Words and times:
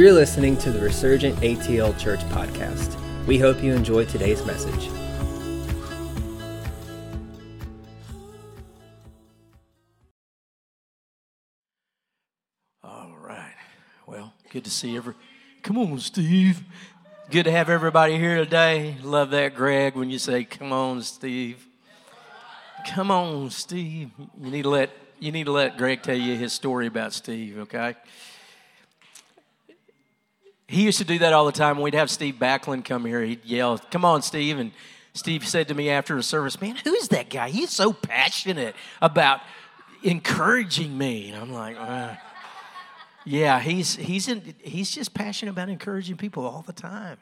You're 0.00 0.14
listening 0.14 0.56
to 0.60 0.72
the 0.72 0.80
Resurgent 0.80 1.36
ATL 1.40 1.92
Church 1.98 2.20
podcast. 2.30 2.96
We 3.26 3.36
hope 3.36 3.62
you 3.62 3.74
enjoy 3.74 4.06
today's 4.06 4.42
message. 4.46 4.88
All 12.82 13.14
right. 13.20 13.52
Well, 14.06 14.32
good 14.48 14.64
to 14.64 14.70
see 14.70 14.96
every. 14.96 15.12
Come 15.62 15.76
on, 15.76 15.98
Steve. 15.98 16.62
Good 17.30 17.44
to 17.44 17.50
have 17.50 17.68
everybody 17.68 18.16
here 18.16 18.36
today. 18.36 18.96
Love 19.02 19.28
that, 19.32 19.54
Greg, 19.54 19.96
when 19.96 20.08
you 20.08 20.18
say, 20.18 20.44
"Come 20.44 20.72
on, 20.72 21.02
Steve." 21.02 21.66
Come 22.88 23.10
on, 23.10 23.50
Steve. 23.50 24.12
You 24.42 24.50
need 24.50 24.62
to 24.62 24.70
let 24.70 24.96
you 25.18 25.30
need 25.30 25.44
to 25.44 25.52
let 25.52 25.76
Greg 25.76 26.02
tell 26.02 26.16
you 26.16 26.36
his 26.36 26.54
story 26.54 26.86
about 26.86 27.12
Steve, 27.12 27.58
okay? 27.58 27.96
He 30.70 30.84
used 30.84 30.98
to 30.98 31.04
do 31.04 31.18
that 31.18 31.32
all 31.32 31.46
the 31.46 31.52
time. 31.52 31.80
We'd 31.80 31.94
have 31.94 32.08
Steve 32.08 32.36
Backlund 32.36 32.84
come 32.84 33.04
here. 33.04 33.22
He'd 33.22 33.44
yell, 33.44 33.78
Come 33.90 34.04
on, 34.04 34.22
Steve. 34.22 34.56
And 34.56 34.70
Steve 35.14 35.44
said 35.44 35.66
to 35.66 35.74
me 35.74 35.90
after 35.90 36.14
the 36.14 36.22
service, 36.22 36.60
Man, 36.60 36.76
who 36.76 36.94
is 36.94 37.08
that 37.08 37.28
guy? 37.28 37.50
He's 37.50 37.70
so 37.70 37.92
passionate 37.92 38.76
about 39.02 39.40
encouraging 40.04 40.96
me. 40.96 41.30
And 41.30 41.42
I'm 41.42 41.52
like, 41.52 41.76
uh, 41.76 42.14
Yeah, 43.24 43.58
he's, 43.58 43.96
he's, 43.96 44.28
in, 44.28 44.54
he's 44.62 44.92
just 44.92 45.12
passionate 45.12 45.50
about 45.50 45.70
encouraging 45.70 46.16
people 46.16 46.46
all 46.46 46.62
the 46.62 46.72
time. 46.72 47.18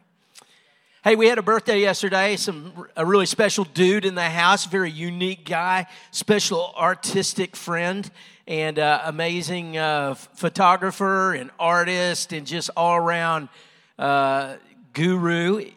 Hey, 1.02 1.16
we 1.16 1.26
had 1.26 1.38
a 1.38 1.42
birthday 1.42 1.80
yesterday. 1.80 2.36
Some 2.36 2.86
a 2.96 3.06
really 3.06 3.24
special 3.24 3.64
dude 3.64 4.04
in 4.04 4.14
the 4.14 4.28
house, 4.28 4.66
very 4.66 4.90
unique 4.90 5.46
guy, 5.46 5.86
special 6.10 6.74
artistic 6.76 7.56
friend, 7.56 8.10
and 8.48 8.78
uh, 8.78 9.02
amazing 9.04 9.76
uh, 9.76 10.14
photographer 10.14 11.34
and 11.34 11.50
artist, 11.60 12.32
and 12.32 12.46
just 12.46 12.70
all 12.74 12.96
around 12.96 13.50
uh, 13.98 14.56
guru. 14.94 15.70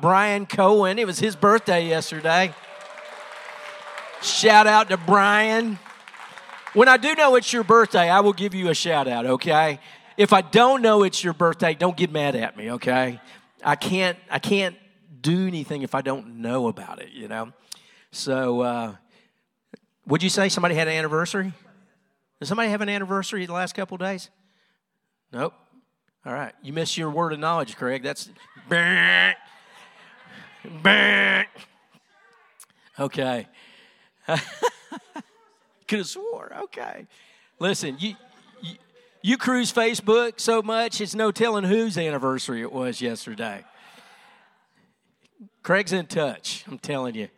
Brian 0.00 0.46
Cohen. 0.46 1.00
It 1.00 1.06
was 1.08 1.18
his 1.18 1.34
birthday 1.34 1.88
yesterday. 1.88 2.54
Shout 4.22 4.68
out 4.68 4.90
to 4.90 4.96
Brian. 4.96 5.78
When 6.72 6.88
I 6.88 6.96
do 6.98 7.16
know 7.16 7.34
it's 7.34 7.52
your 7.52 7.64
birthday, 7.64 8.08
I 8.08 8.20
will 8.20 8.32
give 8.32 8.54
you 8.54 8.68
a 8.68 8.74
shout 8.74 9.08
out. 9.08 9.26
Okay. 9.26 9.80
If 10.16 10.32
I 10.32 10.40
don't 10.40 10.82
know 10.82 11.02
it's 11.02 11.22
your 11.22 11.34
birthday, 11.34 11.74
don't 11.74 11.96
get 11.96 12.12
mad 12.12 12.36
at 12.36 12.56
me. 12.56 12.70
Okay. 12.72 13.20
I 13.64 13.74
can't 13.74 14.16
I 14.30 14.38
can't 14.38 14.76
do 15.20 15.48
anything 15.48 15.82
if 15.82 15.96
I 15.96 16.00
don't 16.00 16.36
know 16.36 16.68
about 16.68 17.02
it, 17.02 17.10
you 17.10 17.26
know. 17.26 17.52
So, 18.12 18.60
uh, 18.60 18.94
would 20.06 20.22
you 20.22 20.30
say 20.30 20.48
somebody 20.48 20.76
had 20.76 20.86
an 20.86 20.94
anniversary? 20.94 21.52
Does 22.44 22.50
somebody 22.50 22.68
have 22.68 22.82
an 22.82 22.90
anniversary 22.90 23.46
the 23.46 23.54
last 23.54 23.74
couple 23.74 23.96
days? 23.96 24.28
Nope. 25.32 25.54
All 26.26 26.34
right, 26.34 26.52
you 26.62 26.74
missed 26.74 26.98
your 26.98 27.08
word 27.08 27.32
of 27.32 27.38
knowledge, 27.38 27.74
Craig. 27.74 28.02
That's 28.02 28.28
okay. 33.00 33.46
Could 35.88 35.98
have 36.00 36.06
swore. 36.06 36.52
Okay. 36.64 37.06
Listen, 37.58 37.96
you, 37.98 38.14
you 38.60 38.74
you 39.22 39.38
cruise 39.38 39.72
Facebook 39.72 40.38
so 40.38 40.60
much, 40.60 41.00
it's 41.00 41.14
no 41.14 41.30
telling 41.30 41.64
whose 41.64 41.96
anniversary 41.96 42.60
it 42.60 42.70
was 42.70 43.00
yesterday. 43.00 43.64
Craig's 45.62 45.94
in 45.94 46.04
touch, 46.08 46.62
I'm 46.68 46.78
telling 46.78 47.14
you. 47.14 47.28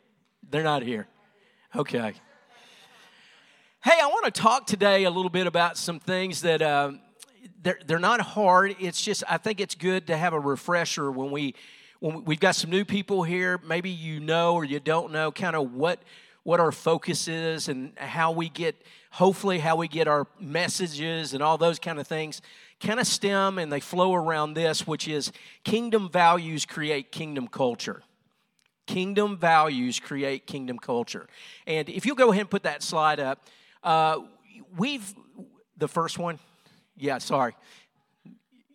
They're 0.50 0.64
not 0.64 0.82
here. 0.82 1.06
Okay. 1.76 2.14
Hey, 3.86 4.00
I 4.02 4.08
want 4.08 4.24
to 4.24 4.32
talk 4.32 4.66
today 4.66 5.04
a 5.04 5.10
little 5.12 5.30
bit 5.30 5.46
about 5.46 5.78
some 5.78 6.00
things 6.00 6.40
that 6.40 6.60
um, 6.60 6.98
they're, 7.62 7.78
they're 7.86 8.00
not 8.00 8.20
hard. 8.20 8.74
It's 8.80 9.00
just, 9.00 9.22
I 9.28 9.38
think 9.38 9.60
it's 9.60 9.76
good 9.76 10.08
to 10.08 10.16
have 10.16 10.32
a 10.32 10.40
refresher 10.40 11.08
when 11.08 11.30
we 11.30 11.54
when 12.00 12.25
we've 12.25 12.41
got 12.41 12.56
some 12.56 12.69
new 12.69 12.84
people 12.84 13.22
here. 13.22 13.60
Maybe 13.64 13.88
you 13.88 14.19
know 14.19 14.54
or 14.54 14.64
you 14.64 14.80
don't 14.80 15.12
know 15.12 15.30
kind 15.30 15.54
of 15.54 15.72
what 15.72 16.00
what 16.42 16.58
our 16.58 16.72
focus 16.72 17.28
is 17.28 17.69
and 17.69 17.96
how 17.96 18.32
we 18.32 18.48
get, 18.48 18.75
hopefully, 19.12 19.60
how 19.60 19.76
we 19.76 19.86
get 19.86 20.08
our 20.08 20.26
messages 20.41 21.32
and 21.32 21.41
all 21.41 21.56
those 21.56 21.78
kind 21.78 22.00
of 22.00 22.08
things 22.08 22.42
kind 22.80 22.98
of 22.98 23.06
stem 23.06 23.56
and 23.56 23.72
they 23.72 23.78
flow 23.78 24.16
around 24.16 24.54
this, 24.54 24.84
which 24.84 25.06
is 25.06 25.30
kingdom 25.62 26.10
values 26.10 26.66
create 26.66 27.12
kingdom 27.12 27.46
culture. 27.46 28.02
Kingdom 28.88 29.36
values 29.36 30.00
create 30.00 30.44
kingdom 30.48 30.76
culture. 30.76 31.28
And 31.69 31.88
if 31.88 32.04
you'll 32.04 32.16
go 32.16 32.32
ahead 32.32 32.41
and 32.41 32.50
put 32.50 32.64
that 32.64 32.82
slide 32.82 33.20
up, 33.20 33.46
uh, 33.86 34.19
we've, 34.76 35.14
the 35.78 35.88
first 35.88 36.19
one, 36.19 36.38
yeah, 36.97 37.19
sorry. 37.19 37.54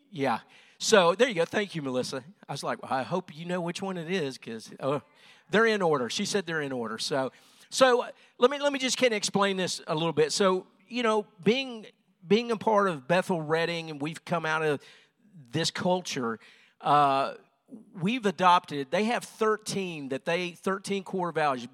Yeah. 0.10 0.40
So 0.80 1.14
there 1.14 1.28
you 1.28 1.36
go. 1.36 1.46
Thank 1.46 1.76
you, 1.76 1.84
Melissa. 1.84 2.24
I 2.50 2.52
was 2.52 2.64
like, 2.64 2.82
well, 2.82 2.92
I 2.92 3.04
hope 3.04 3.36
you 3.36 3.46
know 3.46 3.62
which 3.62 3.82
one 3.82 3.98
it 3.98 4.10
is 4.10 4.40
because 4.40 4.72
oh, 4.80 5.04
they're 5.52 5.68
in 5.68 5.82
order. 5.84 6.10
She 6.10 6.26
said 6.26 6.48
they're 6.48 6.62
in 6.62 6.72
order. 6.72 6.98
So 6.98 7.32
so 7.70 8.06
let 8.38 8.52
me 8.52 8.60
let 8.60 8.74
me 8.74 8.80
just 8.80 8.98
kind 8.98 9.14
of 9.14 9.18
explain 9.18 9.58
this 9.58 9.82
a 9.88 9.94
little 9.94 10.12
bit. 10.12 10.32
So 10.32 10.66
you 10.88 11.04
know, 11.04 11.26
being 11.44 11.86
being 12.28 12.52
a 12.52 12.58
part 12.58 12.90
of 12.90 13.08
Bethel 13.08 13.42
Redding, 13.42 13.90
and 13.90 14.02
we've 14.02 14.24
come 14.26 14.46
out 14.46 14.64
of 14.64 14.82
this 15.52 15.72
culture. 15.72 16.40
Uh, 16.82 17.36
we've 18.02 18.26
adopted. 18.26 18.92
They 18.92 19.06
have 19.06 19.24
thirteen 19.24 20.10
that 20.10 20.26
they 20.26 20.52
thirteen 20.52 21.04
core 21.04 21.32
values. 21.32 21.68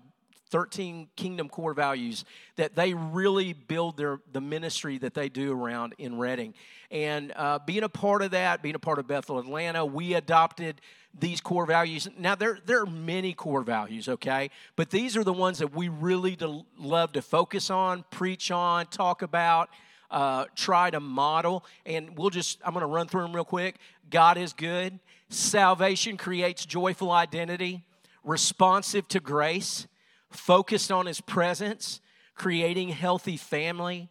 13 0.50 1.08
kingdom 1.16 1.50
core 1.50 1.74
values 1.74 2.26
that 2.56 2.76
they 2.76 2.94
really 2.94 3.54
build 3.54 3.98
their 3.98 4.20
the 4.32 4.42
ministry 4.42 4.98
that 4.98 5.14
they 5.14 5.30
do 5.30 5.52
around 5.52 5.94
in 5.98 6.18
redding 6.18 6.54
and 6.90 7.34
uh, 7.36 7.60
being 7.66 7.84
a 7.84 7.90
part 7.90 8.22
of 8.22 8.32
that 8.32 8.62
being 8.62 8.76
a 8.76 8.80
part 8.80 9.00
of 9.00 9.08
bethel 9.08 9.40
atlanta 9.40 9.86
we 9.86 10.14
adopted 10.14 10.80
these 11.20 11.42
core 11.42 11.66
values. 11.66 12.08
Now, 12.18 12.36
there, 12.36 12.60
there 12.66 12.82
are 12.82 12.86
many 12.86 13.34
core 13.34 13.64
values, 13.64 14.08
okay? 14.08 14.50
But 14.76 14.90
these 14.90 15.18
are 15.18 15.24
the 15.24 15.34
ones 15.34 15.60
that 15.60 15.74
we 15.74 15.90
really 15.90 16.38
love 16.78 17.14
to 17.14 17.22
focus 17.22 17.70
on, 17.70 18.06
preach 18.12 18.52
on, 18.52 18.86
talk 18.88 19.22
about, 19.22 19.70
uh, 20.12 20.46
try 20.56 20.90
to 20.92 21.00
model. 21.00 21.66
And 21.86 22.18
we'll 22.18 22.30
just, 22.30 22.60
I'm 22.64 22.74
going 22.74 22.82
to 22.82 22.88
run 22.88 23.08
through 23.08 23.24
them 23.24 23.34
real 23.34 23.46
quick. 23.46 23.78
God 24.10 24.38
is 24.38 24.54
good. 24.54 25.00
Salvation 25.30 26.18
creates 26.18 26.66
joyful 26.66 27.12
identity, 27.12 27.84
responsive 28.24 29.08
to 29.10 29.20
grace, 29.20 29.88
focused 30.30 30.92
on 30.92 31.06
his 31.06 31.22
presence, 31.22 32.02
creating 32.36 32.90
healthy 32.90 33.38
family. 33.38 34.10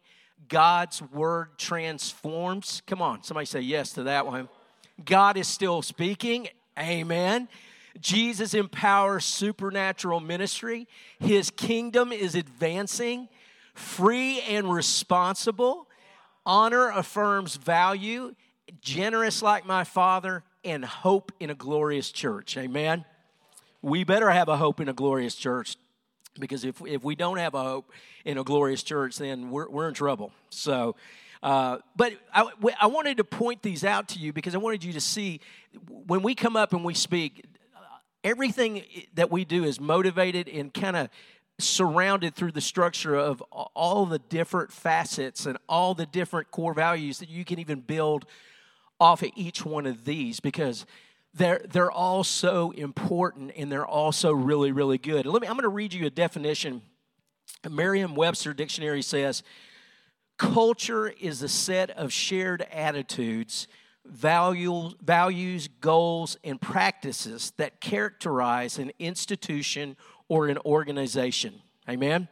God's 0.48 1.02
word 1.02 1.58
transforms. 1.58 2.82
Come 2.86 3.02
on, 3.02 3.22
somebody 3.22 3.46
say 3.46 3.60
yes 3.60 3.92
to 3.94 4.04
that 4.04 4.26
one. 4.26 4.48
God 5.04 5.36
is 5.36 5.46
still 5.46 5.82
speaking 5.82 6.48
Amen. 6.78 7.48
Jesus 8.00 8.52
empowers 8.52 9.24
supernatural 9.24 10.20
ministry. 10.20 10.86
His 11.18 11.50
kingdom 11.50 12.12
is 12.12 12.34
advancing, 12.34 13.28
free 13.74 14.40
and 14.42 14.72
responsible. 14.72 15.88
Honor 16.44 16.90
affirms 16.90 17.56
value, 17.56 18.34
generous 18.80 19.42
like 19.42 19.64
my 19.64 19.84
Father, 19.84 20.44
and 20.64 20.84
hope 20.84 21.32
in 21.40 21.48
a 21.48 21.54
glorious 21.54 22.10
church. 22.10 22.56
Amen. 22.56 23.04
We 23.80 24.04
better 24.04 24.30
have 24.30 24.48
a 24.48 24.56
hope 24.56 24.80
in 24.80 24.88
a 24.88 24.92
glorious 24.92 25.34
church 25.34 25.76
because 26.38 26.64
if, 26.64 26.80
if 26.86 27.02
we 27.04 27.14
don't 27.14 27.38
have 27.38 27.54
a 27.54 27.62
hope 27.62 27.92
in 28.24 28.38
a 28.38 28.44
glorious 28.44 28.82
church, 28.82 29.18
then 29.18 29.50
we're, 29.50 29.68
we're 29.68 29.88
in 29.88 29.94
trouble. 29.94 30.32
So, 30.50 30.96
uh, 31.42 31.78
but 31.94 32.12
I, 32.34 32.48
I 32.80 32.86
wanted 32.86 33.18
to 33.18 33.24
point 33.24 33.62
these 33.62 33.84
out 33.84 34.08
to 34.08 34.18
you 34.18 34.32
because 34.32 34.54
I 34.54 34.58
wanted 34.58 34.84
you 34.84 34.92
to 34.94 35.00
see 35.00 35.40
when 35.88 36.22
we 36.22 36.34
come 36.34 36.56
up 36.56 36.72
and 36.72 36.84
we 36.84 36.94
speak, 36.94 37.44
everything 38.24 38.82
that 39.14 39.30
we 39.30 39.44
do 39.44 39.64
is 39.64 39.78
motivated 39.78 40.48
and 40.48 40.74
kind 40.74 40.96
of 40.96 41.08
surrounded 41.58 42.34
through 42.34 42.52
the 42.52 42.60
structure 42.60 43.14
of 43.14 43.40
all 43.50 44.04
the 44.04 44.18
different 44.18 44.72
facets 44.72 45.46
and 45.46 45.56
all 45.68 45.94
the 45.94 46.06
different 46.06 46.50
core 46.50 46.74
values 46.74 47.18
that 47.18 47.30
you 47.30 47.44
can 47.44 47.58
even 47.58 47.80
build 47.80 48.26
off 49.00 49.22
of 49.22 49.30
each 49.36 49.64
one 49.64 49.86
of 49.86 50.04
these 50.04 50.40
because 50.40 50.84
they're, 51.36 51.60
they're 51.68 51.90
all 51.90 52.24
so 52.24 52.70
important 52.70 53.52
and 53.56 53.70
they're 53.70 53.86
also 53.86 54.32
really, 54.32 54.72
really 54.72 54.96
good. 54.96 55.26
Let 55.26 55.42
me, 55.42 55.48
I'm 55.48 55.54
going 55.54 55.64
to 55.64 55.68
read 55.68 55.92
you 55.92 56.06
a 56.06 56.10
definition. 56.10 56.80
Merriam 57.68 58.14
Webster 58.14 58.54
Dictionary 58.54 59.02
says 59.02 59.42
Culture 60.38 61.08
is 61.08 61.42
a 61.42 61.48
set 61.48 61.90
of 61.90 62.12
shared 62.12 62.62
attitudes, 62.72 63.68
value, 64.04 64.90
values, 65.02 65.68
goals, 65.80 66.38
and 66.42 66.60
practices 66.60 67.52
that 67.58 67.80
characterize 67.80 68.78
an 68.78 68.92
institution 68.98 69.96
or 70.28 70.48
an 70.48 70.58
organization. 70.64 71.54
Amen? 71.88 72.28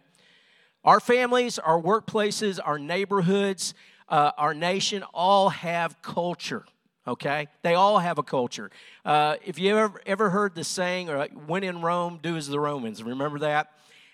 Our 0.83 1.01
families, 1.01 1.59
our 1.59 1.81
workplaces, 1.81 2.59
our 2.63 2.79
neighborhoods, 2.79 3.75
uh, 4.09 4.33
our 4.37 4.55
nation 4.55 5.03
all 5.15 5.51
have 5.51 6.01
culture 6.03 6.65
okay 7.07 7.49
they 7.63 7.75
all 7.75 7.99
have 7.99 8.19
a 8.19 8.23
culture 8.23 8.71
uh, 9.05 9.37
if 9.45 9.59
you 9.59 9.77
ever 9.77 10.01
ever 10.07 10.31
heard 10.31 10.55
the 10.55 10.65
saying 10.65 11.09
or 11.09 11.27
when 11.47 11.63
in 11.63 11.81
rome 11.83 12.19
do 12.23 12.37
as 12.37 12.49
the 12.49 12.61
romans 12.61 13.03
remember 13.03 13.39
that 13.39 13.71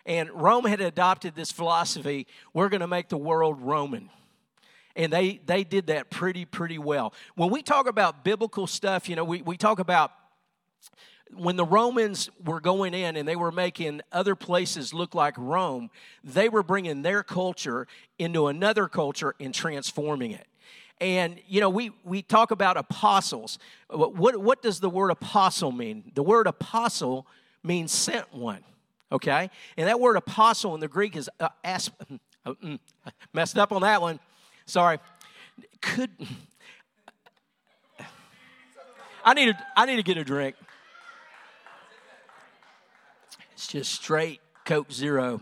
and 0.06 0.31
Rome 0.31 0.64
had 0.64 0.81
adopted 0.81 1.34
this 1.34 1.52
philosophy 1.52 2.26
we're 2.54 2.69
going 2.69 2.81
to 2.81 2.88
make 2.88 3.08
the 3.08 3.19
world 3.19 3.60
Roman. 3.60 4.10
And 4.96 5.12
they, 5.12 5.40
they 5.46 5.62
did 5.62 5.87
that 5.87 6.10
pretty, 6.10 6.44
pretty 6.44 6.78
well. 6.78 7.14
When 7.37 7.50
we 7.50 7.62
talk 7.62 7.87
about 7.87 8.25
biblical 8.25 8.66
stuff, 8.66 9.08
you 9.08 9.16
know, 9.16 9.25
we, 9.25 9.40
we 9.43 9.56
talk 9.56 9.78
about 9.78 10.10
when 11.32 11.54
the 11.54 11.64
Romans 11.64 12.28
were 12.44 12.60
going 12.60 12.93
in 12.93 13.16
and 13.16 13.26
they 13.26 13.36
were 13.36 13.52
making 13.52 14.00
other 14.10 14.34
places 14.34 14.93
look 14.93 15.14
like 15.14 15.34
Rome, 15.38 15.90
they 16.25 16.48
were 16.48 16.64
bringing 16.64 17.02
their 17.02 17.22
culture 17.22 17.86
into 18.19 18.48
another 18.48 18.88
culture 18.88 19.36
and 19.38 19.54
transforming 19.54 20.32
it. 20.32 20.48
And 21.00 21.41
you 21.49 21.61
know, 21.61 21.70
we 21.70 21.93
we 22.05 22.23
talk 22.23 22.50
about 22.50 22.76
apostles. 22.76 23.58
What 23.88 24.37
what 24.37 24.62
does 24.62 24.81
the 24.81 24.91
word 24.91 25.11
apostle 25.11 25.73
mean? 25.73 26.12
The 26.14 26.23
word 26.23 26.47
apostle 26.47 27.26
means 27.62 27.93
sent 27.93 28.35
one. 28.35 28.62
Okay, 29.12 29.50
and 29.76 29.88
that 29.88 29.99
word 29.99 30.17
apostle 30.17 30.75
in 30.75 30.81
the 30.81 30.88
Greek 30.88 31.17
is 31.17 31.29
uh, 31.41 31.49
asp- 31.64 31.94
uh, 32.44 32.52
mm, 32.64 32.79
messed 33.32 33.58
up 33.58 33.73
on 33.73 33.82
that 33.82 34.00
one. 34.00 34.20
Sorry. 34.67 34.99
Could 35.81 36.11
I 39.25 39.35
need 39.35 39.49
a, 39.49 39.67
I 39.76 39.87
need 39.87 39.96
to 39.96 40.03
get 40.03 40.17
a 40.17 40.25
drink. 40.25 40.56
It's 43.53 43.67
just 43.67 43.93
straight 43.93 44.41
Coke 44.64 44.93
Zero. 44.93 45.41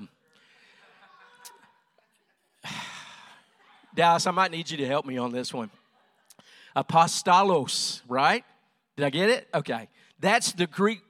Dallas, 3.95 4.27
I 4.27 4.31
might 4.31 4.51
need 4.51 4.71
you 4.71 4.77
to 4.79 4.87
help 4.87 5.07
me 5.07 5.17
on 5.19 5.33
this 5.33 5.53
one. 5.53 5.71
Apostolos, 6.77 8.03
right? 8.09 8.45
Did 8.97 9.07
I 9.07 9.11
get 9.11 9.31
it? 9.31 9.49
Okay. 9.55 9.89
That's 10.21 10.53
the 10.53 10.67
Greek 10.67 11.01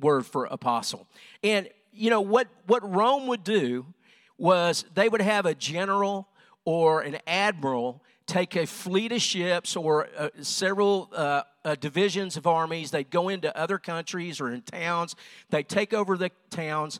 word 0.00 0.26
for 0.26 0.46
apostle. 0.46 1.06
And 1.42 1.68
you 1.92 2.10
know 2.10 2.20
what 2.20 2.48
what 2.66 2.88
Rome 2.88 3.26
would 3.26 3.44
do 3.44 3.86
was 4.38 4.84
they 4.94 5.08
would 5.08 5.20
have 5.20 5.46
a 5.46 5.54
general 5.54 6.28
or 6.64 7.02
an 7.02 7.18
admiral 7.26 8.02
take 8.26 8.56
a 8.56 8.66
fleet 8.66 9.12
of 9.12 9.20
ships 9.20 9.76
or 9.76 10.08
uh, 10.16 10.28
several 10.40 11.10
uh, 11.14 11.42
uh, 11.64 11.74
divisions 11.74 12.36
of 12.36 12.46
armies. 12.46 12.90
They'd 12.90 13.10
go 13.10 13.28
into 13.28 13.56
other 13.56 13.78
countries 13.78 14.40
or 14.40 14.50
in 14.50 14.62
towns. 14.62 15.14
They'd 15.50 15.68
take 15.68 15.92
over 15.92 16.16
the 16.16 16.30
towns. 16.50 16.98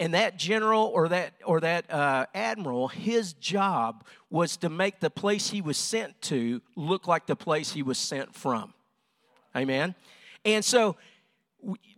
And 0.00 0.14
that 0.14 0.38
general 0.38 0.84
or 0.86 1.08
that, 1.08 1.34
or 1.44 1.60
that 1.60 1.92
uh, 1.92 2.24
admiral, 2.34 2.88
his 2.88 3.34
job 3.34 4.02
was 4.30 4.56
to 4.56 4.70
make 4.70 4.98
the 4.98 5.10
place 5.10 5.50
he 5.50 5.60
was 5.60 5.76
sent 5.76 6.20
to 6.22 6.62
look 6.74 7.06
like 7.06 7.26
the 7.26 7.36
place 7.36 7.72
he 7.72 7.82
was 7.82 7.98
sent 7.98 8.34
from. 8.34 8.72
Amen? 9.54 9.94
And 10.44 10.64
so 10.64 10.96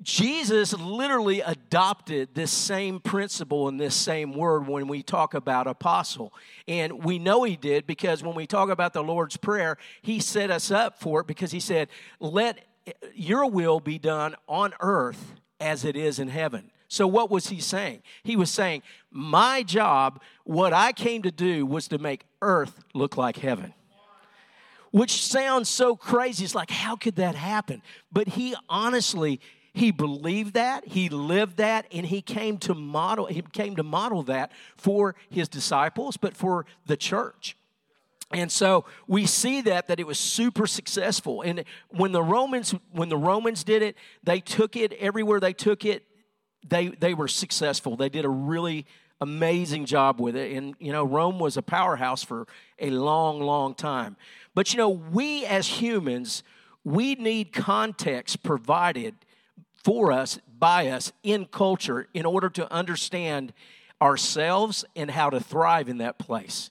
Jesus 0.02 0.72
literally 0.74 1.42
adopted 1.42 2.34
this 2.34 2.50
same 2.50 2.98
principle 2.98 3.68
and 3.68 3.78
this 3.78 3.94
same 3.94 4.32
word 4.32 4.66
when 4.66 4.88
we 4.88 5.04
talk 5.04 5.34
about 5.34 5.68
apostle. 5.68 6.32
And 6.66 7.04
we 7.04 7.20
know 7.20 7.44
he 7.44 7.54
did 7.54 7.86
because 7.86 8.22
when 8.22 8.34
we 8.34 8.48
talk 8.48 8.68
about 8.68 8.94
the 8.94 9.02
Lord's 9.04 9.36
Prayer, 9.36 9.76
he 10.00 10.18
set 10.18 10.50
us 10.50 10.72
up 10.72 10.98
for 10.98 11.20
it 11.20 11.28
because 11.28 11.52
he 11.52 11.60
said, 11.60 11.88
Let 12.18 12.58
your 13.14 13.48
will 13.48 13.78
be 13.78 13.98
done 13.98 14.34
on 14.48 14.74
earth 14.80 15.34
as 15.60 15.84
it 15.84 15.96
is 15.96 16.18
in 16.18 16.26
heaven. 16.26 16.72
So, 16.92 17.06
what 17.06 17.30
was 17.30 17.46
he 17.46 17.58
saying? 17.58 18.02
He 18.22 18.36
was 18.36 18.50
saying, 18.50 18.82
My 19.10 19.62
job, 19.62 20.20
what 20.44 20.74
I 20.74 20.92
came 20.92 21.22
to 21.22 21.30
do 21.30 21.64
was 21.64 21.88
to 21.88 21.96
make 21.96 22.26
earth 22.42 22.84
look 22.92 23.16
like 23.16 23.38
heaven 23.38 23.72
which 24.90 25.24
sounds 25.24 25.70
so 25.70 25.96
crazy. 25.96 26.44
It's 26.44 26.54
like, 26.54 26.70
how 26.70 26.96
could 26.96 27.16
that 27.16 27.34
happen? 27.34 27.80
But 28.12 28.28
he 28.28 28.54
honestly, 28.68 29.40
he 29.72 29.90
believed 29.90 30.52
that, 30.52 30.86
he 30.86 31.08
lived 31.08 31.56
that, 31.56 31.86
and 31.90 32.04
he 32.04 32.20
came 32.20 32.58
to 32.58 32.74
model, 32.74 33.24
he 33.24 33.40
came 33.40 33.74
to 33.76 33.82
model 33.82 34.22
that 34.24 34.52
for 34.76 35.14
his 35.30 35.48
disciples, 35.48 36.18
but 36.18 36.36
for 36.36 36.66
the 36.84 36.98
church. 36.98 37.56
And 38.34 38.52
so 38.52 38.84
we 39.06 39.24
see 39.24 39.62
that 39.62 39.86
that 39.86 39.98
it 39.98 40.06
was 40.06 40.18
super 40.18 40.66
successful. 40.66 41.40
And 41.40 41.64
when 41.88 42.12
the 42.12 42.22
Romans 42.22 42.74
when 42.90 43.08
the 43.08 43.16
Romans 43.16 43.64
did 43.64 43.80
it, 43.80 43.96
they 44.22 44.40
took 44.40 44.76
it 44.76 44.92
everywhere 44.94 45.40
they 45.40 45.54
took 45.54 45.86
it, 45.86 46.04
they 46.66 46.88
they 46.88 47.14
were 47.14 47.28
successful. 47.28 47.96
They 47.96 48.08
did 48.08 48.24
a 48.24 48.30
really 48.30 48.86
amazing 49.20 49.86
job 49.86 50.20
with 50.20 50.36
it. 50.36 50.56
And 50.56 50.74
you 50.78 50.92
know, 50.92 51.04
Rome 51.04 51.38
was 51.38 51.56
a 51.56 51.62
powerhouse 51.62 52.22
for 52.22 52.46
a 52.78 52.90
long, 52.90 53.40
long 53.40 53.74
time. 53.74 54.16
But 54.54 54.72
you 54.72 54.78
know, 54.78 54.90
we 54.90 55.46
as 55.46 55.66
humans, 55.66 56.42
we 56.84 57.14
need 57.14 57.52
context 57.52 58.42
provided 58.42 59.14
for 59.84 60.12
us 60.12 60.38
by 60.58 60.88
us 60.88 61.12
in 61.22 61.46
culture 61.46 62.08
in 62.14 62.26
order 62.26 62.48
to 62.50 62.72
understand 62.72 63.52
ourselves 64.00 64.84
and 64.96 65.10
how 65.10 65.30
to 65.30 65.40
thrive 65.40 65.88
in 65.88 65.98
that 65.98 66.18
place. 66.18 66.70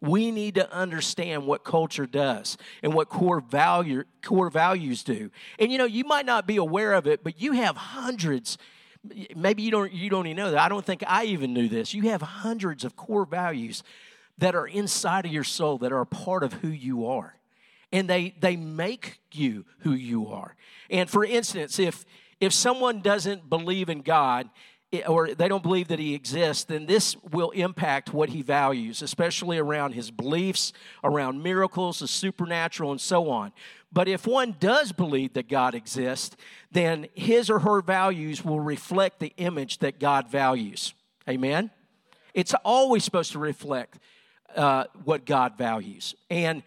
We 0.00 0.32
need 0.32 0.56
to 0.56 0.72
understand 0.72 1.46
what 1.46 1.62
culture 1.62 2.06
does 2.06 2.58
and 2.82 2.92
what 2.92 3.08
core 3.08 3.40
value 3.40 4.02
core 4.24 4.50
values 4.50 5.04
do. 5.04 5.30
And 5.60 5.70
you 5.70 5.78
know, 5.78 5.84
you 5.84 6.04
might 6.04 6.26
not 6.26 6.46
be 6.48 6.56
aware 6.56 6.94
of 6.94 7.06
it, 7.06 7.22
but 7.22 7.40
you 7.40 7.52
have 7.52 7.76
hundreds 7.76 8.58
maybe 9.34 9.62
you 9.62 9.70
don't 9.70 9.92
you 9.92 10.10
don't 10.10 10.26
even 10.26 10.36
know 10.36 10.50
that. 10.50 10.60
I 10.60 10.68
don't 10.68 10.84
think 10.84 11.02
I 11.06 11.24
even 11.24 11.52
knew 11.52 11.68
this. 11.68 11.94
You 11.94 12.10
have 12.10 12.22
hundreds 12.22 12.84
of 12.84 12.96
core 12.96 13.24
values 13.24 13.82
that 14.38 14.54
are 14.54 14.66
inside 14.66 15.26
of 15.26 15.32
your 15.32 15.44
soul 15.44 15.78
that 15.78 15.92
are 15.92 16.00
a 16.00 16.06
part 16.06 16.42
of 16.42 16.54
who 16.54 16.68
you 16.68 17.06
are. 17.06 17.36
And 17.90 18.08
they 18.08 18.34
they 18.40 18.56
make 18.56 19.20
you 19.32 19.64
who 19.80 19.92
you 19.92 20.28
are. 20.28 20.56
And 20.90 21.10
for 21.10 21.24
instance, 21.24 21.78
if 21.78 22.04
if 22.40 22.52
someone 22.52 23.00
doesn't 23.00 23.48
believe 23.48 23.88
in 23.88 24.02
God 24.02 24.48
or 25.06 25.34
they 25.34 25.48
don't 25.48 25.62
believe 25.62 25.88
that 25.88 25.98
he 25.98 26.14
exists, 26.14 26.64
then 26.64 26.86
this 26.86 27.16
will 27.30 27.50
impact 27.50 28.12
what 28.12 28.28
he 28.28 28.42
values, 28.42 29.00
especially 29.00 29.58
around 29.58 29.92
his 29.92 30.10
beliefs, 30.10 30.72
around 31.02 31.42
miracles, 31.42 32.00
the 32.00 32.08
supernatural, 32.08 32.90
and 32.90 33.00
so 33.00 33.30
on. 33.30 33.52
But 33.92 34.08
if 34.08 34.26
one 34.26 34.56
does 34.58 34.92
believe 34.92 35.34
that 35.34 35.48
God 35.48 35.74
exists, 35.74 36.36
then 36.70 37.08
his 37.14 37.50
or 37.50 37.58
her 37.58 37.82
values 37.82 38.44
will 38.44 38.60
reflect 38.60 39.20
the 39.20 39.32
image 39.36 39.78
that 39.78 40.00
God 40.00 40.30
values. 40.30 40.94
Amen? 41.28 41.70
It's 42.32 42.54
always 42.64 43.04
supposed 43.04 43.32
to 43.32 43.38
reflect 43.38 43.98
uh, 44.56 44.84
what 45.04 45.26
God 45.26 45.58
values. 45.58 46.14
And 46.30 46.62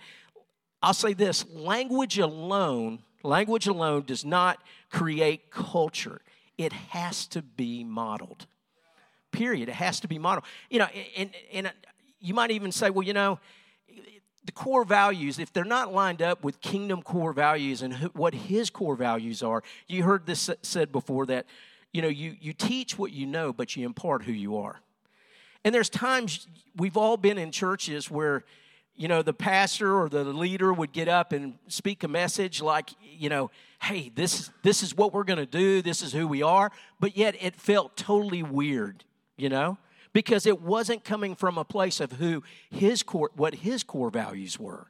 I'll 0.81 0.93
say 0.93 1.13
this 1.13 1.45
language 1.49 2.19
alone, 2.19 2.99
language 3.23 3.65
alone 3.65 4.03
does 4.03 4.23
not 4.23 4.59
create 4.91 5.49
culture. 5.49 6.21
It 6.57 6.73
has 6.73 7.25
to 7.27 7.41
be 7.41 7.83
modeled. 7.83 8.45
Period. 9.31 9.67
It 9.67 9.75
has 9.75 9.99
to 10.01 10.07
be 10.07 10.19
modeled. 10.19 10.45
You 10.69 10.79
know, 10.79 10.87
and, 11.17 11.31
and 11.51 11.71
you 12.19 12.33
might 12.33 12.51
even 12.51 12.71
say, 12.71 12.91
well, 12.91 13.05
you 13.05 13.13
know, 13.13 13.39
the 14.45 14.51
core 14.51 14.85
values, 14.85 15.39
if 15.39 15.51
they're 15.51 15.63
not 15.63 15.93
lined 15.93 16.21
up 16.21 16.43
with 16.43 16.61
kingdom 16.61 17.01
core 17.01 17.33
values 17.33 17.81
and 17.81 17.95
what 18.13 18.33
his 18.33 18.69
core 18.69 18.95
values 18.95 19.41
are, 19.41 19.63
you 19.87 20.03
heard 20.03 20.25
this 20.25 20.49
said 20.61 20.91
before 20.91 21.25
that, 21.25 21.45
you 21.91 22.01
know, 22.01 22.07
you, 22.07 22.35
you 22.39 22.53
teach 22.53 22.97
what 22.97 23.11
you 23.11 23.25
know, 23.25 23.53
but 23.53 23.75
you 23.75 23.85
impart 23.85 24.23
who 24.23 24.31
you 24.31 24.57
are. 24.57 24.81
And 25.63 25.73
there's 25.73 25.89
times 25.89 26.47
we've 26.75 26.97
all 26.97 27.17
been 27.17 27.37
in 27.37 27.51
churches 27.51 28.11
where, 28.11 28.43
you 28.95 29.07
know, 29.07 29.21
the 29.21 29.33
pastor 29.33 29.99
or 29.99 30.09
the 30.09 30.23
leader 30.23 30.71
would 30.71 30.91
get 30.91 31.07
up 31.07 31.31
and 31.31 31.57
speak 31.67 32.03
a 32.03 32.07
message 32.07 32.61
like, 32.61 32.91
you 33.01 33.29
know, 33.29 33.49
hey, 33.81 34.11
this, 34.15 34.51
this 34.61 34.83
is 34.83 34.95
what 34.95 35.13
we're 35.13 35.23
going 35.23 35.39
to 35.39 35.45
do, 35.45 35.81
this 35.81 36.01
is 36.01 36.13
who 36.13 36.27
we 36.27 36.43
are, 36.43 36.71
but 36.99 37.17
yet 37.17 37.35
it 37.41 37.55
felt 37.55 37.97
totally 37.97 38.43
weird, 38.43 39.03
you 39.37 39.49
know? 39.49 39.77
Because 40.15 40.45
it 40.45 40.61
wasn't 40.61 41.03
coming 41.03 41.35
from 41.35 41.57
a 41.57 41.65
place 41.65 41.99
of 41.99 42.13
who 42.13 42.41
his 42.69 43.03
core, 43.03 43.31
what 43.35 43.53
his 43.53 43.83
core 43.83 44.09
values 44.09 44.57
were. 44.57 44.87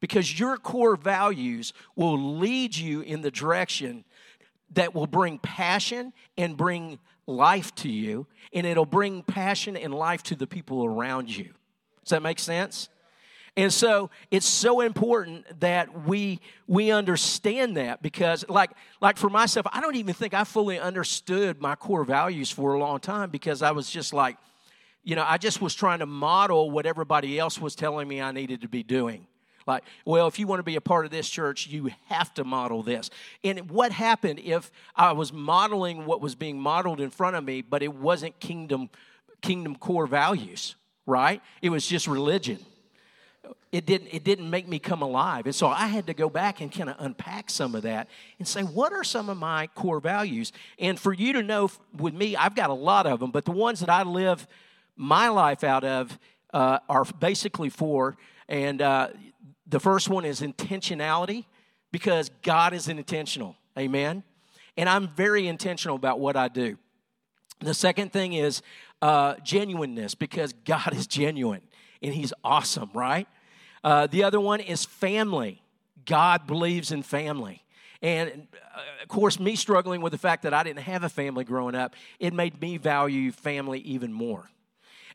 Because 0.00 0.36
your 0.36 0.56
core 0.56 0.96
values 0.96 1.72
will 1.94 2.18
lead 2.38 2.76
you 2.76 3.00
in 3.02 3.22
the 3.22 3.30
direction 3.30 4.04
that 4.72 4.96
will 4.96 5.06
bring 5.06 5.38
passion 5.38 6.12
and 6.36 6.56
bring 6.56 6.98
life 7.28 7.72
to 7.76 7.88
you, 7.88 8.26
and 8.52 8.66
it'll 8.66 8.84
bring 8.84 9.22
passion 9.22 9.76
and 9.76 9.94
life 9.94 10.24
to 10.24 10.34
the 10.34 10.48
people 10.48 10.84
around 10.84 11.34
you. 11.34 11.50
Does 12.02 12.10
that 12.10 12.22
make 12.22 12.40
sense? 12.40 12.88
And 13.56 13.72
so 13.72 14.10
it's 14.32 14.46
so 14.46 14.80
important 14.80 15.60
that 15.60 16.04
we 16.04 16.40
we 16.66 16.90
understand 16.90 17.76
that 17.76 18.02
because 18.02 18.44
like 18.48 18.70
like 19.00 19.16
for 19.16 19.30
myself, 19.30 19.66
I 19.72 19.80
don't 19.80 19.96
even 19.96 20.14
think 20.14 20.34
I 20.34 20.42
fully 20.42 20.80
understood 20.80 21.60
my 21.60 21.76
core 21.76 22.04
values 22.04 22.50
for 22.50 22.74
a 22.74 22.78
long 22.78 22.98
time 22.98 23.30
because 23.30 23.62
I 23.62 23.70
was 23.70 23.88
just 23.88 24.12
like, 24.12 24.36
you 25.04 25.16
know, 25.16 25.24
I 25.26 25.38
just 25.38 25.60
was 25.60 25.74
trying 25.74 26.00
to 26.00 26.06
model 26.06 26.70
what 26.70 26.86
everybody 26.86 27.38
else 27.38 27.60
was 27.60 27.74
telling 27.74 28.06
me 28.08 28.20
I 28.20 28.32
needed 28.32 28.60
to 28.62 28.68
be 28.68 28.82
doing. 28.82 29.26
Like, 29.68 29.84
well, 30.06 30.26
if 30.26 30.38
you 30.38 30.46
want 30.46 30.60
to 30.60 30.64
be 30.64 30.76
a 30.76 30.80
part 30.80 31.04
of 31.04 31.10
this 31.10 31.28
church, 31.28 31.66
you 31.66 31.90
have 32.06 32.32
to 32.34 32.44
model 32.44 32.82
this. 32.82 33.10
And 33.44 33.70
what 33.70 33.92
happened 33.92 34.40
if 34.40 34.72
I 34.96 35.12
was 35.12 35.30
modeling 35.30 36.06
what 36.06 36.22
was 36.22 36.34
being 36.34 36.58
modeled 36.58 37.00
in 37.00 37.10
front 37.10 37.36
of 37.36 37.44
me, 37.44 37.60
but 37.60 37.82
it 37.82 37.94
wasn't 37.94 38.40
kingdom 38.40 38.88
kingdom 39.40 39.76
core 39.76 40.08
values, 40.08 40.74
right? 41.06 41.40
It 41.62 41.70
was 41.70 41.86
just 41.86 42.08
religion. 42.08 42.58
It 43.70 43.84
didn't 43.84 44.08
it 44.08 44.24
didn't 44.24 44.48
make 44.48 44.66
me 44.66 44.78
come 44.78 45.02
alive. 45.02 45.44
And 45.44 45.54
so 45.54 45.68
I 45.68 45.86
had 45.86 46.06
to 46.06 46.14
go 46.14 46.30
back 46.30 46.62
and 46.62 46.72
kind 46.72 46.88
of 46.88 46.96
unpack 46.98 47.50
some 47.50 47.74
of 47.74 47.82
that 47.82 48.08
and 48.38 48.48
say, 48.48 48.62
what 48.62 48.94
are 48.94 49.04
some 49.04 49.28
of 49.28 49.36
my 49.36 49.66
core 49.68 50.00
values? 50.00 50.50
And 50.78 50.98
for 50.98 51.12
you 51.12 51.34
to 51.34 51.42
know 51.42 51.70
with 51.94 52.14
me, 52.14 52.36
I've 52.36 52.54
got 52.54 52.70
a 52.70 52.74
lot 52.74 53.06
of 53.06 53.20
them, 53.20 53.30
but 53.30 53.44
the 53.44 53.52
ones 53.52 53.80
that 53.80 53.90
I 53.90 54.02
live 54.02 54.48
my 54.98 55.28
life 55.28 55.64
out 55.64 55.84
of 55.84 56.18
uh, 56.52 56.80
are 56.88 57.04
basically 57.04 57.70
four. 57.70 58.18
And 58.48 58.82
uh, 58.82 59.08
the 59.66 59.80
first 59.80 60.10
one 60.10 60.24
is 60.24 60.40
intentionality 60.40 61.46
because 61.92 62.30
God 62.42 62.74
is 62.74 62.88
intentional. 62.88 63.56
Amen. 63.78 64.24
And 64.76 64.88
I'm 64.88 65.08
very 65.08 65.46
intentional 65.48 65.96
about 65.96 66.20
what 66.20 66.36
I 66.36 66.48
do. 66.48 66.76
The 67.60 67.74
second 67.74 68.12
thing 68.12 68.34
is 68.34 68.62
uh, 69.00 69.34
genuineness 69.42 70.14
because 70.14 70.52
God 70.52 70.94
is 70.94 71.06
genuine 71.06 71.62
and 72.02 72.14
He's 72.14 72.32
awesome, 72.44 72.90
right? 72.92 73.26
Uh, 73.82 74.06
the 74.06 74.24
other 74.24 74.40
one 74.40 74.60
is 74.60 74.84
family. 74.84 75.62
God 76.04 76.46
believes 76.46 76.92
in 76.92 77.02
family. 77.02 77.64
And 78.00 78.48
uh, 78.52 78.80
of 79.02 79.08
course, 79.08 79.40
me 79.40 79.56
struggling 79.56 80.00
with 80.00 80.12
the 80.12 80.18
fact 80.18 80.44
that 80.44 80.54
I 80.54 80.62
didn't 80.62 80.80
have 80.80 81.02
a 81.02 81.08
family 81.08 81.44
growing 81.44 81.74
up, 81.74 81.94
it 82.18 82.32
made 82.32 82.60
me 82.60 82.76
value 82.76 83.32
family 83.32 83.80
even 83.80 84.12
more. 84.12 84.48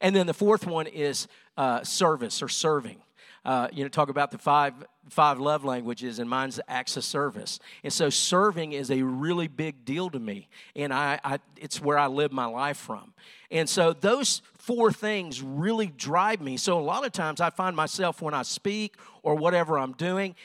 And 0.02 0.16
then 0.16 0.28
the 0.28 0.34
fourth 0.34 0.66
one 0.66 0.88
is 0.88 1.28
uh, 1.58 1.84
service 1.84 2.42
or 2.42 2.50
serving. 2.50 2.98
Uh, 3.46 3.68
you 3.74 3.84
know, 3.84 3.90
talk 3.90 4.10
about 4.10 4.32
the 4.32 4.38
five 4.38 4.74
five 5.10 5.38
love 5.38 5.66
languages, 5.66 6.20
and 6.20 6.30
mine's 6.30 6.62
acts 6.68 6.96
of 6.96 7.04
service. 7.04 7.60
And 7.84 7.92
so, 7.92 8.10
serving 8.10 8.72
is 8.72 8.90
a 8.90 9.02
really 9.02 9.50
big 9.50 9.84
deal 9.84 10.10
to 10.12 10.20
me, 10.20 10.48
and 10.76 10.94
I, 10.94 11.20
I 11.26 11.40
it's 11.58 11.82
where 11.82 11.98
I 11.98 12.08
live 12.08 12.32
my 12.32 12.46
life 12.46 12.78
from. 12.78 13.14
And 13.52 13.68
so, 13.68 13.92
those 13.92 14.42
four 14.58 14.94
things 14.94 15.42
really 15.42 15.88
drive 15.88 16.40
me. 16.40 16.56
So, 16.56 16.80
a 16.80 16.82
lot 16.82 17.06
of 17.06 17.12
times, 17.12 17.42
I 17.42 17.50
find 17.50 17.76
myself 17.76 18.22
when 18.22 18.34
I 18.34 18.44
speak 18.44 18.96
or 19.24 19.36
whatever 19.36 19.78
I'm 19.78 19.94
doing, 19.94 20.36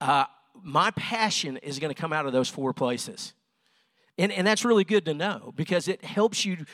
uh, 0.00 0.24
my 0.62 0.90
passion 0.92 1.58
is 1.58 1.78
going 1.78 1.92
to 1.94 2.00
come 2.00 2.12
out 2.12 2.24
of 2.24 2.32
those 2.32 2.48
four 2.48 2.72
places. 2.72 3.34
And, 4.18 4.32
and 4.32 4.46
that's 4.46 4.66
really 4.66 4.84
good 4.84 5.06
to 5.06 5.14
know 5.14 5.54
because 5.56 5.88
it 5.88 6.04
helps 6.04 6.44
you 6.44 6.66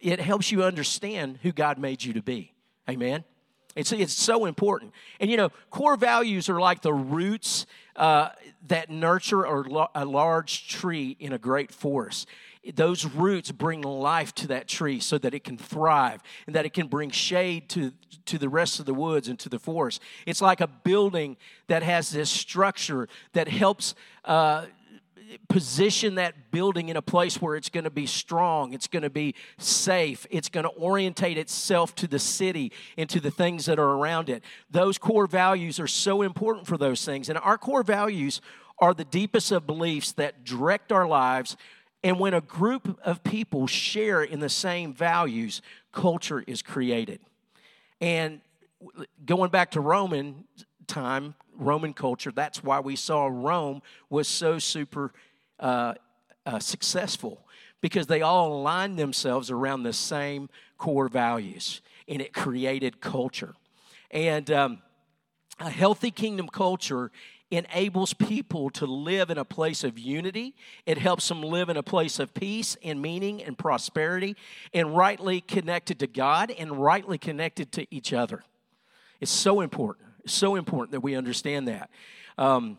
it 0.00 0.20
helps 0.20 0.50
you 0.50 0.64
understand 0.64 1.38
who 1.42 1.52
God 1.52 1.78
made 1.78 2.02
you 2.02 2.12
to 2.14 2.22
be. 2.22 2.52
Amen. 2.88 3.24
It's, 3.76 3.92
it's 3.92 4.12
so 4.12 4.46
important. 4.46 4.92
And 5.20 5.30
you 5.30 5.36
know, 5.36 5.50
core 5.70 5.96
values 5.96 6.48
are 6.48 6.60
like 6.60 6.82
the 6.82 6.92
roots 6.92 7.64
uh, 7.94 8.30
that 8.66 8.90
nurture 8.90 9.44
a, 9.44 9.88
a 9.94 10.04
large 10.04 10.68
tree 10.68 11.16
in 11.20 11.32
a 11.32 11.38
great 11.38 11.72
forest. 11.72 12.26
Those 12.74 13.04
roots 13.04 13.52
bring 13.52 13.82
life 13.82 14.34
to 14.36 14.48
that 14.48 14.66
tree 14.66 15.00
so 15.00 15.16
that 15.18 15.32
it 15.32 15.44
can 15.44 15.56
thrive 15.56 16.22
and 16.46 16.56
that 16.56 16.66
it 16.66 16.74
can 16.74 16.88
bring 16.88 17.10
shade 17.10 17.68
to, 17.70 17.92
to 18.26 18.36
the 18.36 18.48
rest 18.48 18.80
of 18.80 18.86
the 18.86 18.94
woods 18.94 19.28
and 19.28 19.38
to 19.38 19.48
the 19.48 19.60
forest. 19.60 20.02
It's 20.26 20.42
like 20.42 20.60
a 20.60 20.66
building 20.66 21.36
that 21.68 21.82
has 21.82 22.10
this 22.10 22.30
structure 22.30 23.08
that 23.32 23.48
helps 23.48 23.94
uh, 24.24 24.66
position 25.48 26.14
that 26.16 26.50
building 26.50 26.88
in 26.88 26.96
a 26.96 27.02
place 27.02 27.40
where 27.40 27.56
it's 27.56 27.68
going 27.68 27.84
to 27.84 27.90
be 27.90 28.06
strong, 28.06 28.72
it's 28.72 28.86
going 28.86 29.02
to 29.02 29.10
be 29.10 29.34
safe, 29.58 30.26
it's 30.30 30.48
going 30.48 30.64
to 30.64 30.72
orientate 30.72 31.38
itself 31.38 31.94
to 31.96 32.06
the 32.06 32.18
city 32.18 32.72
and 32.96 33.08
to 33.10 33.20
the 33.20 33.30
things 33.30 33.66
that 33.66 33.78
are 33.78 33.90
around 33.90 34.28
it. 34.28 34.42
Those 34.70 34.98
core 34.98 35.26
values 35.26 35.78
are 35.80 35.86
so 35.86 36.22
important 36.22 36.66
for 36.66 36.76
those 36.76 37.04
things. 37.04 37.28
And 37.28 37.38
our 37.38 37.58
core 37.58 37.82
values 37.82 38.40
are 38.78 38.94
the 38.94 39.04
deepest 39.04 39.52
of 39.52 39.66
beliefs 39.66 40.12
that 40.12 40.44
direct 40.44 40.92
our 40.92 41.06
lives. 41.06 41.56
And 42.04 42.20
when 42.20 42.34
a 42.34 42.40
group 42.40 42.98
of 43.04 43.24
people 43.24 43.66
share 43.66 44.22
in 44.22 44.40
the 44.40 44.48
same 44.48 44.94
values, 44.94 45.62
culture 45.92 46.44
is 46.46 46.62
created. 46.62 47.20
And 48.00 48.40
going 49.24 49.50
back 49.50 49.72
to 49.72 49.80
Roman 49.80 50.44
time, 50.86 51.34
Roman 51.58 51.92
culture. 51.92 52.32
That's 52.32 52.62
why 52.62 52.80
we 52.80 52.96
saw 52.96 53.26
Rome 53.26 53.82
was 54.08 54.28
so 54.28 54.58
super 54.58 55.12
uh, 55.58 55.94
uh, 56.46 56.58
successful 56.58 57.46
because 57.80 58.06
they 58.06 58.22
all 58.22 58.54
aligned 58.54 58.98
themselves 58.98 59.50
around 59.50 59.82
the 59.82 59.92
same 59.92 60.48
core 60.78 61.08
values 61.08 61.82
and 62.06 62.22
it 62.22 62.32
created 62.32 63.00
culture. 63.00 63.54
And 64.10 64.50
um, 64.50 64.82
a 65.60 65.68
healthy 65.68 66.10
kingdom 66.10 66.48
culture 66.48 67.10
enables 67.50 68.12
people 68.12 68.70
to 68.70 68.86
live 68.86 69.30
in 69.30 69.38
a 69.38 69.44
place 69.44 69.82
of 69.82 69.98
unity. 69.98 70.54
It 70.86 70.98
helps 70.98 71.28
them 71.28 71.42
live 71.42 71.68
in 71.68 71.76
a 71.76 71.82
place 71.82 72.18
of 72.18 72.34
peace 72.34 72.76
and 72.82 73.00
meaning 73.00 73.42
and 73.42 73.56
prosperity 73.56 74.36
and 74.74 74.96
rightly 74.96 75.40
connected 75.40 75.98
to 76.00 76.06
God 76.06 76.50
and 76.50 76.72
rightly 76.72 77.18
connected 77.18 77.72
to 77.72 77.86
each 77.90 78.12
other. 78.12 78.44
It's 79.20 79.30
so 79.30 79.60
important 79.60 80.07
so 80.32 80.56
important 80.56 80.92
that 80.92 81.00
we 81.00 81.14
understand 81.14 81.68
that. 81.68 81.90
Um, 82.36 82.78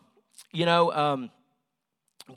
you 0.52 0.66
know, 0.66 0.92
um, 0.92 1.30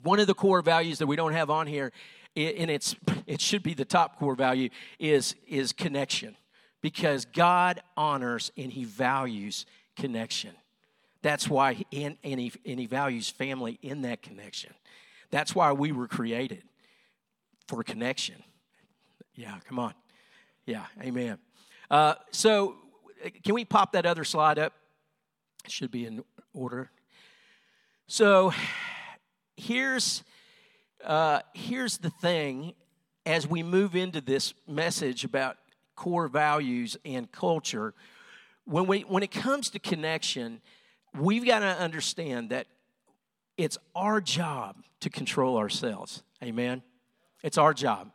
one 0.02 0.20
of 0.20 0.26
the 0.26 0.34
core 0.34 0.62
values 0.62 0.98
that 0.98 1.06
we 1.06 1.16
don't 1.16 1.32
have 1.32 1.50
on 1.50 1.66
here, 1.66 1.92
and 2.36 2.70
it's 2.70 2.96
it 3.26 3.40
should 3.40 3.62
be 3.62 3.74
the 3.74 3.84
top 3.84 4.18
core 4.18 4.34
value, 4.34 4.68
is 4.98 5.34
is 5.46 5.72
connection, 5.72 6.36
because 6.80 7.24
God 7.24 7.80
honors 7.96 8.52
and 8.56 8.72
He 8.72 8.84
values 8.84 9.66
connection. 9.96 10.52
That's 11.24 11.48
why, 11.48 11.82
and, 11.90 12.18
and, 12.22 12.38
he, 12.38 12.52
and 12.66 12.78
he 12.78 12.84
values 12.84 13.30
family 13.30 13.78
in 13.80 14.02
that 14.02 14.20
connection. 14.20 14.74
That's 15.30 15.54
why 15.54 15.72
we 15.72 15.90
were 15.90 16.06
created 16.06 16.62
for 17.66 17.82
connection. 17.82 18.36
Yeah, 19.34 19.56
come 19.66 19.78
on. 19.78 19.94
Yeah, 20.66 20.84
amen. 21.00 21.38
Uh, 21.90 22.16
so, 22.30 22.76
can 23.42 23.54
we 23.54 23.64
pop 23.64 23.92
that 23.92 24.04
other 24.04 24.22
slide 24.22 24.58
up? 24.58 24.74
Should 25.68 25.90
be 25.90 26.06
in 26.06 26.24
order. 26.52 26.90
So 28.06 28.52
here's 29.56 30.22
uh, 31.04 31.40
here's 31.52 31.98
the 31.98 32.10
thing 32.10 32.74
as 33.26 33.46
we 33.46 33.62
move 33.62 33.94
into 33.94 34.20
this 34.20 34.54
message 34.66 35.24
about 35.24 35.56
core 35.96 36.28
values 36.28 36.96
and 37.04 37.30
culture. 37.30 37.94
When 38.64 38.86
we 38.86 39.00
when 39.00 39.22
it 39.22 39.30
comes 39.30 39.70
to 39.70 39.78
connection 39.78 40.60
we've 41.18 41.46
got 41.46 41.60
to 41.60 41.66
understand 41.66 42.50
that 42.50 42.66
it's 43.56 43.78
our 43.94 44.20
job 44.20 44.76
to 45.00 45.08
control 45.08 45.56
ourselves. 45.56 46.22
Amen? 46.42 46.82
It's 47.42 47.56
our 47.56 47.72
job. 47.72 48.10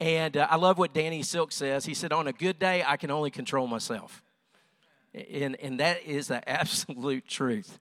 And 0.00 0.36
uh, 0.36 0.48
i 0.50 0.56
love 0.56 0.78
what 0.78 0.94
danny 0.94 1.22
silk 1.22 1.52
says. 1.52 1.84
He 1.84 1.94
said 1.94 2.12
on 2.12 2.26
a 2.26 2.32
good 2.32 2.58
day 2.58 2.82
i 2.86 2.96
can 2.96 3.10
only 3.10 3.30
control 3.30 3.66
myself 3.66 4.22
and, 5.14 5.56
and 5.60 5.80
that 5.80 6.04
is 6.04 6.28
the 6.28 6.46
absolute 6.48 7.26
truth. 7.26 7.78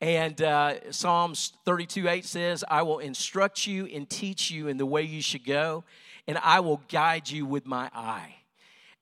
And 0.00 0.40
uh, 0.40 0.92
Psalms 0.92 1.52
32 1.64 2.08
8 2.08 2.24
says, 2.24 2.64
I 2.68 2.82
will 2.82 3.00
instruct 3.00 3.66
you 3.66 3.86
and 3.86 4.08
teach 4.08 4.50
you 4.50 4.68
in 4.68 4.78
the 4.78 4.86
way 4.86 5.02
you 5.02 5.20
should 5.20 5.44
go, 5.44 5.84
and 6.26 6.38
I 6.38 6.60
will 6.60 6.80
guide 6.88 7.30
you 7.30 7.44
with 7.44 7.66
my 7.66 7.90
eye. 7.94 8.36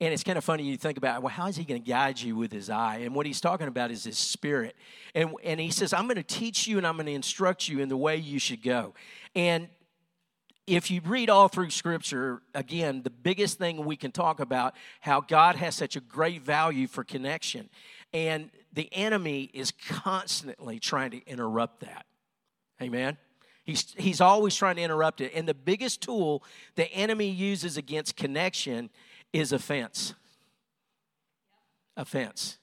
And 0.01 0.13
it's 0.13 0.23
kind 0.23 0.37
of 0.37 0.45
funny 0.45 0.63
you 0.63 0.77
think 0.77 0.97
about, 0.97 1.21
well, 1.21 1.31
how 1.31 1.47
is 1.47 1.57
he 1.57 1.65
going 1.65 1.81
to 1.81 1.87
guide 1.87 2.21
you 2.21 2.35
with 2.35 2.53
his 2.53 2.69
eye? 2.69 2.97
And 2.97 3.13
what 3.13 3.25
he's 3.25 3.41
talking 3.41 3.67
about 3.67 3.91
is 3.91 4.05
his 4.05 4.17
spirit. 4.17 4.75
And, 5.13 5.31
and 5.43 5.59
he 5.59 5.71
says, 5.71 5.91
I'm 5.91 6.05
going 6.05 6.15
to 6.15 6.23
teach 6.23 6.67
you 6.67 6.77
and 6.77 6.87
I'm 6.87 6.95
going 6.95 7.07
to 7.07 7.11
instruct 7.11 7.67
you 7.67 7.81
in 7.81 7.89
the 7.89 7.97
way 7.97 8.15
you 8.15 8.39
should 8.39 8.63
go. 8.63 8.93
And 9.35 9.67
if 10.69 10.91
you 10.91 11.01
read 11.03 11.29
all 11.29 11.47
through 11.47 11.71
scripture 11.71 12.41
again 12.53 13.01
the 13.01 13.09
biggest 13.09 13.57
thing 13.57 13.83
we 13.85 13.95
can 13.95 14.11
talk 14.11 14.39
about 14.39 14.75
how 15.01 15.19
god 15.19 15.55
has 15.55 15.75
such 15.75 15.95
a 15.95 15.99
great 15.99 16.41
value 16.43 16.87
for 16.87 17.03
connection. 17.03 17.69
And 18.13 18.49
the 18.73 18.89
enemy 18.91 19.49
is 19.53 19.71
constantly 19.71 20.79
trying 20.79 21.11
to 21.11 21.25
interrupt 21.27 21.81
that. 21.81 22.05
Amen? 22.81 23.17
He's, 23.63 23.93
he's 23.97 24.21
always 24.21 24.55
trying 24.55 24.77
to 24.77 24.81
interrupt 24.81 25.21
it. 25.21 25.31
And 25.35 25.47
the 25.47 25.53
biggest 25.53 26.01
tool 26.01 26.43
the 26.75 26.91
enemy 26.91 27.29
uses 27.29 27.77
against 27.77 28.15
connection 28.15 28.89
is 29.33 29.51
offense. 29.51 30.13
Offense. 31.97 32.57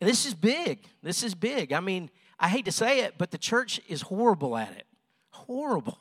And 0.00 0.08
this 0.08 0.26
is 0.26 0.34
big. 0.34 0.84
This 1.02 1.22
is 1.22 1.34
big. 1.34 1.72
I 1.72 1.80
mean 1.80 2.10
i 2.42 2.48
hate 2.48 2.64
to 2.64 2.72
say 2.72 3.00
it 3.00 3.16
but 3.18 3.30
the 3.30 3.36
church 3.36 3.80
is 3.88 4.02
horrible 4.02 4.56
at 4.56 4.72
it. 4.72 4.86
Horrible 5.30 5.98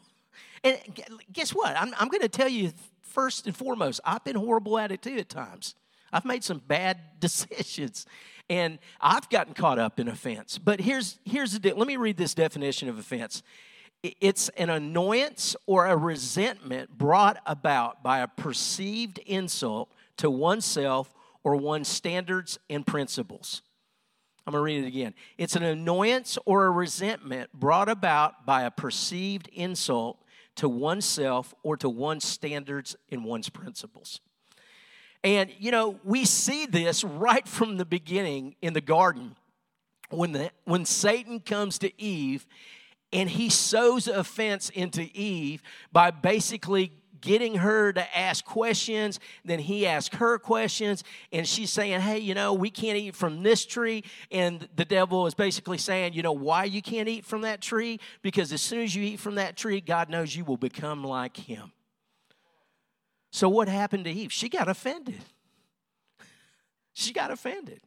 and 0.64 0.78
guess 1.32 1.52
what? 1.52 1.76
I'm, 1.78 1.94
I'm 1.98 2.10
going 2.10 2.22
to 2.22 2.30
tell 2.30 2.50
you 2.50 2.72
first 3.02 3.48
and 3.48 3.56
foremost, 3.56 4.00
I've 4.06 4.24
been 4.24 4.36
horrible 4.36 4.78
at 4.78 4.92
it 4.92 5.02
too 5.02 5.18
at 5.18 5.30
times. 5.30 5.76
I've 6.12 6.26
made 6.26 6.44
some 6.44 6.62
bad 6.68 7.00
decisions 7.20 8.06
and 8.50 8.80
I've 9.00 9.30
gotten 9.30 9.54
caught 9.54 9.78
up 9.78 10.00
in 10.00 10.08
offense. 10.08 10.58
But 10.58 10.82
here's, 10.82 11.20
here's 11.24 11.54
the 11.54 11.60
deal. 11.60 11.76
Let 11.78 11.88
me 11.88 11.98
read 11.98 12.18
this 12.18 12.34
definition 12.34 12.90
of 12.90 12.98
offense 12.98 13.44
it's 14.02 14.48
an 14.50 14.70
annoyance 14.70 15.58
or 15.66 15.86
a 15.86 15.98
resentment 15.98 16.98
brought 16.98 17.38
about 17.46 18.02
by 18.02 18.20
a 18.20 18.28
perceived 18.28 19.18
insult 19.26 19.92
to 20.18 20.30
oneself 20.30 21.14
or 21.44 21.58
one's 21.58 21.90
standards 21.90 22.60
and 22.70 22.88
principles. 22.88 23.62
I'm 24.48 24.54
going 24.54 24.62
to 24.62 24.64
read 24.64 24.84
it 24.84 24.88
again. 24.88 25.14
It's 25.38 25.56
an 25.56 25.64
annoyance 25.64 26.38
or 26.46 26.66
a 26.66 26.72
resentment 26.72 27.52
brought 27.54 27.90
about 27.90 28.46
by 28.46 28.64
a 28.64 28.72
perceived 28.72 29.50
insult 29.50 30.18
to 30.60 30.68
oneself 30.68 31.54
or 31.64 31.78
to 31.78 31.88
one's 31.88 32.26
standards 32.26 32.94
and 33.10 33.24
one's 33.24 33.48
principles. 33.48 34.20
And, 35.24 35.50
you 35.58 35.72
know, 35.72 35.98
we 36.04 36.26
see 36.26 36.66
this 36.66 37.04
right 37.06 37.48
from 37.48 37.78
the 37.78 37.86
beginning 37.86 38.56
in 38.62 38.74
the 38.74 38.82
garden 38.82 39.38
when, 40.10 40.34
the, 40.34 40.52
when 40.66 40.84
Satan 40.84 41.40
comes 41.40 41.80
to 41.80 42.02
Eve 42.02 42.46
and 43.14 43.30
he 43.30 43.50
sows 43.50 44.10
offense 44.10 44.70
into 44.70 45.10
Eve 45.14 45.64
by 45.94 46.12
basically 46.12 46.92
getting 47.22 47.56
her 47.56 47.94
to 47.94 48.18
ask 48.18 48.44
questions. 48.46 49.20
Then 49.46 49.60
he 49.60 49.86
asked 49.86 50.16
her 50.16 50.38
questions, 50.38 51.04
and 51.32 51.48
she's 51.48 51.72
saying, 51.72 52.02
Hey, 52.02 52.20
you 52.20 52.34
know, 52.34 52.54
we 52.54 52.70
can't 52.70 52.98
eat 52.98 53.16
from 53.16 53.44
this 53.44 53.66
tree. 53.66 54.04
And 54.32 54.68
the 54.76 54.86
devil 54.86 55.28
is 55.28 55.34
basically 55.34 55.78
saying, 55.78 56.14
You 56.14 56.24
know, 56.24 56.32
why 56.32 56.66
you 56.66 56.82
can't 56.82 57.08
eat 57.08 57.26
from 57.26 57.42
that 57.42 57.62
tree? 57.62 58.00
Because 58.22 58.52
as 58.54 58.62
soon 58.62 58.82
as 58.82 58.96
you 58.96 59.04
eat 59.04 59.20
from 59.20 59.36
that 59.36 59.58
tree, 59.58 59.82
God 59.82 60.10
knows 60.10 60.36
you 60.36 60.46
will 60.46 60.58
become 60.58 61.04
like 61.04 61.38
him. 61.38 61.72
So, 63.32 63.48
what 63.48 63.68
happened 63.68 64.06
to 64.06 64.12
Eve? 64.12 64.32
She 64.32 64.50
got 64.50 64.68
offended. 64.68 65.20
She 66.92 67.14
got 67.14 67.32
offended. 67.32 67.80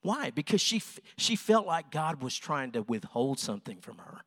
Why? 0.00 0.30
Because 0.30 0.62
she, 0.62 0.80
she 1.18 1.36
felt 1.36 1.66
like 1.66 1.90
God 1.90 2.22
was 2.22 2.34
trying 2.34 2.72
to 2.72 2.82
withhold 2.82 3.38
something 3.38 3.78
from 3.80 3.98
her. 3.98 4.20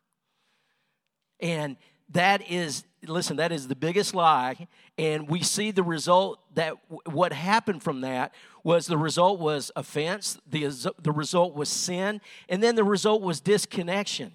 And 1.39 1.77
that 2.13 2.49
is, 2.49 2.83
listen, 3.07 3.37
that 3.37 3.51
is 3.51 3.67
the 3.67 3.75
biggest 3.75 4.13
lie. 4.13 4.67
And 4.97 5.27
we 5.27 5.41
see 5.41 5.71
the 5.71 5.83
result 5.83 6.39
that 6.55 6.75
what 7.05 7.33
happened 7.33 7.83
from 7.83 8.01
that 8.01 8.33
was 8.63 8.87
the 8.87 8.97
result 8.97 9.39
was 9.39 9.71
offense, 9.75 10.37
the, 10.47 10.93
the 11.01 11.11
result 11.11 11.55
was 11.55 11.69
sin, 11.69 12.21
and 12.49 12.61
then 12.61 12.75
the 12.75 12.83
result 12.83 13.21
was 13.21 13.39
disconnection. 13.39 14.31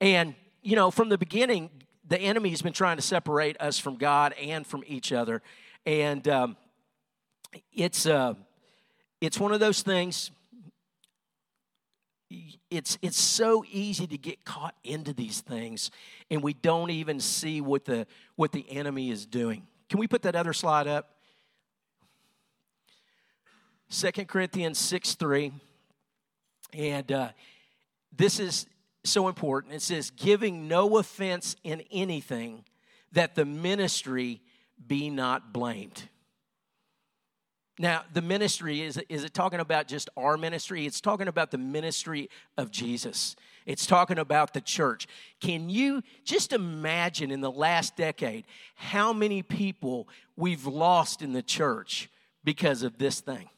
And, 0.00 0.34
you 0.62 0.76
know, 0.76 0.90
from 0.90 1.08
the 1.08 1.18
beginning, 1.18 1.70
the 2.06 2.18
enemy 2.18 2.50
has 2.50 2.60
been 2.60 2.72
trying 2.72 2.96
to 2.96 3.02
separate 3.02 3.56
us 3.60 3.78
from 3.78 3.96
God 3.96 4.34
and 4.34 4.66
from 4.66 4.82
each 4.86 5.12
other. 5.12 5.40
And 5.86 6.26
um, 6.28 6.56
it's, 7.72 8.06
uh, 8.06 8.34
it's 9.20 9.38
one 9.38 9.52
of 9.52 9.60
those 9.60 9.82
things 9.82 10.30
it's 12.70 12.98
it's 13.02 13.20
so 13.20 13.64
easy 13.70 14.06
to 14.06 14.18
get 14.18 14.44
caught 14.44 14.74
into 14.84 15.12
these 15.12 15.40
things 15.40 15.90
and 16.30 16.42
we 16.42 16.52
don't 16.52 16.90
even 16.90 17.20
see 17.20 17.60
what 17.60 17.84
the 17.84 18.06
what 18.36 18.52
the 18.52 18.64
enemy 18.70 19.10
is 19.10 19.26
doing. 19.26 19.66
Can 19.88 19.98
we 19.98 20.06
put 20.06 20.22
that 20.22 20.36
other 20.36 20.52
slide 20.52 20.86
up? 20.86 21.16
Second 23.88 24.28
corinthians 24.28 24.78
6 24.78 25.14
3 25.14 25.52
and 26.72 27.12
uh, 27.12 27.28
this 28.14 28.40
is 28.40 28.66
so 29.04 29.28
important. 29.28 29.74
It 29.74 29.82
says 29.82 30.10
giving 30.10 30.68
no 30.68 30.96
offense 30.98 31.56
in 31.64 31.82
anything 31.90 32.64
that 33.12 33.34
the 33.34 33.44
ministry 33.44 34.40
be 34.86 35.10
not 35.10 35.52
blamed 35.52 36.08
now, 37.78 38.04
the 38.12 38.20
ministry 38.20 38.82
is, 38.82 39.00
is 39.08 39.24
it 39.24 39.32
talking 39.32 39.60
about 39.60 39.88
just 39.88 40.10
our 40.16 40.36
ministry? 40.36 40.84
It's 40.84 41.00
talking 41.00 41.26
about 41.26 41.50
the 41.50 41.58
ministry 41.58 42.28
of 42.58 42.70
Jesus. 42.70 43.34
It's 43.64 43.86
talking 43.86 44.18
about 44.18 44.52
the 44.52 44.60
church. 44.60 45.06
Can 45.40 45.70
you 45.70 46.02
just 46.24 46.52
imagine 46.52 47.30
in 47.30 47.40
the 47.40 47.50
last 47.50 47.96
decade 47.96 48.44
how 48.74 49.12
many 49.12 49.42
people 49.42 50.06
we've 50.36 50.66
lost 50.66 51.22
in 51.22 51.32
the 51.32 51.42
church 51.42 52.10
because 52.44 52.82
of 52.82 52.98
this 52.98 53.20
thing? 53.20 53.48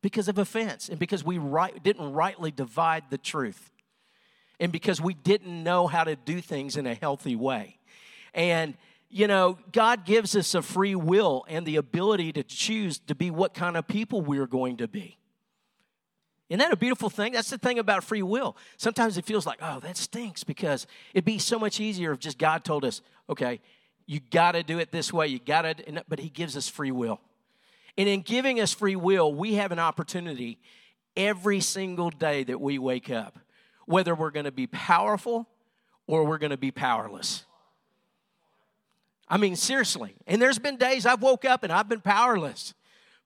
Because 0.00 0.28
of 0.28 0.38
offense 0.38 0.88
and 0.88 0.98
because 0.98 1.22
we 1.22 1.36
right, 1.36 1.82
didn't 1.82 2.12
rightly 2.12 2.50
divide 2.50 3.04
the 3.10 3.18
truth 3.18 3.70
and 4.58 4.72
because 4.72 5.00
we 5.00 5.12
didn't 5.12 5.62
know 5.62 5.86
how 5.86 6.04
to 6.04 6.16
do 6.16 6.40
things 6.40 6.76
in 6.76 6.86
a 6.86 6.94
healthy 6.94 7.36
way. 7.36 7.78
And 8.32 8.74
you 9.10 9.26
know, 9.26 9.58
God 9.72 10.04
gives 10.04 10.36
us 10.36 10.54
a 10.54 10.62
free 10.62 10.94
will 10.94 11.44
and 11.48 11.64
the 11.66 11.76
ability 11.76 12.32
to 12.32 12.42
choose 12.42 12.98
to 13.00 13.14
be 13.14 13.30
what 13.30 13.54
kind 13.54 13.76
of 13.76 13.86
people 13.88 14.20
we're 14.20 14.46
going 14.46 14.78
to 14.78 14.88
be. 14.88 15.18
Isn't 16.48 16.60
that 16.60 16.72
a 16.72 16.76
beautiful 16.76 17.10
thing? 17.10 17.32
That's 17.32 17.50
the 17.50 17.58
thing 17.58 17.78
about 17.78 18.04
free 18.04 18.22
will. 18.22 18.56
Sometimes 18.76 19.18
it 19.18 19.24
feels 19.24 19.46
like, 19.46 19.58
oh, 19.60 19.80
that 19.80 19.96
stinks 19.96 20.44
because 20.44 20.86
it'd 21.12 21.24
be 21.24 21.38
so 21.38 21.58
much 21.58 21.78
easier 21.78 22.12
if 22.12 22.20
just 22.20 22.38
God 22.38 22.64
told 22.64 22.84
us, 22.84 23.02
okay, 23.28 23.60
you 24.06 24.20
got 24.30 24.52
to 24.52 24.62
do 24.62 24.78
it 24.78 24.90
this 24.90 25.12
way. 25.12 25.26
You 25.26 25.38
got 25.38 25.62
to, 25.62 26.04
but 26.08 26.18
He 26.18 26.30
gives 26.30 26.56
us 26.56 26.68
free 26.68 26.90
will. 26.90 27.20
And 27.98 28.08
in 28.08 28.22
giving 28.22 28.60
us 28.60 28.72
free 28.72 28.96
will, 28.96 29.34
we 29.34 29.54
have 29.54 29.72
an 29.72 29.78
opportunity 29.78 30.58
every 31.16 31.60
single 31.60 32.10
day 32.10 32.44
that 32.44 32.60
we 32.60 32.78
wake 32.78 33.10
up, 33.10 33.38
whether 33.86 34.14
we're 34.14 34.30
going 34.30 34.44
to 34.44 34.52
be 34.52 34.66
powerful 34.66 35.48
or 36.06 36.24
we're 36.24 36.38
going 36.38 36.50
to 36.50 36.56
be 36.56 36.70
powerless. 36.70 37.44
I 39.30 39.36
mean, 39.36 39.56
seriously. 39.56 40.14
And 40.26 40.40
there's 40.40 40.58
been 40.58 40.76
days 40.76 41.06
I've 41.06 41.22
woke 41.22 41.44
up 41.44 41.62
and 41.62 41.72
I've 41.72 41.88
been 41.88 42.00
powerless. 42.00 42.74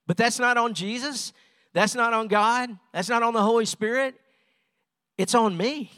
But 0.06 0.16
that's 0.16 0.38
not 0.38 0.56
on 0.56 0.74
Jesus. 0.74 1.32
That's 1.72 1.94
not 1.94 2.12
on 2.12 2.28
God. 2.28 2.70
That's 2.92 3.08
not 3.08 3.22
on 3.22 3.34
the 3.34 3.42
Holy 3.42 3.64
Spirit. 3.64 4.14
It's 5.16 5.34
on 5.34 5.56
me. 5.56 5.90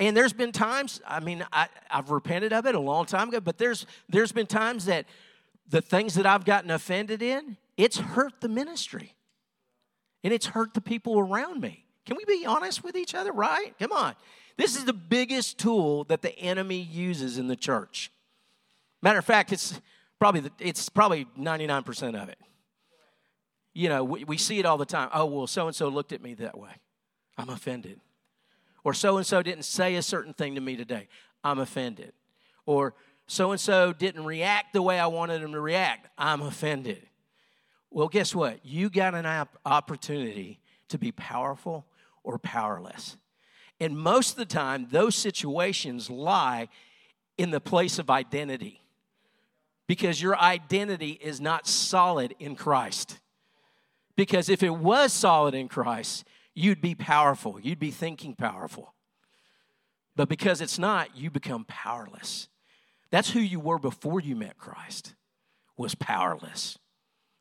And 0.00 0.16
there's 0.16 0.32
been 0.32 0.52
times, 0.52 1.00
I 1.06 1.20
mean, 1.20 1.44
I, 1.52 1.68
have 1.88 2.10
repented 2.10 2.52
of 2.52 2.66
it 2.66 2.74
a 2.74 2.80
long 2.80 3.04
time 3.06 3.28
ago, 3.28 3.40
but 3.40 3.58
there's 3.58 3.84
there's 4.08 4.30
been 4.30 4.46
times 4.46 4.84
that 4.84 5.06
the 5.68 5.80
things 5.80 6.14
that 6.14 6.26
I've 6.26 6.44
gotten 6.44 6.70
offended 6.70 7.20
in, 7.20 7.56
it's 7.76 7.98
hurt 7.98 8.40
the 8.40 8.48
ministry. 8.48 9.14
And 10.24 10.32
it's 10.32 10.46
hurt 10.46 10.74
the 10.74 10.80
people 10.80 11.18
around 11.18 11.60
me. 11.60 11.84
Can 12.06 12.16
we 12.16 12.24
be 12.24 12.44
honest 12.46 12.82
with 12.82 12.96
each 12.96 13.14
other, 13.14 13.32
right? 13.32 13.76
Come 13.78 13.92
on. 13.92 14.14
This 14.56 14.76
is 14.76 14.84
the 14.84 14.92
biggest 14.92 15.58
tool 15.58 16.04
that 16.04 16.22
the 16.22 16.36
enemy 16.38 16.80
uses 16.80 17.38
in 17.38 17.46
the 17.46 17.56
church. 17.56 18.10
Matter 19.02 19.18
of 19.18 19.24
fact, 19.24 19.52
it's 19.52 19.80
probably 20.18 20.40
the, 20.40 20.52
it's 20.58 20.88
probably 20.88 21.26
99% 21.38 22.20
of 22.20 22.28
it. 22.28 22.38
You 23.74 23.88
know, 23.88 24.02
we, 24.02 24.24
we 24.24 24.38
see 24.38 24.58
it 24.58 24.66
all 24.66 24.78
the 24.78 24.86
time. 24.86 25.08
Oh, 25.12 25.26
well, 25.26 25.46
so 25.46 25.66
and 25.66 25.76
so 25.76 25.88
looked 25.88 26.12
at 26.12 26.22
me 26.22 26.34
that 26.34 26.58
way. 26.58 26.70
I'm 27.36 27.48
offended. 27.48 28.00
Or 28.82 28.92
so 28.92 29.16
and 29.16 29.26
so 29.26 29.42
didn't 29.42 29.64
say 29.64 29.94
a 29.94 30.02
certain 30.02 30.34
thing 30.34 30.54
to 30.56 30.60
me 30.60 30.76
today. 30.76 31.08
I'm 31.44 31.58
offended. 31.58 32.12
Or 32.66 32.94
so 33.26 33.52
and 33.52 33.60
so 33.60 33.92
didn't 33.92 34.24
react 34.24 34.72
the 34.72 34.82
way 34.82 34.98
I 34.98 35.06
wanted 35.06 35.42
them 35.42 35.52
to 35.52 35.60
react. 35.60 36.08
I'm 36.18 36.42
offended. 36.42 37.06
Well, 37.90 38.08
guess 38.08 38.34
what? 38.34 38.64
You 38.64 38.90
got 38.90 39.14
an 39.14 39.46
opportunity 39.64 40.60
to 40.88 40.98
be 40.98 41.12
powerful 41.12 41.86
or 42.24 42.38
powerless. 42.38 43.16
And 43.80 43.96
most 43.96 44.32
of 44.32 44.36
the 44.36 44.44
time, 44.44 44.88
those 44.90 45.14
situations 45.14 46.10
lie 46.10 46.68
in 47.36 47.50
the 47.50 47.60
place 47.60 47.98
of 47.98 48.10
identity 48.10 48.80
because 49.88 50.22
your 50.22 50.38
identity 50.38 51.18
is 51.20 51.40
not 51.40 51.66
solid 51.66 52.34
in 52.38 52.54
Christ. 52.54 53.18
Because 54.16 54.48
if 54.48 54.62
it 54.62 54.70
was 54.70 55.12
solid 55.12 55.54
in 55.54 55.66
Christ, 55.66 56.24
you'd 56.54 56.80
be 56.80 56.94
powerful, 56.94 57.58
you'd 57.60 57.80
be 57.80 57.90
thinking 57.90 58.34
powerful. 58.34 58.94
But 60.14 60.28
because 60.28 60.60
it's 60.60 60.78
not, 60.78 61.16
you 61.16 61.30
become 61.30 61.64
powerless. 61.66 62.48
That's 63.10 63.30
who 63.30 63.40
you 63.40 63.58
were 63.58 63.78
before 63.78 64.20
you 64.20 64.36
met 64.36 64.58
Christ, 64.58 65.14
was 65.76 65.94
powerless. 65.94 66.78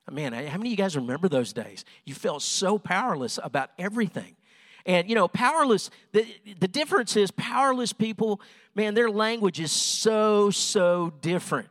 Man, 0.09 0.31
how 0.31 0.57
many 0.57 0.69
of 0.69 0.71
you 0.71 0.77
guys 0.77 0.95
remember 0.95 1.27
those 1.27 1.51
days? 1.51 1.83
You 2.05 2.13
felt 2.13 2.41
so 2.41 2.77
powerless 2.77 3.39
about 3.43 3.71
everything. 3.77 4.37
And, 4.85 5.09
you 5.09 5.15
know, 5.15 5.27
powerless, 5.27 5.89
the, 6.13 6.25
the 6.61 6.67
difference 6.69 7.17
is 7.17 7.29
powerless 7.31 7.91
people, 7.91 8.39
man, 8.73 8.93
their 8.93 9.11
language 9.11 9.59
is 9.59 9.71
so, 9.73 10.49
so 10.49 11.11
different. 11.19 11.67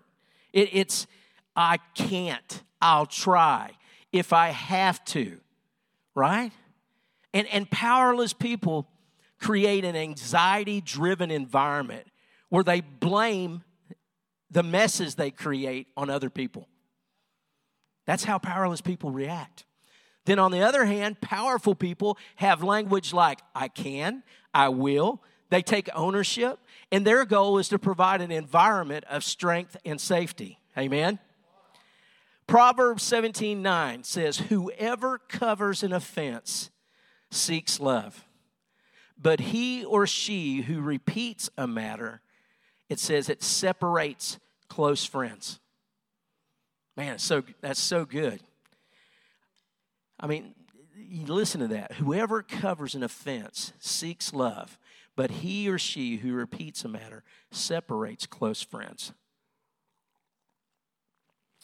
It, 0.56 0.70
it's, 0.72 1.06
I 1.54 1.76
can't, 1.94 2.62
I'll 2.80 3.04
try 3.04 3.72
if 4.10 4.32
I 4.32 4.48
have 4.48 5.04
to, 5.06 5.38
right? 6.14 6.50
And, 7.34 7.46
and 7.48 7.70
powerless 7.70 8.32
people 8.32 8.88
create 9.38 9.84
an 9.84 9.94
anxiety 9.94 10.80
driven 10.80 11.30
environment 11.30 12.06
where 12.48 12.64
they 12.64 12.80
blame 12.80 13.64
the 14.50 14.62
messes 14.62 15.16
they 15.16 15.30
create 15.30 15.88
on 15.94 16.08
other 16.08 16.30
people. 16.30 16.68
That's 18.06 18.24
how 18.24 18.38
powerless 18.38 18.80
people 18.80 19.10
react. 19.10 19.66
Then, 20.24 20.38
on 20.38 20.52
the 20.52 20.62
other 20.62 20.86
hand, 20.86 21.20
powerful 21.20 21.74
people 21.74 22.16
have 22.36 22.62
language 22.62 23.12
like, 23.12 23.40
I 23.54 23.68
can, 23.68 24.22
I 24.54 24.70
will. 24.70 25.22
They 25.50 25.60
take 25.60 25.90
ownership, 25.94 26.58
and 26.92 27.06
their 27.06 27.24
goal 27.24 27.58
is 27.58 27.68
to 27.68 27.78
provide 27.78 28.20
an 28.20 28.30
environment 28.30 29.04
of 29.10 29.24
strength 29.24 29.76
and 29.84 30.00
safety. 30.00 30.58
Amen. 30.78 31.18
Proverbs 32.46 33.02
17 33.02 33.60
9 33.60 34.04
says, 34.04 34.38
Whoever 34.38 35.18
covers 35.18 35.82
an 35.82 35.92
offense 35.92 36.70
seeks 37.30 37.80
love, 37.80 38.24
but 39.20 39.40
he 39.40 39.84
or 39.84 40.06
she 40.06 40.62
who 40.62 40.80
repeats 40.80 41.50
a 41.58 41.66
matter, 41.66 42.20
it 42.88 43.00
says 43.00 43.28
it 43.28 43.42
separates 43.42 44.38
close 44.68 45.04
friends. 45.04 45.58
Man, 46.96 47.18
so 47.18 47.42
that's 47.60 47.80
so 47.80 48.04
good. 48.04 48.40
I 50.18 50.26
mean, 50.26 50.54
listen 51.26 51.60
to 51.60 51.68
that. 51.68 51.92
Whoever 51.94 52.42
covers 52.42 52.94
an 52.94 53.02
offense 53.02 53.72
seeks 53.78 54.32
love, 54.32 54.78
but 55.16 55.30
he 55.30 55.68
or 55.68 55.78
she 55.78 56.16
who 56.16 56.32
repeats 56.34 56.84
a 56.84 56.88
matter 56.88 57.24
separates 57.50 58.26
close 58.26 58.62
friends. 58.62 59.12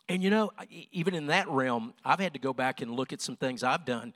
And 0.09 0.23
you 0.23 0.31
know, 0.31 0.51
even 0.91 1.15
in 1.15 1.29
that 1.29 1.49
realm, 1.49 1.95
I've 2.05 2.19
had 2.19 2.33
to 2.33 2.39
go 2.39 2.53
back 2.53 2.81
and 2.81 2.91
look 2.91 3.13
at 3.13 3.21
some 3.21 3.37
things 3.37 3.63
I've 3.63 3.85
done 3.85 4.15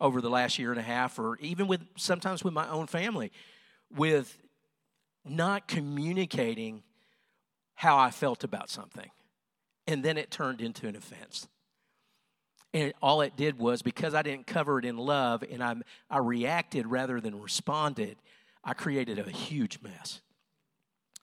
over 0.00 0.20
the 0.20 0.30
last 0.30 0.58
year 0.58 0.70
and 0.70 0.80
a 0.80 0.82
half, 0.82 1.18
or 1.18 1.36
even 1.40 1.66
with 1.68 1.80
sometimes 1.96 2.42
with 2.42 2.54
my 2.54 2.68
own 2.68 2.86
family, 2.86 3.30
with 3.94 4.36
not 5.24 5.68
communicating 5.68 6.82
how 7.74 7.96
I 7.96 8.10
felt 8.10 8.44
about 8.44 8.70
something. 8.70 9.10
And 9.86 10.04
then 10.04 10.18
it 10.18 10.30
turned 10.30 10.60
into 10.60 10.86
an 10.88 10.96
offense. 10.96 11.48
And 12.74 12.92
all 13.00 13.22
it 13.22 13.36
did 13.36 13.58
was 13.58 13.82
because 13.82 14.14
I 14.14 14.22
didn't 14.22 14.46
cover 14.46 14.78
it 14.78 14.84
in 14.84 14.98
love 14.98 15.42
and 15.50 15.62
I, 15.62 15.76
I 16.10 16.18
reacted 16.18 16.86
rather 16.86 17.20
than 17.20 17.40
responded, 17.40 18.16
I 18.64 18.74
created 18.74 19.18
a 19.18 19.30
huge 19.30 19.80
mess. 19.82 20.20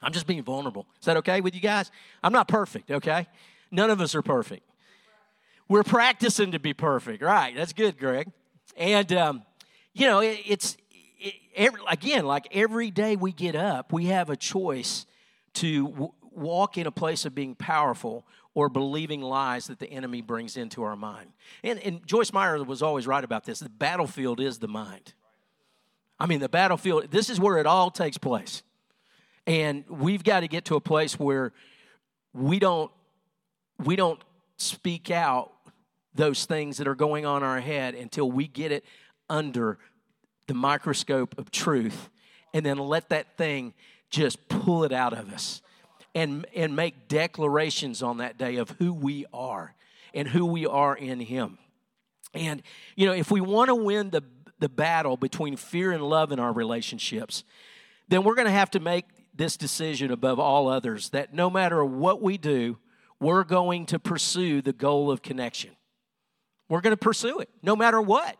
I'm 0.01 0.11
just 0.11 0.27
being 0.27 0.43
vulnerable. 0.43 0.87
Is 0.99 1.05
that 1.05 1.17
okay 1.17 1.41
with 1.41 1.55
you 1.55 1.61
guys? 1.61 1.91
I'm 2.23 2.33
not 2.33 2.47
perfect, 2.47 2.91
okay? 2.91 3.27
None 3.71 3.89
of 3.89 4.01
us 4.01 4.13
are 4.15 4.21
perfect. 4.21 4.63
We're 5.67 5.83
practicing 5.83 6.51
to 6.51 6.59
be 6.59 6.73
perfect, 6.73 7.23
right? 7.23 7.55
That's 7.55 7.73
good, 7.73 7.97
Greg. 7.97 8.31
And, 8.77 9.11
um, 9.13 9.43
you 9.93 10.05
know, 10.05 10.19
it, 10.19 10.39
it's, 10.45 10.77
it, 11.19 11.33
every, 11.55 11.81
again, 11.89 12.25
like 12.25 12.47
every 12.51 12.91
day 12.91 13.15
we 13.15 13.31
get 13.31 13.55
up, 13.55 13.91
we 13.91 14.05
have 14.05 14.29
a 14.29 14.35
choice 14.35 15.05
to 15.55 15.87
w- 15.87 16.13
walk 16.31 16.77
in 16.77 16.85
a 16.85 16.91
place 16.91 17.25
of 17.25 17.33
being 17.33 17.55
powerful 17.55 18.25
or 18.53 18.69
believing 18.69 19.21
lies 19.21 19.67
that 19.67 19.79
the 19.79 19.89
enemy 19.89 20.21
brings 20.21 20.55
into 20.55 20.83
our 20.83 20.95
mind. 20.95 21.31
And, 21.63 21.79
and 21.79 22.05
Joyce 22.05 22.31
Meyer 22.31 22.63
was 22.63 22.81
always 22.81 23.07
right 23.07 23.23
about 23.23 23.45
this 23.45 23.59
the 23.59 23.69
battlefield 23.69 24.39
is 24.39 24.59
the 24.59 24.67
mind. 24.67 25.13
I 26.19 26.25
mean, 26.27 26.39
the 26.39 26.49
battlefield, 26.49 27.11
this 27.11 27.29
is 27.29 27.39
where 27.39 27.57
it 27.57 27.65
all 27.65 27.91
takes 27.91 28.17
place. 28.17 28.63
And 29.47 29.83
we've 29.89 30.23
got 30.23 30.41
to 30.41 30.47
get 30.47 30.65
to 30.65 30.75
a 30.75 30.81
place 30.81 31.19
where 31.19 31.53
we 32.33 32.59
don't 32.59 32.91
we 33.83 33.95
don't 33.95 34.21
speak 34.57 35.11
out 35.11 35.51
those 36.13 36.45
things 36.45 36.77
that 36.77 36.87
are 36.87 36.95
going 36.95 37.25
on 37.25 37.43
our 37.43 37.59
head 37.59 37.93
until 37.93 38.31
we 38.31 38.47
get 38.47 38.71
it 38.71 38.85
under 39.29 39.77
the 40.47 40.53
microscope 40.53 41.37
of 41.37 41.51
truth 41.51 42.09
and 42.53 42.65
then 42.65 42.77
let 42.77 43.09
that 43.09 43.35
thing 43.37 43.73
just 44.09 44.47
pull 44.47 44.85
it 44.85 44.93
out 44.93 45.11
of 45.11 45.29
us 45.33 45.61
and, 46.13 46.45
and 46.55 46.75
make 46.75 47.09
declarations 47.09 48.01
on 48.01 48.17
that 48.17 48.37
day 48.37 48.55
of 48.55 48.69
who 48.79 48.93
we 48.93 49.25
are 49.33 49.75
and 50.13 50.29
who 50.29 50.45
we 50.45 50.65
are 50.65 50.95
in 50.95 51.19
Him. 51.19 51.57
And, 52.33 52.61
you 52.95 53.05
know, 53.05 53.13
if 53.13 53.29
we 53.29 53.41
want 53.41 53.67
to 53.67 53.75
win 53.75 54.11
the, 54.11 54.23
the 54.59 54.69
battle 54.69 55.17
between 55.17 55.55
fear 55.55 55.91
and 55.91 56.03
love 56.03 56.31
in 56.31 56.39
our 56.39 56.53
relationships, 56.53 57.43
then 58.07 58.23
we're 58.23 58.35
going 58.35 58.47
to 58.47 58.51
have 58.51 58.71
to 58.71 58.79
make 58.79 59.05
this 59.33 59.57
decision 59.57 60.11
above 60.11 60.39
all 60.39 60.67
others 60.67 61.09
that 61.09 61.33
no 61.33 61.49
matter 61.49 61.83
what 61.83 62.21
we 62.21 62.37
do, 62.37 62.77
we're 63.19 63.43
going 63.43 63.85
to 63.87 63.99
pursue 63.99 64.61
the 64.61 64.73
goal 64.73 65.11
of 65.11 65.21
connection. 65.21 65.71
We're 66.69 66.81
going 66.81 66.93
to 66.93 66.97
pursue 66.97 67.39
it 67.39 67.49
no 67.61 67.75
matter 67.75 68.01
what, 68.01 68.37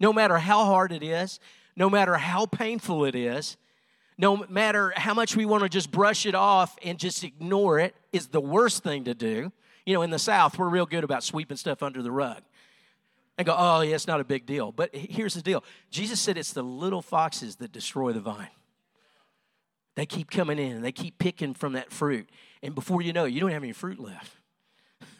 no 0.00 0.12
matter 0.12 0.38
how 0.38 0.64
hard 0.64 0.92
it 0.92 1.02
is, 1.02 1.38
no 1.76 1.88
matter 1.88 2.14
how 2.14 2.46
painful 2.46 3.04
it 3.04 3.14
is, 3.14 3.56
no 4.16 4.44
matter 4.48 4.92
how 4.96 5.14
much 5.14 5.34
we 5.34 5.44
want 5.44 5.62
to 5.62 5.68
just 5.68 5.90
brush 5.90 6.24
it 6.26 6.34
off 6.34 6.76
and 6.84 6.98
just 6.98 7.24
ignore 7.24 7.78
it 7.80 7.94
is 8.12 8.28
the 8.28 8.40
worst 8.40 8.82
thing 8.82 9.04
to 9.04 9.14
do. 9.14 9.50
You 9.84 9.94
know, 9.94 10.02
in 10.02 10.10
the 10.10 10.18
South, 10.18 10.58
we're 10.58 10.68
real 10.68 10.86
good 10.86 11.04
about 11.04 11.24
sweeping 11.24 11.56
stuff 11.56 11.82
under 11.82 12.00
the 12.00 12.12
rug 12.12 12.42
and 13.36 13.46
go, 13.46 13.54
oh, 13.56 13.80
yeah, 13.80 13.94
it's 13.94 14.06
not 14.06 14.20
a 14.20 14.24
big 14.24 14.46
deal. 14.46 14.72
But 14.72 14.94
here's 14.94 15.34
the 15.34 15.42
deal 15.42 15.64
Jesus 15.90 16.20
said 16.20 16.38
it's 16.38 16.52
the 16.52 16.62
little 16.62 17.02
foxes 17.02 17.56
that 17.56 17.72
destroy 17.72 18.12
the 18.12 18.20
vine. 18.20 18.48
They 19.96 20.06
keep 20.06 20.30
coming 20.30 20.58
in 20.58 20.72
and 20.72 20.84
they 20.84 20.92
keep 20.92 21.18
picking 21.18 21.54
from 21.54 21.74
that 21.74 21.92
fruit. 21.92 22.28
And 22.62 22.74
before 22.74 23.02
you 23.02 23.12
know 23.12 23.26
it, 23.26 23.30
you 23.30 23.40
don't 23.40 23.50
have 23.50 23.62
any 23.62 23.72
fruit 23.72 23.98
left. 23.98 24.36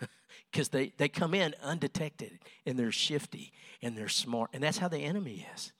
Because 0.50 0.68
they, 0.68 0.92
they 0.98 1.08
come 1.08 1.34
in 1.34 1.52
undetected 1.64 2.38
and 2.64 2.78
they're 2.78 2.92
shifty 2.92 3.52
and 3.82 3.98
they're 3.98 4.08
smart. 4.08 4.50
And 4.52 4.62
that's 4.62 4.78
how 4.78 4.86
the 4.86 5.00
enemy 5.00 5.44
is. 5.52 5.72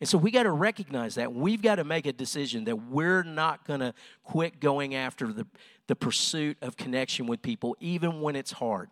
And 0.00 0.08
so 0.08 0.18
we 0.18 0.32
got 0.32 0.42
to 0.42 0.50
recognize 0.50 1.14
that. 1.14 1.32
We've 1.32 1.62
got 1.62 1.76
to 1.76 1.84
make 1.84 2.04
a 2.04 2.12
decision 2.12 2.64
that 2.64 2.74
we're 2.88 3.22
not 3.22 3.64
going 3.64 3.78
to 3.78 3.94
quit 4.24 4.58
going 4.58 4.96
after 4.96 5.32
the, 5.32 5.46
the 5.86 5.94
pursuit 5.94 6.56
of 6.62 6.76
connection 6.76 7.28
with 7.28 7.42
people, 7.42 7.76
even 7.78 8.20
when 8.20 8.34
it's 8.34 8.50
hard. 8.50 8.90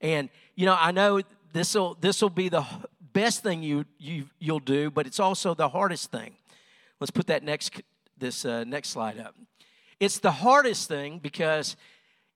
And, 0.00 0.28
you 0.54 0.66
know, 0.66 0.76
I 0.78 0.92
know 0.92 1.20
this 1.52 1.74
will 1.74 1.96
this 2.00 2.22
will 2.22 2.30
be 2.30 2.48
the 2.48 2.64
best 3.12 3.42
thing 3.42 3.62
you, 3.62 3.84
you, 3.98 4.26
you'll 4.38 4.60
do, 4.60 4.90
but 4.90 5.06
it's 5.06 5.20
also 5.20 5.54
the 5.54 5.68
hardest 5.68 6.10
thing. 6.10 6.34
Let's 7.00 7.10
put 7.10 7.26
that 7.28 7.42
next, 7.42 7.80
this 8.18 8.44
uh, 8.44 8.64
next 8.64 8.90
slide 8.90 9.18
up. 9.18 9.34
It's 9.98 10.18
the 10.18 10.30
hardest 10.30 10.88
thing 10.88 11.18
because 11.18 11.76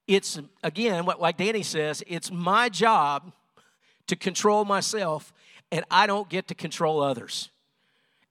it's, 0.06 0.38
again, 0.62 1.06
what, 1.06 1.20
like 1.20 1.36
Danny 1.36 1.62
says, 1.62 2.02
it's 2.06 2.30
my 2.30 2.68
job 2.68 3.32
to 4.06 4.16
control 4.16 4.64
myself, 4.64 5.32
and 5.72 5.84
I 5.90 6.06
don't 6.06 6.28
get 6.28 6.48
to 6.48 6.54
control 6.54 7.02
others 7.02 7.50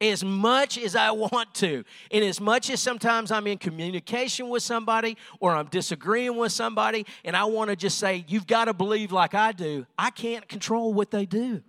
as 0.04 0.24
much 0.24 0.78
as 0.78 0.96
I 0.96 1.12
want 1.12 1.54
to. 1.56 1.84
And 2.12 2.24
as 2.24 2.42
much 2.42 2.70
as 2.70 2.82
sometimes 2.82 3.32
I'm 3.32 3.48
in 3.48 3.58
communication 3.58 4.50
with 4.50 4.64
somebody 4.64 5.18
or 5.40 5.56
I'm 5.56 5.68
disagreeing 5.68 6.38
with 6.38 6.52
somebody 6.52 7.06
and 7.24 7.36
I 7.36 7.46
want 7.46 7.70
to 7.70 7.76
just 7.76 7.98
say, 7.98 8.26
you've 8.28 8.48
got 8.48 8.66
to 8.66 8.74
believe 8.74 9.12
like 9.12 9.34
I 9.34 9.52
do, 9.52 9.86
I 9.98 10.10
can't 10.10 10.48
control 10.48 10.94
what 10.94 11.12
they 11.12 11.26
do. 11.26 11.62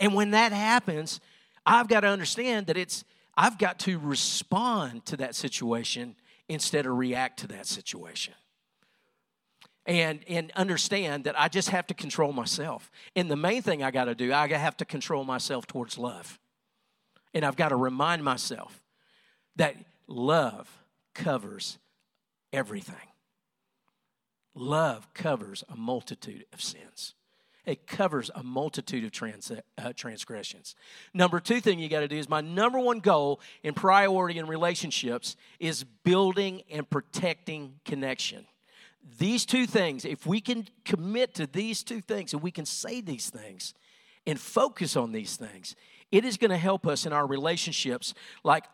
And 0.00 0.14
when 0.14 0.32
that 0.32 0.52
happens, 0.52 1.20
I've 1.64 1.88
got 1.88 2.00
to 2.00 2.08
understand 2.08 2.66
that 2.66 2.76
it's, 2.76 3.04
I've 3.36 3.58
got 3.58 3.78
to 3.80 3.98
respond 3.98 5.06
to 5.06 5.16
that 5.18 5.34
situation 5.34 6.16
instead 6.48 6.86
of 6.86 6.96
react 6.96 7.40
to 7.40 7.46
that 7.48 7.66
situation. 7.66 8.34
And, 9.86 10.20
and 10.26 10.50
understand 10.56 11.24
that 11.24 11.38
I 11.38 11.46
just 11.46 11.70
have 11.70 11.86
to 11.86 11.94
control 11.94 12.32
myself. 12.32 12.90
And 13.14 13.30
the 13.30 13.36
main 13.36 13.62
thing 13.62 13.84
I 13.84 13.92
got 13.92 14.06
to 14.06 14.16
do, 14.16 14.32
I 14.32 14.48
have 14.48 14.76
to 14.78 14.84
control 14.84 15.22
myself 15.22 15.68
towards 15.68 15.96
love. 15.96 16.40
And 17.36 17.44
I've 17.44 17.54
got 17.54 17.68
to 17.68 17.76
remind 17.76 18.24
myself 18.24 18.80
that 19.56 19.76
love 20.06 20.70
covers 21.14 21.76
everything. 22.50 22.94
Love 24.54 25.12
covers 25.12 25.62
a 25.68 25.76
multitude 25.76 26.46
of 26.54 26.62
sins. 26.62 27.12
It 27.66 27.86
covers 27.86 28.30
a 28.34 28.42
multitude 28.42 29.04
of 29.04 29.10
trans, 29.10 29.52
uh, 29.52 29.92
transgressions. 29.94 30.76
Number 31.12 31.38
two 31.38 31.60
thing 31.60 31.78
you 31.78 31.90
got 31.90 32.00
to 32.00 32.08
do 32.08 32.16
is 32.16 32.26
my 32.26 32.40
number 32.40 32.78
one 32.78 33.00
goal 33.00 33.42
and 33.62 33.76
priority 33.76 34.38
in 34.38 34.46
relationships 34.46 35.36
is 35.60 35.84
building 35.84 36.62
and 36.70 36.88
protecting 36.88 37.80
connection. 37.84 38.46
These 39.18 39.44
two 39.44 39.66
things, 39.66 40.06
if 40.06 40.26
we 40.26 40.40
can 40.40 40.68
commit 40.86 41.34
to 41.34 41.46
these 41.46 41.82
two 41.82 42.00
things 42.00 42.32
and 42.32 42.40
we 42.40 42.50
can 42.50 42.64
say 42.64 43.02
these 43.02 43.28
things 43.28 43.74
and 44.26 44.40
focus 44.40 44.96
on 44.96 45.12
these 45.12 45.36
things, 45.36 45.76
it 46.12 46.24
is 46.24 46.36
going 46.36 46.50
to 46.50 46.56
help 46.56 46.86
us 46.86 47.06
in 47.06 47.12
our 47.12 47.26
relationships 47.26 48.14
like 48.44 48.64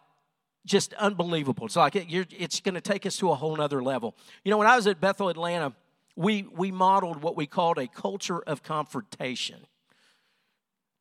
just 0.64 0.94
unbelievable. 0.94 1.66
It's 1.66 1.76
like 1.76 1.96
it, 1.96 2.06
it's 2.10 2.60
going 2.60 2.74
to 2.74 2.80
take 2.80 3.06
us 3.06 3.16
to 3.18 3.30
a 3.30 3.34
whole 3.34 3.56
nother 3.56 3.82
level. 3.82 4.14
You 4.44 4.50
know, 4.50 4.58
when 4.58 4.66
I 4.66 4.76
was 4.76 4.86
at 4.86 5.00
Bethel, 5.00 5.28
Atlanta, 5.28 5.72
we, 6.14 6.42
we 6.42 6.70
modeled 6.70 7.22
what 7.22 7.36
we 7.36 7.46
called 7.46 7.78
a 7.78 7.88
culture 7.88 8.40
of 8.40 8.62
confrontation. 8.62 9.66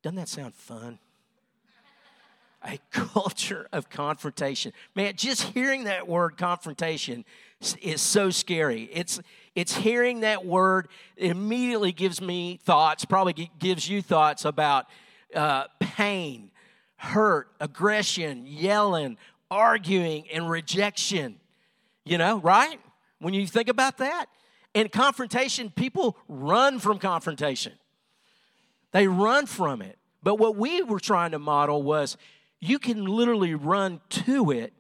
Doesn't 0.02 0.16
that 0.16 0.30
sound 0.30 0.56
fun? 0.56 1.00
A 2.64 2.80
culture 2.92 3.68
of 3.72 3.90
confrontation. 3.90 4.74
Man, 4.96 5.16
just 5.16 5.44
hearing 5.44 5.84
that 5.84 6.08
word 6.08 6.38
confrontation 6.38 7.26
is 7.82 8.02
so 8.02 8.30
scary. 8.30 8.90
It's, 8.92 9.20
it's 9.54 9.76
hearing 9.76 10.22
that 10.22 10.46
word, 10.46 10.88
it 11.18 11.32
immediately 11.32 11.92
gives 11.92 12.22
me 12.22 12.60
thoughts, 12.64 13.06
probably 13.06 13.52
gives 13.60 13.88
you 13.88 14.02
thoughts 14.02 14.46
about 14.46 14.88
uh, 15.36 15.66
pain, 15.80 16.52
hurt, 16.96 17.50
aggression, 17.60 18.46
yelling, 18.46 19.18
arguing, 19.50 20.30
and 20.32 20.50
rejection. 20.50 21.40
You 22.06 22.18
know, 22.18 22.40
right? 22.40 22.80
When 23.20 23.34
you 23.34 23.46
think 23.48 23.70
about 23.70 23.98
that. 24.00 24.26
And 24.74 24.92
confrontation, 24.92 25.70
people 25.70 26.18
run 26.28 26.80
from 26.80 26.98
confrontation, 26.98 27.74
they 28.92 29.08
run 29.08 29.46
from 29.46 29.82
it. 29.82 29.98
But 30.24 30.36
what 30.36 30.56
we 30.56 30.84
were 30.84 31.00
trying 31.00 31.32
to 31.32 31.40
model 31.40 31.82
was 31.82 32.16
you 32.60 32.78
can 32.78 33.06
literally 33.06 33.56
run 33.56 34.02
to 34.10 34.52
it 34.52 34.72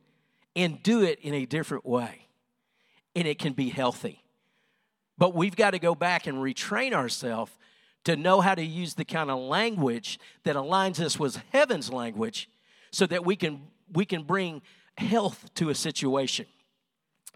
and 0.55 0.81
do 0.83 1.01
it 1.01 1.19
in 1.21 1.33
a 1.33 1.45
different 1.45 1.85
way, 1.85 2.27
and 3.15 3.27
it 3.27 3.39
can 3.39 3.53
be 3.53 3.69
healthy. 3.69 4.23
But 5.17 5.33
we've 5.33 5.55
got 5.55 5.71
to 5.71 5.79
go 5.79 5.95
back 5.95 6.27
and 6.27 6.37
retrain 6.37 6.93
ourselves 6.93 7.51
to 8.03 8.15
know 8.15 8.41
how 8.41 8.55
to 8.55 8.63
use 8.63 8.95
the 8.95 9.05
kind 9.05 9.29
of 9.29 9.39
language 9.39 10.19
that 10.43 10.55
aligns 10.55 10.99
us 10.99 11.19
with 11.19 11.41
heaven's 11.51 11.91
language 11.91 12.49
so 12.91 13.05
that 13.05 13.25
we 13.25 13.35
can 13.35 13.61
we 13.93 14.05
can 14.05 14.23
bring 14.23 14.61
health 14.97 15.49
to 15.55 15.69
a 15.69 15.75
situation. 15.75 16.45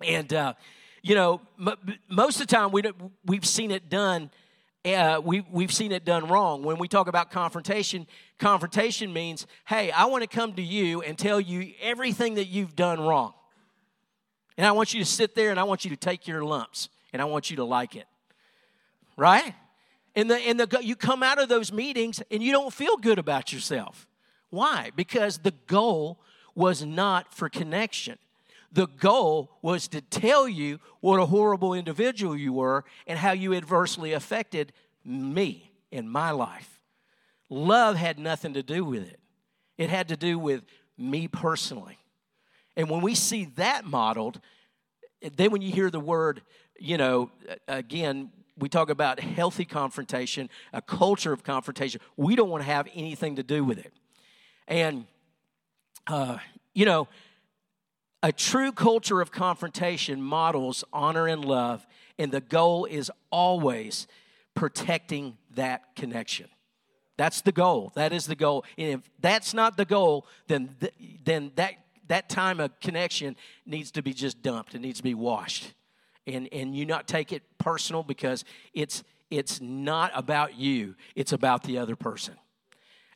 And 0.04 0.34
uh, 0.34 0.54
you 1.01 1.15
know 1.15 1.41
m- 1.60 1.97
most 2.10 2.41
of 2.41 2.47
the 2.47 2.56
time 2.56 2.71
we 2.71 2.84
we've 3.25 3.45
seen 3.45 3.71
it 3.71 3.89
done 3.89 4.32
uh, 4.86 5.19
we, 5.23 5.41
we've 5.49 5.73
seen 5.73 5.91
it 5.91 6.06
done 6.06 6.28
wrong. 6.28 6.62
When 6.62 6.78
we 6.78 6.88
talk 6.88 7.08
about 7.08 7.32
confrontation 7.32 8.08
confrontation 8.38 9.13
means 9.13 9.47
hey 9.65 9.91
i 9.91 10.06
want 10.06 10.21
to 10.23 10.28
come 10.28 10.54
to 10.54 10.62
you 10.62 11.01
and 11.01 11.17
tell 11.17 11.39
you 11.39 11.71
everything 11.82 12.36
that 12.36 12.47
you've 12.47 12.75
done 12.75 12.99
wrong. 12.99 13.34
And 14.58 14.65
i 14.65 14.71
want 14.71 14.93
you 14.93 14.99
to 14.99 15.06
sit 15.06 15.36
there 15.36 15.51
and 15.51 15.60
i 15.60 15.63
want 15.63 15.86
you 15.86 15.91
to 15.91 15.97
take 15.97 16.28
your 16.28 16.43
lumps 16.43 16.89
and 17.13 17.21
i 17.21 17.25
want 17.25 17.49
you 17.49 17.58
to 17.58 17.63
like 17.63 17.95
it. 17.95 18.08
Right 19.15 19.54
and, 20.15 20.30
the, 20.30 20.36
and 20.38 20.60
the, 20.60 20.80
you 20.82 20.95
come 20.95 21.21
out 21.21 21.41
of 21.41 21.49
those 21.49 21.71
meetings 21.71 22.21
and 22.32 22.41
you 22.41 22.51
don't 22.51 22.73
feel 22.73 22.97
good 22.97 23.19
about 23.19 23.51
yourself. 23.51 24.08
Why? 24.49 24.91
Because 24.95 25.39
the 25.39 25.54
goal 25.67 26.19
was 26.54 26.86
not 26.86 27.34
for 27.34 27.49
connection. 27.49 28.17
The 28.71 28.88
goal 28.88 29.51
was 29.62 29.88
to 29.89 30.01
tell 30.01 30.47
you 30.47 30.80
what 31.01 31.19
a 31.19 31.25
horrible 31.25 31.73
individual 31.73 32.36
you 32.36 32.54
were 32.54 32.86
and 33.08 33.19
how 33.19 33.32
you 33.32 33.54
adversely 33.54 34.13
affected 34.13 34.73
me 35.04 35.71
in 35.91 36.10
my 36.10 36.32
life. 36.32 36.80
Love 37.49 37.95
had 37.95 38.17
nothing 38.17 38.54
to 38.54 38.63
do 38.63 38.84
with 38.84 39.08
it, 39.08 39.19
it 39.78 39.89
had 39.89 40.08
to 40.10 40.17
do 40.17 40.39
with 40.39 40.63
me 40.97 41.28
personally. 41.28 41.97
And 42.78 42.89
when 42.89 43.01
we 43.01 43.15
see 43.15 43.45
that 43.56 43.86
modeled, 43.86 44.41
then 45.36 45.51
when 45.51 45.62
you 45.62 45.71
hear 45.71 45.89
the 45.89 45.99
word, 45.99 46.41
you 46.78 46.97
know, 46.97 47.32
again, 47.67 48.32
we 48.58 48.70
talk 48.70 48.89
about 48.89 49.20
healthy 49.20 49.65
confrontation, 49.65 50.50
a 50.72 50.82
culture 50.82 51.34
of 51.34 51.44
confrontation. 51.44 52.02
We 52.15 52.36
don't 52.36 52.50
want 52.50 52.63
to 52.63 52.70
have 52.70 52.88
anything 52.96 53.36
to 53.36 53.44
do 53.44 53.63
with 53.63 53.78
it. 53.80 53.94
And, 54.68 55.06
uh, 56.08 56.38
you 56.74 56.86
know, 56.86 57.08
a 58.24 58.32
true 58.32 58.72
culture 58.72 59.22
of 59.22 59.32
confrontation 59.32 60.22
models 60.22 60.84
honor 60.91 61.28
and 61.28 61.44
love, 61.44 61.86
and 62.18 62.32
the 62.32 62.41
goal 62.41 62.86
is 62.86 63.12
always 63.30 64.08
protecting 64.56 65.38
that 65.56 65.96
connection. 65.96 66.48
That's 67.18 67.41
the 67.41 67.52
goal. 67.52 67.91
That 67.96 68.13
is 68.13 68.26
the 68.26 68.36
goal. 68.36 68.65
And 68.78 69.00
if 69.00 69.10
that's 69.20 69.54
not 69.54 69.78
the 69.78 69.86
goal, 69.86 70.28
then, 70.48 70.76
th- 70.80 70.94
then 71.24 71.52
that, 71.56 71.74
that 72.08 72.30
time 72.30 72.60
of 72.60 72.80
connection 72.80 73.36
needs 73.65 73.91
to 73.91 74.02
be 74.02 74.13
just 74.13 74.41
dumped. 74.41 74.76
It 74.76 74.80
needs 74.80 74.98
to 74.98 75.04
be 75.04 75.13
washed. 75.13 75.74
And, 76.28 76.50
and 76.52 76.76
you 76.76 76.86
not 76.86 77.08
take 77.08 77.32
it 77.32 77.44
personal 77.58 78.04
because 78.04 78.44
it's, 78.74 79.04
it's 79.30 79.62
not 79.62 80.12
about 80.16 80.56
you, 80.56 80.96
it's 81.16 81.34
about 81.34 81.64
the 81.64 81.78
other 81.78 81.96
person. 81.96 82.36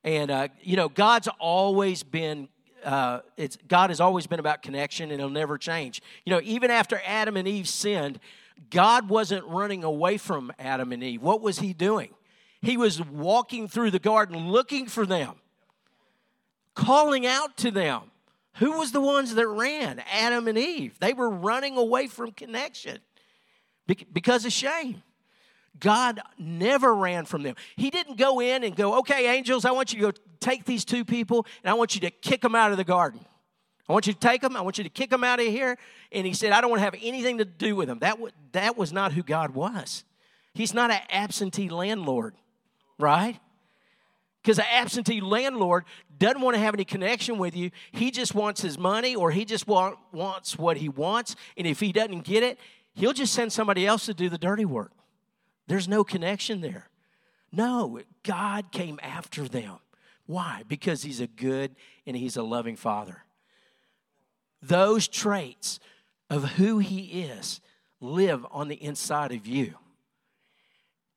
And, 0.03 0.31
uh, 0.31 0.47
you 0.61 0.75
know, 0.75 0.89
God's 0.89 1.27
always 1.39 2.03
been 2.03 2.47
uh, 2.83 3.19
it's 3.37 3.57
God 3.67 3.89
has 3.89 3.99
always 3.99 4.27
been 4.27 4.39
about 4.39 4.61
connection 4.61 5.11
and 5.11 5.19
it'll 5.19 5.29
never 5.29 5.57
change. 5.57 6.01
You 6.25 6.31
know, 6.31 6.41
even 6.43 6.71
after 6.71 7.01
Adam 7.05 7.37
and 7.37 7.47
Eve 7.47 7.67
sinned, 7.67 8.19
God 8.69 9.09
wasn't 9.09 9.45
running 9.45 9.83
away 9.83 10.17
from 10.17 10.51
Adam 10.59 10.91
and 10.91 11.03
Eve. 11.03 11.21
What 11.21 11.41
was 11.41 11.59
He 11.59 11.73
doing? 11.73 12.13
He 12.61 12.77
was 12.77 13.01
walking 13.01 13.67
through 13.67 13.91
the 13.91 13.99
garden 13.99 14.49
looking 14.49 14.87
for 14.87 15.05
them, 15.05 15.35
calling 16.75 17.25
out 17.25 17.57
to 17.57 17.71
them. 17.71 18.11
Who 18.59 18.77
was 18.77 18.91
the 18.91 19.01
ones 19.01 19.35
that 19.35 19.47
ran? 19.47 20.01
Adam 20.11 20.47
and 20.47 20.57
Eve. 20.57 20.99
They 20.99 21.13
were 21.13 21.29
running 21.29 21.77
away 21.77 22.07
from 22.07 22.31
connection 22.31 22.99
because 24.13 24.45
of 24.45 24.51
shame. 24.51 25.01
God 25.79 26.19
never 26.37 26.93
ran 26.93 27.23
from 27.25 27.43
them. 27.43 27.55
He 27.77 27.89
didn't 27.89 28.17
go 28.17 28.41
in 28.41 28.65
and 28.65 28.75
go, 28.75 28.99
okay, 28.99 29.33
angels, 29.33 29.63
I 29.63 29.71
want 29.71 29.93
you 29.93 29.99
to 29.99 30.11
go 30.11 30.17
take 30.41 30.65
these 30.65 30.83
two 30.83 31.05
people 31.05 31.45
and 31.63 31.71
I 31.71 31.73
want 31.73 31.95
you 31.95 32.01
to 32.01 32.11
kick 32.11 32.41
them 32.41 32.53
out 32.53 32.71
of 32.71 32.77
the 32.77 32.83
garden. 32.83 33.21
I 33.87 33.93
want 33.93 34.07
you 34.07 34.13
to 34.13 34.19
take 34.19 34.41
them, 34.41 34.57
I 34.57 34.61
want 34.61 34.77
you 34.77 34.83
to 34.83 34.89
kick 34.89 35.09
them 35.09 35.23
out 35.23 35.39
of 35.39 35.47
here. 35.47 35.77
And 36.11 36.27
he 36.27 36.33
said, 36.33 36.51
I 36.51 36.59
don't 36.59 36.69
want 36.69 36.81
to 36.81 36.83
have 36.83 36.95
anything 37.01 37.37
to 37.37 37.45
do 37.45 37.75
with 37.75 37.87
them. 37.87 37.99
That, 37.99 38.15
w- 38.15 38.33
that 38.51 38.77
was 38.77 38.91
not 38.91 39.13
who 39.13 39.23
God 39.23 39.51
was. 39.51 40.03
He's 40.53 40.73
not 40.73 40.91
an 40.91 40.99
absentee 41.09 41.69
landlord, 41.69 42.35
right? 42.99 43.39
Because 44.41 44.59
an 44.59 44.65
absentee 44.71 45.21
landlord 45.21 45.83
doesn't 46.17 46.41
want 46.41 46.55
to 46.55 46.61
have 46.61 46.73
any 46.73 46.85
connection 46.85 47.37
with 47.37 47.55
you. 47.55 47.71
He 47.91 48.09
just 48.09 48.33
wants 48.33 48.61
his 48.61 48.77
money 48.77 49.15
or 49.15 49.31
he 49.31 49.43
just 49.43 49.67
want, 49.67 49.97
wants 50.11 50.57
what 50.57 50.77
he 50.77 50.87
wants. 50.87 51.35
And 51.57 51.67
if 51.67 51.79
he 51.79 51.91
doesn't 51.91 52.21
get 52.21 52.43
it, 52.43 52.57
he'll 52.93 53.13
just 53.13 53.33
send 53.33 53.51
somebody 53.51 53.85
else 53.85 54.05
to 54.05 54.13
do 54.13 54.29
the 54.29 54.37
dirty 54.37 54.65
work. 54.65 54.91
There's 55.67 55.87
no 55.87 56.03
connection 56.03 56.61
there. 56.61 56.89
No, 57.51 57.99
God 58.23 58.71
came 58.71 58.99
after 59.01 59.47
them. 59.47 59.77
Why? 60.25 60.63
Because 60.67 61.01
He's 61.01 61.19
a 61.19 61.27
good 61.27 61.75
and 62.05 62.15
He's 62.15 62.37
a 62.37 62.43
loving 62.43 62.75
Father. 62.75 63.23
Those 64.61 65.07
traits 65.07 65.79
of 66.29 66.43
who 66.51 66.79
He 66.79 67.23
is 67.23 67.61
live 67.99 68.45
on 68.51 68.67
the 68.67 68.75
inside 68.75 69.31
of 69.31 69.47
you. 69.47 69.75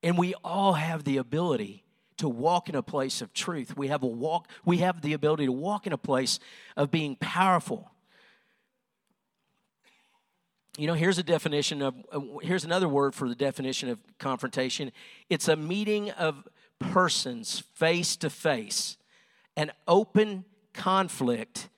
And 0.02 0.16
we 0.16 0.34
all 0.42 0.72
have 0.72 1.04
the 1.04 1.18
ability 1.18 1.81
to 2.22 2.28
walk 2.28 2.68
in 2.68 2.74
a 2.74 2.82
place 2.82 3.20
of 3.20 3.32
truth. 3.32 3.76
We 3.76 3.88
have 3.88 4.02
a 4.02 4.06
walk, 4.06 4.48
we 4.64 4.78
have 4.78 5.02
the 5.02 5.12
ability 5.12 5.46
to 5.46 5.52
walk 5.52 5.86
in 5.86 5.92
a 5.92 5.98
place 5.98 6.40
of 6.76 6.90
being 6.90 7.16
powerful 7.16 7.92
you 10.78 10.86
know, 10.86 10.94
here's 10.94 11.18
a 11.18 11.22
definition 11.22 11.82
of, 11.82 11.94
here's 12.40 12.64
another 12.64 12.88
word 12.88 13.14
for 13.14 13.28
the 13.28 13.34
definition 13.34 13.88
of 13.88 14.00
confrontation 14.18 14.90
it's 15.28 15.48
a 15.48 15.56
meeting 15.56 16.10
of 16.12 16.48
persons 16.78 17.62
face 17.74 18.16
to 18.16 18.30
face, 18.30 18.96
an 19.56 19.70
open 19.86 20.44
conflict 20.72 21.68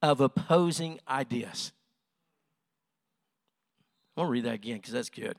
of 0.00 0.20
opposing 0.20 1.00
ideas. 1.08 1.72
I 4.16 4.20
want 4.20 4.28
to 4.28 4.32
read 4.32 4.44
that 4.44 4.54
again 4.54 4.76
because 4.76 4.92
that's 4.92 5.10
good. 5.10 5.36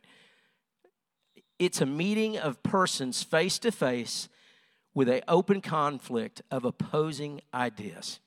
It's 1.58 1.80
a 1.80 1.86
meeting 1.86 2.38
of 2.38 2.62
persons 2.63 3.23
face 3.23 3.58
to 3.60 3.71
face 3.71 4.28
with 4.95 5.10
an 5.10 5.21
open 5.27 5.62
conflict 5.62 6.41
of 6.49 6.65
opposing 6.65 7.41
ideas. 7.53 8.19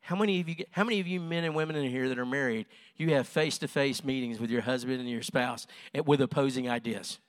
How 0.00 0.16
many 0.16 0.40
of 0.40 0.48
you 0.48 0.56
how 0.72 0.82
many 0.82 0.98
of 0.98 1.06
you 1.06 1.20
men 1.20 1.44
and 1.44 1.54
women 1.54 1.76
in 1.76 1.88
here 1.88 2.08
that 2.08 2.18
are 2.18 2.26
married, 2.26 2.66
you 2.96 3.10
have 3.14 3.28
face-to-face 3.28 4.02
meetings 4.02 4.40
with 4.40 4.50
your 4.50 4.62
husband 4.62 4.98
and 4.98 5.08
your 5.08 5.22
spouse 5.22 5.68
with 6.04 6.20
opposing 6.20 6.68
ideas? 6.68 7.18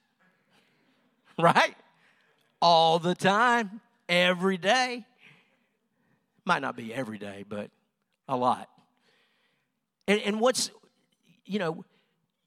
Right? 1.39 1.75
All 2.61 2.99
the 2.99 3.15
time, 3.15 3.79
every 4.07 4.57
day. 4.57 5.05
Might 6.45 6.61
not 6.61 6.75
be 6.75 6.93
every 6.93 7.17
day, 7.17 7.45
but 7.47 7.71
a 8.27 8.35
lot. 8.35 8.69
And, 10.07 10.19
and 10.21 10.39
what's 10.39 10.69
you 11.45 11.57
know, 11.57 11.83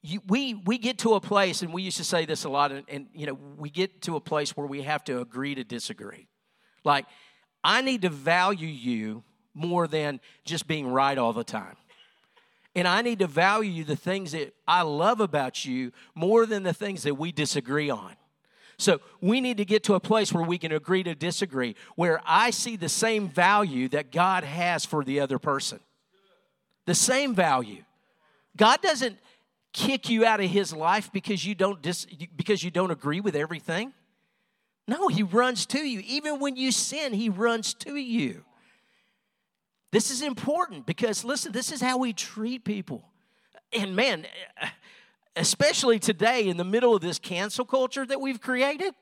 you, 0.04 0.20
we 0.28 0.54
we 0.54 0.76
get 0.76 0.98
to 0.98 1.14
a 1.14 1.20
place, 1.20 1.62
and 1.62 1.72
we 1.72 1.80
used 1.80 1.96
to 1.96 2.04
say 2.04 2.26
this 2.26 2.44
a 2.44 2.50
lot, 2.50 2.70
and, 2.72 2.84
and 2.88 3.06
you 3.14 3.26
know, 3.26 3.38
we 3.56 3.70
get 3.70 4.02
to 4.02 4.16
a 4.16 4.20
place 4.20 4.54
where 4.54 4.66
we 4.66 4.82
have 4.82 5.02
to 5.04 5.20
agree 5.20 5.54
to 5.54 5.64
disagree. 5.64 6.28
Like, 6.84 7.06
I 7.64 7.80
need 7.80 8.02
to 8.02 8.10
value 8.10 8.68
you 8.68 9.24
more 9.54 9.88
than 9.88 10.20
just 10.44 10.66
being 10.66 10.88
right 10.88 11.16
all 11.16 11.32
the 11.32 11.44
time. 11.44 11.76
And 12.76 12.86
I 12.86 13.00
need 13.00 13.20
to 13.20 13.26
value 13.26 13.84
the 13.84 13.96
things 13.96 14.32
that 14.32 14.52
I 14.68 14.82
love 14.82 15.20
about 15.20 15.64
you 15.64 15.92
more 16.14 16.44
than 16.44 16.64
the 16.64 16.74
things 16.74 17.04
that 17.04 17.14
we 17.14 17.32
disagree 17.32 17.88
on. 17.88 18.14
So 18.76 19.00
we 19.20 19.40
need 19.40 19.56
to 19.58 19.64
get 19.64 19.84
to 19.84 19.94
a 19.94 20.00
place 20.00 20.32
where 20.32 20.44
we 20.44 20.58
can 20.58 20.72
agree 20.72 21.04
to 21.04 21.14
disagree, 21.14 21.76
where 21.94 22.20
I 22.26 22.50
see 22.50 22.76
the 22.76 22.88
same 22.88 23.28
value 23.28 23.88
that 23.90 24.10
God 24.12 24.44
has 24.44 24.84
for 24.84 25.04
the 25.04 25.20
other 25.20 25.38
person. 25.38 25.78
The 26.84 26.96
same 26.96 27.34
value. 27.34 27.84
God 28.56 28.82
doesn't 28.82 29.16
kick 29.74 30.08
you 30.08 30.24
out 30.24 30.40
of 30.40 30.48
his 30.48 30.72
life 30.72 31.12
because 31.12 31.44
you 31.44 31.54
don't 31.54 31.82
dis, 31.82 32.06
because 32.34 32.62
you 32.62 32.70
don't 32.70 32.90
agree 32.90 33.20
with 33.20 33.36
everything. 33.36 33.92
No, 34.88 35.08
he 35.08 35.22
runs 35.22 35.66
to 35.66 35.78
you. 35.78 36.02
Even 36.06 36.38
when 36.38 36.56
you 36.56 36.72
sin, 36.72 37.12
he 37.12 37.28
runs 37.28 37.74
to 37.74 37.96
you. 37.96 38.44
This 39.90 40.10
is 40.10 40.22
important 40.22 40.86
because, 40.86 41.24
listen, 41.24 41.52
this 41.52 41.72
is 41.72 41.80
how 41.80 41.98
we 41.98 42.12
treat 42.12 42.64
people. 42.64 43.04
And 43.72 43.96
man, 43.96 44.26
especially 45.36 45.98
today 45.98 46.48
in 46.48 46.56
the 46.56 46.64
middle 46.64 46.94
of 46.94 47.02
this 47.02 47.18
cancel 47.18 47.64
culture 47.64 48.06
that 48.06 48.20
we've 48.20 48.40
created, 48.40 48.94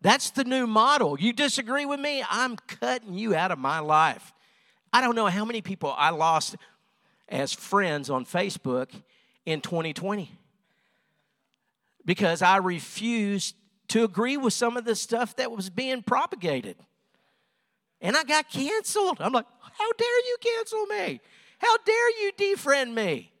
that's 0.00 0.30
the 0.30 0.44
new 0.44 0.66
model. 0.66 1.18
You 1.18 1.32
disagree 1.32 1.86
with 1.86 2.00
me, 2.00 2.24
I'm 2.28 2.56
cutting 2.56 3.14
you 3.14 3.34
out 3.34 3.50
of 3.50 3.58
my 3.58 3.80
life. 3.80 4.32
I 4.92 5.00
don't 5.00 5.16
know 5.16 5.26
how 5.26 5.44
many 5.44 5.62
people 5.62 5.94
I 5.96 6.10
lost 6.10 6.56
as 7.28 7.52
friends 7.52 8.10
on 8.10 8.24
Facebook 8.24 8.88
in 9.46 9.60
2020 9.60 10.30
because 12.04 12.42
I 12.42 12.58
refused 12.58 13.54
to 13.88 14.04
agree 14.04 14.36
with 14.36 14.52
some 14.52 14.76
of 14.76 14.84
the 14.84 14.94
stuff 14.94 15.36
that 15.36 15.50
was 15.50 15.70
being 15.70 16.02
propagated. 16.02 16.76
And 18.00 18.16
I 18.16 18.24
got 18.24 18.50
canceled. 18.50 19.18
I'm 19.20 19.32
like, 19.32 19.46
how 19.60 19.92
dare 19.92 20.18
you 20.26 20.36
cancel 20.40 20.86
me? 20.86 21.20
How 21.58 21.76
dare 21.78 22.22
you 22.22 22.32
defriend 22.36 22.92
me? 22.92 23.32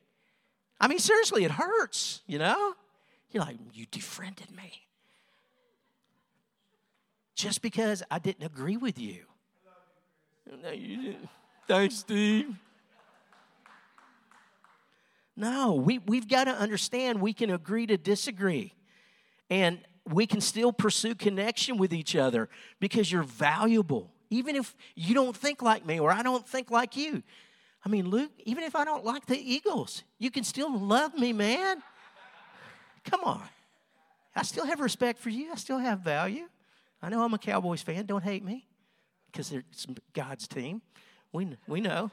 I 0.80 0.88
mean, 0.88 0.98
seriously, 0.98 1.44
it 1.44 1.50
hurts, 1.50 2.22
you 2.26 2.38
know? 2.38 2.74
You're 3.30 3.44
like, 3.44 3.56
you 3.72 3.86
defriended 3.90 4.50
me. 4.50 4.72
Just 7.34 7.60
because 7.60 8.02
I 8.10 8.18
didn't 8.18 8.44
agree 8.44 8.76
with 8.76 8.98
you. 8.98 9.24
No, 10.62 10.70
you 10.70 10.96
didn't. 10.96 11.28
Thanks, 11.66 11.96
Steve. 11.96 12.54
No, 15.36 15.74
we, 15.74 15.98
we've 15.98 16.28
got 16.28 16.44
to 16.44 16.52
understand 16.52 17.20
we 17.20 17.32
can 17.32 17.50
agree 17.50 17.86
to 17.86 17.96
disagree. 17.96 18.74
And 19.50 19.80
we 20.10 20.26
can 20.26 20.40
still 20.40 20.72
pursue 20.72 21.14
connection 21.14 21.76
with 21.76 21.92
each 21.92 22.16
other 22.16 22.48
because 22.80 23.10
you're 23.10 23.22
valuable 23.22 24.12
even 24.30 24.56
if 24.56 24.74
you 24.94 25.14
don't 25.14 25.36
think 25.36 25.62
like 25.62 25.86
me 25.86 26.00
or 26.00 26.10
I 26.10 26.22
don't 26.22 26.46
think 26.46 26.70
like 26.70 26.96
you. 26.96 27.22
I 27.84 27.88
mean, 27.88 28.08
Luke, 28.08 28.32
even 28.44 28.64
if 28.64 28.74
I 28.74 28.84
don't 28.84 29.04
like 29.04 29.26
the 29.26 29.38
Eagles, 29.38 30.02
you 30.18 30.30
can 30.30 30.44
still 30.44 30.76
love 30.76 31.14
me, 31.14 31.32
man. 31.32 31.82
Come 33.04 33.22
on. 33.24 33.42
I 34.34 34.42
still 34.42 34.66
have 34.66 34.80
respect 34.80 35.18
for 35.20 35.30
you. 35.30 35.52
I 35.52 35.56
still 35.56 35.78
have 35.78 36.00
value. 36.00 36.48
I 37.00 37.08
know 37.08 37.22
I'm 37.22 37.32
a 37.34 37.38
Cowboys 37.38 37.82
fan. 37.82 38.06
Don't 38.06 38.24
hate 38.24 38.44
me 38.44 38.66
because 39.30 39.52
it's 39.52 39.86
God's 40.12 40.48
team. 40.48 40.82
We, 41.32 41.56
we 41.66 41.80
know. 41.80 42.10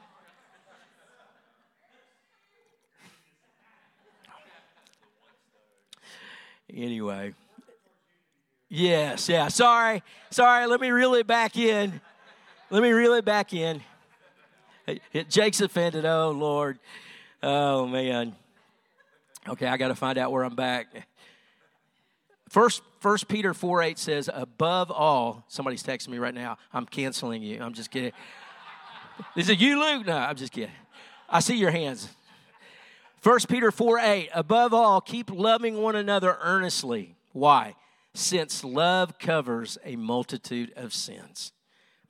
Anyway. 6.74 7.34
Yes, 8.68 9.28
yeah. 9.28 9.48
Sorry. 9.48 10.02
Sorry. 10.30 10.66
Let 10.66 10.80
me 10.80 10.90
reel 10.90 11.14
it 11.14 11.26
back 11.26 11.56
in. 11.56 12.00
Let 12.70 12.82
me 12.82 12.90
reel 12.90 13.14
it 13.14 13.24
back 13.24 13.52
in. 13.52 13.80
Jake's 15.28 15.60
offended. 15.60 16.04
Oh, 16.04 16.30
Lord. 16.30 16.78
Oh, 17.42 17.86
man. 17.86 18.34
Okay, 19.48 19.66
I 19.66 19.76
got 19.76 19.88
to 19.88 19.94
find 19.94 20.18
out 20.18 20.32
where 20.32 20.42
I'm 20.42 20.54
back. 20.54 20.86
First, 22.48 22.82
First 23.00 23.28
Peter 23.28 23.52
4 23.52 23.82
8 23.82 23.98
says, 23.98 24.30
above 24.32 24.90
all, 24.90 25.44
somebody's 25.48 25.82
texting 25.82 26.08
me 26.08 26.18
right 26.18 26.34
now. 26.34 26.56
I'm 26.72 26.86
canceling 26.86 27.42
you. 27.42 27.60
I'm 27.60 27.74
just 27.74 27.90
kidding. 27.90 28.12
Is 29.36 29.48
it 29.48 29.58
you, 29.58 29.78
Luke? 29.78 30.06
No, 30.06 30.16
I'm 30.16 30.36
just 30.36 30.52
kidding. 30.52 30.74
I 31.28 31.40
see 31.40 31.56
your 31.56 31.70
hands. 31.70 32.08
First 33.24 33.48
Peter 33.48 33.70
4 33.70 34.00
8, 34.00 34.28
above 34.34 34.74
all, 34.74 35.00
keep 35.00 35.30
loving 35.30 35.80
one 35.80 35.96
another 35.96 36.36
earnestly. 36.42 37.16
Why? 37.32 37.74
Since 38.12 38.62
love 38.62 39.18
covers 39.18 39.78
a 39.82 39.96
multitude 39.96 40.74
of 40.76 40.92
sins. 40.92 41.54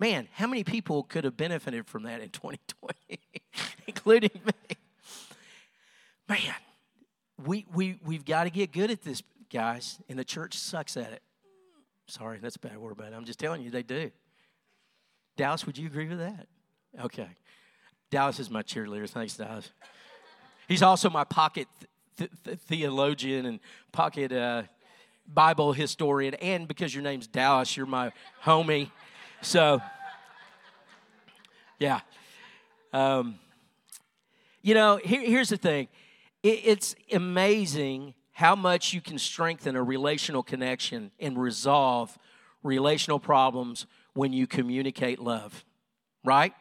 Man, 0.00 0.26
how 0.32 0.48
many 0.48 0.64
people 0.64 1.04
could 1.04 1.22
have 1.22 1.36
benefited 1.36 1.86
from 1.86 2.02
that 2.02 2.20
in 2.20 2.30
2020, 2.30 3.20
including 3.86 4.32
me? 4.44 4.76
Man, 6.28 6.54
we, 7.46 7.64
we, 7.72 7.96
we've 8.04 8.24
got 8.24 8.42
to 8.44 8.50
get 8.50 8.72
good 8.72 8.90
at 8.90 9.02
this, 9.02 9.22
guys, 9.52 10.00
and 10.08 10.18
the 10.18 10.24
church 10.24 10.58
sucks 10.58 10.96
at 10.96 11.12
it. 11.12 11.22
Sorry, 12.08 12.40
that's 12.42 12.56
a 12.56 12.58
bad 12.58 12.76
word, 12.76 12.96
but 12.96 13.14
I'm 13.14 13.24
just 13.24 13.38
telling 13.38 13.62
you, 13.62 13.70
they 13.70 13.84
do. 13.84 14.10
Dallas, 15.36 15.64
would 15.64 15.78
you 15.78 15.86
agree 15.86 16.08
with 16.08 16.18
that? 16.18 16.48
Okay. 17.00 17.28
Dallas 18.10 18.40
is 18.40 18.50
my 18.50 18.64
cheerleader. 18.64 19.08
Thanks, 19.08 19.36
Dallas. 19.36 19.70
He's 20.68 20.82
also 20.82 21.10
my 21.10 21.24
pocket 21.24 21.68
th- 22.16 22.30
th- 22.44 22.58
theologian 22.58 23.46
and 23.46 23.60
pocket 23.92 24.32
uh, 24.32 24.62
Bible 25.26 25.72
historian. 25.72 26.34
And 26.34 26.66
because 26.66 26.94
your 26.94 27.02
name's 27.02 27.26
Dallas, 27.26 27.76
you're 27.76 27.86
my 27.86 28.12
homie. 28.44 28.90
So, 29.42 29.80
yeah. 31.78 32.00
Um, 32.92 33.38
you 34.62 34.74
know, 34.74 34.98
here, 35.02 35.20
here's 35.20 35.50
the 35.50 35.56
thing 35.56 35.88
it, 36.42 36.60
it's 36.64 36.94
amazing 37.12 38.14
how 38.32 38.56
much 38.56 38.92
you 38.92 39.00
can 39.00 39.18
strengthen 39.18 39.76
a 39.76 39.82
relational 39.82 40.42
connection 40.42 41.10
and 41.20 41.40
resolve 41.40 42.18
relational 42.62 43.20
problems 43.20 43.86
when 44.14 44.32
you 44.32 44.46
communicate 44.46 45.20
love, 45.20 45.64
right? 46.24 46.54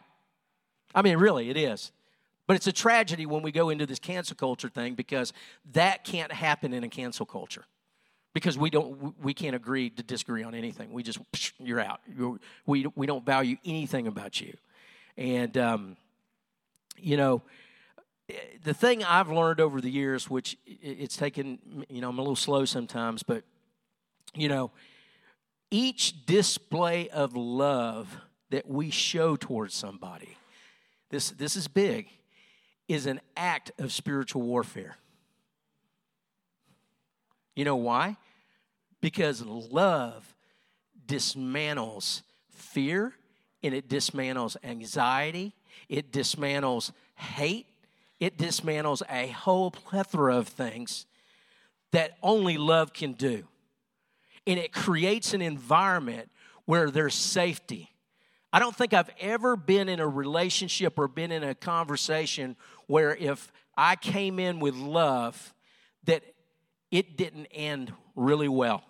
I 0.93 1.01
mean, 1.01 1.17
really, 1.17 1.49
it 1.49 1.57
is. 1.57 1.92
But 2.45 2.55
it's 2.55 2.67
a 2.67 2.73
tragedy 2.73 3.25
when 3.25 3.41
we 3.41 3.51
go 3.51 3.69
into 3.69 3.85
this 3.85 3.99
cancel 3.99 4.35
culture 4.35 4.69
thing 4.69 4.95
because 4.95 5.31
that 5.71 6.03
can't 6.03 6.31
happen 6.31 6.73
in 6.73 6.83
a 6.83 6.89
cancel 6.89 7.25
culture. 7.25 7.65
Because 8.33 8.57
we 8.57 8.69
don't, 8.71 9.13
we 9.21 9.33
can't 9.33 9.55
agree 9.55 9.91
to 9.91 10.01
disagree 10.01 10.43
on 10.43 10.55
anything. 10.55 10.91
We 10.91 11.03
just, 11.03 11.19
you're 11.59 11.79
out. 11.79 12.01
We, 12.65 12.87
we 12.95 13.05
don't 13.05 13.23
value 13.23 13.57
anything 13.63 14.07
about 14.07 14.41
you. 14.41 14.57
And, 15.15 15.55
um, 15.57 15.97
you 16.97 17.15
know, 17.15 17.43
the 18.63 18.73
thing 18.73 19.03
I've 19.03 19.29
learned 19.29 19.59
over 19.59 19.81
the 19.81 19.91
years, 19.91 20.29
which 20.29 20.57
it's 20.65 21.15
taken, 21.15 21.85
you 21.89 22.01
know, 22.01 22.09
I'm 22.09 22.17
a 22.17 22.21
little 22.21 22.35
slow 22.35 22.65
sometimes, 22.65 23.21
but, 23.21 23.43
you 24.33 24.49
know, 24.49 24.71
each 25.69 26.25
display 26.25 27.09
of 27.09 27.35
love 27.35 28.17
that 28.49 28.67
we 28.67 28.89
show 28.89 29.35
towards 29.35 29.75
somebody, 29.75 30.37
this, 31.09 31.29
this 31.31 31.55
is 31.55 31.67
big, 31.67 32.07
is 32.87 33.05
an 33.05 33.21
act 33.37 33.71
of 33.79 33.91
spiritual 33.91 34.41
warfare. 34.41 34.97
You 37.55 37.65
know 37.65 37.75
why? 37.75 38.17
Because 39.01 39.41
love 39.43 40.35
dismantles 41.05 42.21
fear 42.49 43.13
and 43.61 43.73
it 43.73 43.87
dismantles 43.87 44.57
anxiety, 44.63 45.53
it 45.87 46.11
dismantles 46.11 46.91
hate, 47.15 47.67
it 48.19 48.37
dismantles 48.37 49.01
a 49.09 49.27
whole 49.27 49.71
plethora 49.71 50.37
of 50.37 50.47
things 50.47 51.05
that 51.91 52.17
only 52.23 52.57
love 52.57 52.93
can 52.93 53.13
do. 53.13 53.47
And 54.45 54.59
it 54.59 54.73
creates 54.73 55.33
an 55.33 55.41
environment 55.41 56.29
where 56.65 56.89
there's 56.89 57.15
safety. 57.15 57.92
I 58.53 58.59
don't 58.59 58.75
think 58.75 58.93
I've 58.93 59.09
ever 59.19 59.55
been 59.55 59.89
in 59.89 59.99
a 59.99 60.07
relationship 60.07 60.99
or 60.99 61.07
been 61.07 61.31
in 61.31 61.43
a 61.43 61.55
conversation 61.55 62.55
where 62.85 63.15
if 63.15 63.51
I 63.75 63.95
came 63.95 64.37
in 64.37 64.59
with 64.59 64.75
love, 64.75 65.55
that 66.03 66.21
it 66.91 67.17
didn't 67.17 67.47
end 67.47 67.91
really 68.15 68.47
well. 68.47 68.83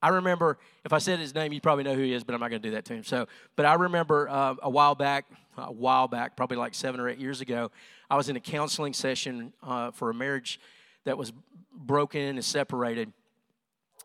I 0.00 0.08
remember, 0.08 0.58
if 0.82 0.94
I 0.94 0.98
said 0.98 1.18
his 1.18 1.34
name, 1.34 1.52
you 1.52 1.60
probably 1.60 1.84
know 1.84 1.94
who 1.94 2.02
he 2.02 2.14
is, 2.14 2.24
but 2.24 2.34
I'm 2.34 2.40
not 2.40 2.48
going 2.48 2.62
to 2.62 2.68
do 2.68 2.74
that 2.74 2.86
to 2.86 2.94
him. 2.94 3.04
So, 3.04 3.26
but 3.54 3.66
I 3.66 3.74
remember 3.74 4.30
uh, 4.30 4.54
a 4.62 4.70
while 4.70 4.94
back, 4.94 5.26
a 5.58 5.70
while 5.70 6.08
back, 6.08 6.34
probably 6.34 6.56
like 6.56 6.74
seven 6.74 7.00
or 7.00 7.08
eight 7.10 7.18
years 7.18 7.42
ago, 7.42 7.70
I 8.08 8.16
was 8.16 8.30
in 8.30 8.36
a 8.36 8.40
counseling 8.40 8.94
session 8.94 9.52
uh, 9.62 9.90
for 9.90 10.08
a 10.08 10.14
marriage 10.14 10.58
that 11.04 11.18
was 11.18 11.34
broken 11.74 12.20
and 12.22 12.44
separated, 12.44 13.12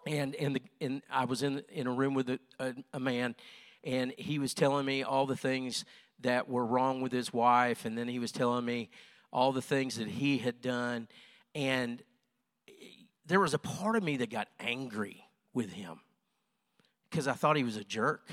and 0.05 0.35
and, 0.35 0.55
the, 0.55 0.61
and 0.81 1.01
I 1.09 1.25
was 1.25 1.43
in 1.43 1.63
in 1.69 1.87
a 1.87 1.91
room 1.91 2.13
with 2.13 2.29
a, 2.29 2.39
a, 2.59 2.73
a 2.93 2.99
man, 2.99 3.35
and 3.83 4.13
he 4.17 4.39
was 4.39 4.53
telling 4.53 4.85
me 4.85 5.03
all 5.03 5.25
the 5.25 5.37
things 5.37 5.85
that 6.21 6.49
were 6.49 6.65
wrong 6.65 7.01
with 7.01 7.11
his 7.11 7.31
wife, 7.33 7.85
and 7.85 7.97
then 7.97 8.07
he 8.07 8.19
was 8.19 8.31
telling 8.31 8.65
me 8.65 8.89
all 9.31 9.51
the 9.51 9.61
things 9.61 9.97
that 9.97 10.07
he 10.07 10.37
had 10.37 10.61
done, 10.61 11.07
and 11.55 12.03
there 13.25 13.39
was 13.39 13.53
a 13.53 13.59
part 13.59 13.95
of 13.95 14.03
me 14.03 14.17
that 14.17 14.29
got 14.29 14.47
angry 14.59 15.23
with 15.53 15.71
him 15.71 15.99
because 17.09 17.27
I 17.27 17.33
thought 17.33 17.55
he 17.55 17.63
was 17.63 17.77
a 17.77 17.83
jerk. 17.83 18.27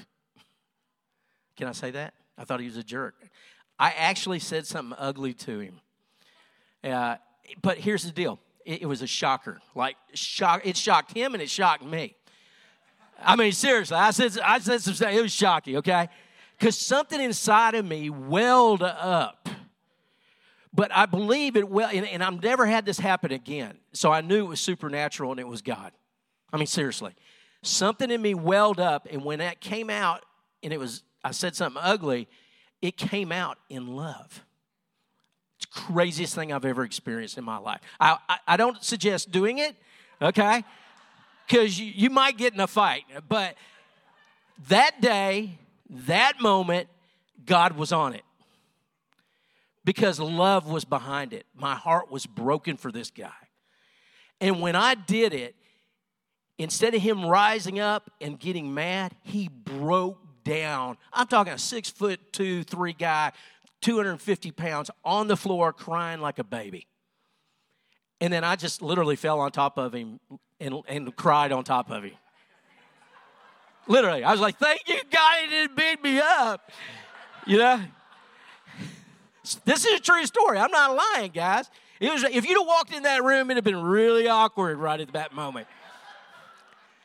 Can 1.56 1.68
I 1.68 1.72
say 1.72 1.90
that? 1.92 2.14
I 2.38 2.44
thought 2.44 2.60
he 2.60 2.66
was 2.66 2.76
a 2.76 2.82
jerk. 2.82 3.14
I 3.78 3.90
actually 3.92 4.38
said 4.38 4.66
something 4.66 4.96
ugly 4.98 5.34
to 5.34 5.60
him. 5.60 5.80
Uh, 6.82 7.16
but 7.62 7.78
here's 7.78 8.04
the 8.04 8.10
deal 8.10 8.38
it, 8.64 8.82
it 8.82 8.86
was 8.86 9.02
a 9.02 9.06
shocker. 9.06 9.60
Like, 9.74 9.96
shock, 10.14 10.66
it 10.66 10.76
shocked 10.76 11.16
him 11.16 11.34
and 11.34 11.42
it 11.42 11.50
shocked 11.50 11.84
me. 11.84 12.16
I 13.18 13.36
mean, 13.36 13.52
seriously, 13.52 13.96
I 13.96 14.10
said, 14.10 14.38
I 14.40 14.58
said 14.58 14.82
some 14.82 15.08
it 15.08 15.22
was 15.22 15.32
shocking, 15.32 15.76
okay? 15.76 16.08
Because 16.58 16.76
something 16.78 17.20
inside 17.20 17.74
of 17.74 17.84
me 17.84 18.10
welled 18.10 18.82
up. 18.82 19.48
But 20.72 20.94
I 20.94 21.06
believe 21.06 21.56
it 21.56 21.68
well, 21.68 21.88
and, 21.92 22.06
and 22.06 22.22
I've 22.22 22.42
never 22.42 22.66
had 22.66 22.84
this 22.84 22.98
happen 22.98 23.32
again. 23.32 23.78
So 23.92 24.12
I 24.12 24.20
knew 24.20 24.44
it 24.44 24.48
was 24.48 24.60
supernatural 24.60 25.30
and 25.30 25.40
it 25.40 25.48
was 25.48 25.62
God. 25.62 25.92
I 26.52 26.58
mean, 26.58 26.66
seriously. 26.66 27.14
Something 27.62 28.10
in 28.10 28.20
me 28.20 28.34
welled 28.34 28.78
up, 28.78 29.08
and 29.10 29.24
when 29.24 29.38
that 29.38 29.60
came 29.60 29.88
out, 29.88 30.24
and 30.62 30.72
it 30.72 30.78
was, 30.78 31.02
I 31.24 31.30
said 31.30 31.56
something 31.56 31.80
ugly, 31.82 32.28
it 32.82 32.96
came 32.96 33.32
out 33.32 33.58
in 33.70 33.86
love. 33.96 34.44
It's 35.56 35.64
craziest 35.64 36.34
thing 36.34 36.52
I've 36.52 36.66
ever 36.66 36.84
experienced 36.84 37.38
in 37.38 37.44
my 37.44 37.56
life. 37.56 37.80
I, 37.98 38.18
I, 38.28 38.38
I 38.46 38.56
don't 38.58 38.82
suggest 38.84 39.32
doing 39.32 39.58
it, 39.58 39.74
okay? 40.20 40.62
Because 41.46 41.78
you, 41.78 41.92
you 41.94 42.10
might 42.10 42.36
get 42.36 42.54
in 42.54 42.60
a 42.60 42.66
fight. 42.66 43.04
But 43.28 43.56
that 44.68 45.00
day, 45.00 45.58
that 45.88 46.40
moment, 46.40 46.88
God 47.44 47.76
was 47.76 47.92
on 47.92 48.14
it. 48.14 48.24
Because 49.84 50.18
love 50.18 50.68
was 50.68 50.84
behind 50.84 51.32
it. 51.32 51.46
My 51.54 51.76
heart 51.76 52.10
was 52.10 52.26
broken 52.26 52.76
for 52.76 52.90
this 52.90 53.10
guy. 53.10 53.30
And 54.40 54.60
when 54.60 54.74
I 54.74 54.94
did 54.94 55.32
it, 55.32 55.54
instead 56.58 56.94
of 56.94 57.00
him 57.00 57.24
rising 57.24 57.78
up 57.78 58.10
and 58.20 58.38
getting 58.38 58.74
mad, 58.74 59.14
he 59.22 59.48
broke 59.48 60.18
down. 60.44 60.96
I'm 61.12 61.28
talking 61.28 61.52
a 61.52 61.58
six 61.58 61.88
foot 61.88 62.32
two, 62.32 62.64
three 62.64 62.92
guy, 62.92 63.32
250 63.82 64.50
pounds 64.50 64.90
on 65.04 65.28
the 65.28 65.36
floor 65.36 65.72
crying 65.72 66.20
like 66.20 66.38
a 66.38 66.44
baby. 66.44 66.86
And 68.20 68.32
then 68.32 68.44
I 68.44 68.56
just 68.56 68.82
literally 68.82 69.16
fell 69.16 69.40
on 69.40 69.52
top 69.52 69.78
of 69.78 69.92
him 69.92 70.18
and, 70.60 70.82
and 70.88 71.14
cried 71.16 71.52
on 71.52 71.64
top 71.64 71.90
of 71.90 72.04
him. 72.04 72.12
Literally, 73.88 74.24
I 74.24 74.32
was 74.32 74.40
like, 74.40 74.58
thank 74.58 74.88
you, 74.88 75.00
God, 75.10 75.34
he 75.44 75.50
didn't 75.50 75.76
beat 75.76 76.02
me 76.02 76.20
up. 76.20 76.70
You 77.46 77.58
know? 77.58 77.82
This 79.64 79.84
is 79.84 80.00
a 80.00 80.02
true 80.02 80.26
story. 80.26 80.58
I'm 80.58 80.72
not 80.72 80.96
lying, 81.14 81.30
guys. 81.30 81.70
It 82.00 82.12
was, 82.12 82.24
if 82.24 82.46
you'd 82.46 82.58
have 82.58 82.66
walked 82.66 82.92
in 82.92 83.04
that 83.04 83.22
room, 83.22 83.50
it'd 83.50 83.58
have 83.58 83.64
been 83.64 83.82
really 83.82 84.28
awkward 84.28 84.78
right 84.78 85.00
at 85.00 85.12
that 85.12 85.32
moment. 85.32 85.68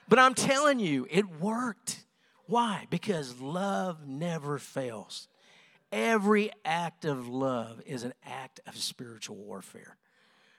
But 0.10 0.20
I'm 0.20 0.34
telling 0.34 0.80
you, 0.80 1.08
it 1.10 1.40
worked. 1.40 2.04
Why? 2.48 2.88
Because 2.90 3.40
love 3.40 4.08
never 4.08 4.58
fails. 4.58 5.28
Every 5.92 6.52
act 6.66 7.06
of 7.06 7.28
love 7.28 7.82
is 7.86 8.04
an 8.04 8.14
act 8.26 8.60
of 8.66 8.76
spiritual 8.76 9.36
warfare 9.36 9.98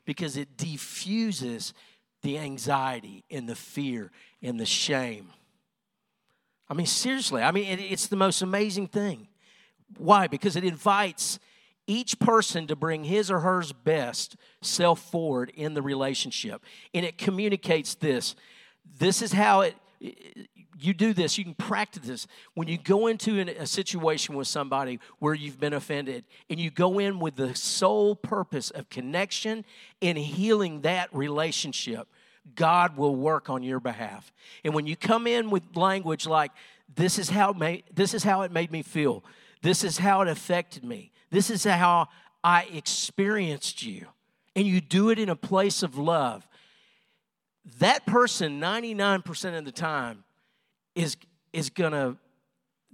because 0.04 0.36
it 0.36 0.56
diffuses 0.56 1.74
the 2.22 2.38
anxiety 2.38 3.24
and 3.30 3.48
the 3.48 3.54
fear 3.54 4.10
and 4.42 4.58
the 4.58 4.66
shame. 4.66 5.30
I 6.68 6.74
mean, 6.74 6.86
seriously, 6.86 7.42
I 7.42 7.50
mean, 7.50 7.78
it's 7.78 8.06
the 8.06 8.16
most 8.16 8.40
amazing 8.40 8.88
thing. 8.88 9.28
Why? 9.98 10.26
Because 10.26 10.56
it 10.56 10.64
invites 10.64 11.38
each 11.86 12.18
person 12.18 12.66
to 12.68 12.76
bring 12.76 13.04
his 13.04 13.30
or 13.30 13.40
her 13.40 13.62
best 13.84 14.36
self 14.62 15.00
forward 15.00 15.50
in 15.54 15.74
the 15.74 15.82
relationship. 15.82 16.62
And 16.94 17.04
it 17.04 17.18
communicates 17.18 17.94
this. 17.94 18.34
This 18.98 19.20
is 19.20 19.32
how 19.32 19.62
it, 19.62 19.74
you 20.78 20.94
do 20.94 21.12
this, 21.12 21.38
you 21.38 21.44
can 21.44 21.54
practice 21.54 22.06
this. 22.06 22.26
When 22.54 22.66
you 22.66 22.76
go 22.76 23.06
into 23.06 23.38
a 23.38 23.66
situation 23.66 24.34
with 24.34 24.48
somebody 24.48 24.98
where 25.18 25.34
you've 25.34 25.60
been 25.60 25.72
offended, 25.72 26.24
and 26.50 26.58
you 26.58 26.70
go 26.70 26.98
in 26.98 27.20
with 27.20 27.36
the 27.36 27.54
sole 27.54 28.16
purpose 28.16 28.70
of 28.70 28.90
connection 28.90 29.64
and 30.00 30.18
healing 30.18 30.80
that 30.80 31.14
relationship, 31.14 32.08
God 32.56 32.96
will 32.96 33.14
work 33.14 33.48
on 33.48 33.62
your 33.62 33.78
behalf. 33.78 34.32
And 34.64 34.74
when 34.74 34.86
you 34.86 34.96
come 34.96 35.26
in 35.26 35.50
with 35.50 35.62
language 35.76 36.26
like, 36.26 36.50
this 36.94 37.18
is 37.18 37.30
how 37.30 37.52
made, 37.52 37.84
this 37.94 38.14
is 38.14 38.24
how 38.24 38.42
it 38.42 38.50
made 38.50 38.72
me 38.72 38.82
feel. 38.82 39.24
This 39.62 39.84
is 39.84 39.98
how 39.98 40.22
it 40.22 40.28
affected 40.28 40.84
me. 40.84 41.12
This 41.30 41.48
is 41.48 41.62
how 41.64 42.08
I 42.42 42.66
experienced 42.72 43.84
you. 43.84 44.06
And 44.56 44.66
you 44.66 44.80
do 44.80 45.08
it 45.10 45.18
in 45.18 45.28
a 45.28 45.36
place 45.36 45.82
of 45.82 45.96
love. 45.96 46.46
That 47.78 48.04
person, 48.06 48.60
99% 48.60 49.58
of 49.58 49.64
the 49.64 49.72
time, 49.72 50.24
is, 50.94 51.16
is 51.52 51.70
gonna, 51.70 52.16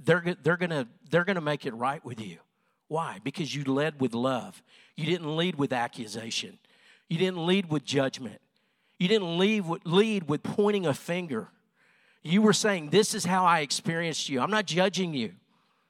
they're, 0.03 0.37
they're 0.43 0.57
gonna, 0.57 0.87
they're 1.11 1.25
gonna 1.25 1.41
make 1.41 1.66
it 1.66 1.75
right 1.75 2.05
with 2.05 2.21
you. 2.21 2.39
Why? 2.89 3.19
Because 3.23 3.55
you 3.55 3.64
led 3.64 4.01
with 4.01 4.14
love. 4.14 4.62
You 4.97 5.07
didn't 5.07 5.37
lead 5.37 5.57
with 5.57 5.73
accusation. 5.73 6.59
You 7.09 7.19
didn't 7.19 7.47
lead 7.47 7.71
with 7.71 7.85
judgment. 7.85 8.41
You 8.99 9.09
didn't 9.09 9.39
lead 9.39 9.66
with, 9.66 9.83
lead 9.85 10.29
with 10.29 10.43
pointing 10.43 10.87
a 10.87 10.95
finger. 10.95 11.49
You 12.23 12.43
were 12.43 12.53
saying, 12.53 12.91
This 12.91 13.14
is 13.14 13.25
how 13.25 13.45
I 13.45 13.61
experienced 13.61 14.29
you. 14.29 14.41
I'm 14.41 14.51
not 14.51 14.66
judging 14.66 15.14
you, 15.14 15.33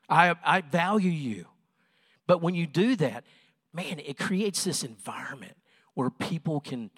I, 0.09 0.35
I 0.45 0.61
value 0.61 1.11
you. 1.11 1.47
But 2.27 2.43
when 2.43 2.55
you 2.55 2.67
do 2.67 2.95
that, 2.97 3.25
man, 3.73 4.01
it 4.05 4.19
creates 4.19 4.63
this 4.65 4.85
environment 4.85 5.57
where 5.95 6.11
people 6.11 6.61
can 6.61 6.91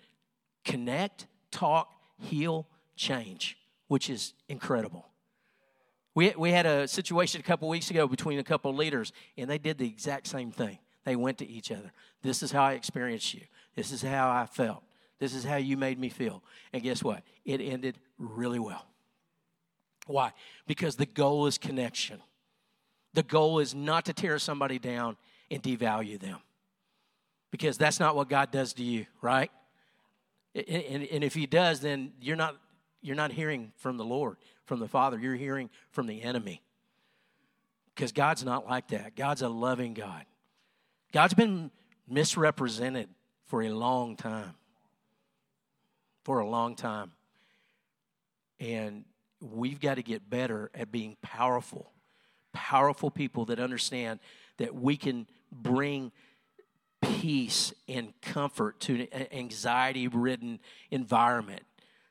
connect, 0.64 1.26
talk, 1.50 1.92
heal, 2.18 2.66
change, 2.96 3.56
which 3.88 4.10
is 4.10 4.34
incredible. 4.48 5.06
We, 6.14 6.34
we 6.36 6.50
had 6.50 6.66
a 6.66 6.88
situation 6.88 7.40
a 7.40 7.44
couple 7.44 7.68
weeks 7.68 7.90
ago 7.90 8.06
between 8.06 8.38
a 8.38 8.44
couple 8.44 8.74
leaders, 8.74 9.12
and 9.36 9.48
they 9.48 9.58
did 9.58 9.78
the 9.78 9.86
exact 9.86 10.26
same 10.26 10.50
thing. 10.50 10.78
They 11.04 11.16
went 11.16 11.38
to 11.38 11.48
each 11.48 11.70
other. 11.70 11.92
This 12.22 12.42
is 12.42 12.52
how 12.52 12.64
I 12.64 12.72
experienced 12.72 13.32
you. 13.32 13.42
This 13.74 13.92
is 13.92 14.02
how 14.02 14.30
I 14.30 14.46
felt. 14.46 14.82
This 15.18 15.34
is 15.34 15.44
how 15.44 15.56
you 15.56 15.76
made 15.76 15.98
me 15.98 16.08
feel. 16.08 16.42
And 16.72 16.82
guess 16.82 17.02
what? 17.02 17.22
It 17.44 17.60
ended 17.60 17.96
really 18.18 18.58
well. 18.58 18.86
Why? 20.06 20.32
Because 20.66 20.96
the 20.96 21.06
goal 21.06 21.46
is 21.46 21.58
connection. 21.58 22.20
The 23.14 23.22
goal 23.22 23.58
is 23.58 23.74
not 23.74 24.06
to 24.06 24.12
tear 24.12 24.38
somebody 24.38 24.78
down 24.78 25.16
and 25.50 25.62
devalue 25.62 26.18
them. 26.18 26.38
Because 27.50 27.76
that's 27.76 28.00
not 28.00 28.16
what 28.16 28.28
God 28.28 28.50
does 28.50 28.72
to 28.74 28.84
you, 28.84 29.06
right? 29.20 29.50
And, 30.54 31.02
and 31.04 31.24
if 31.24 31.34
He 31.34 31.46
does, 31.46 31.80
then 31.80 32.12
you're 32.20 32.36
not, 32.36 32.56
you're 33.02 33.16
not 33.16 33.32
hearing 33.32 33.72
from 33.76 33.96
the 33.96 34.04
Lord, 34.04 34.36
from 34.64 34.80
the 34.80 34.88
Father. 34.88 35.18
You're 35.18 35.36
hearing 35.36 35.70
from 35.90 36.06
the 36.06 36.22
enemy. 36.22 36.62
Because 37.94 38.12
God's 38.12 38.44
not 38.44 38.68
like 38.68 38.88
that. 38.88 39.16
God's 39.16 39.42
a 39.42 39.48
loving 39.48 39.94
God. 39.94 40.24
God's 41.12 41.34
been 41.34 41.70
misrepresented 42.08 43.08
for 43.46 43.62
a 43.62 43.70
long 43.70 44.16
time 44.16 44.54
for 46.24 46.40
a 46.40 46.48
long 46.48 46.74
time. 46.76 47.12
And 48.58 49.04
we've 49.40 49.80
got 49.80 49.94
to 49.94 50.02
get 50.02 50.28
better 50.28 50.70
at 50.74 50.92
being 50.92 51.16
powerful, 51.22 51.90
powerful 52.52 53.10
people 53.10 53.46
that 53.46 53.58
understand 53.58 54.20
that 54.58 54.74
we 54.74 54.96
can 54.96 55.26
bring 55.50 56.12
peace 57.00 57.72
and 57.88 58.12
comfort 58.20 58.80
to 58.80 59.08
an 59.12 59.26
anxiety 59.32 60.08
ridden 60.08 60.60
environment. 60.90 61.62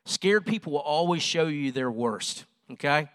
Scared 0.06 0.46
people 0.46 0.74
will 0.74 0.80
always 0.80 1.22
show 1.22 1.48
you 1.48 1.72
their 1.72 1.92
worst, 1.92 2.46
okay? 2.72 3.10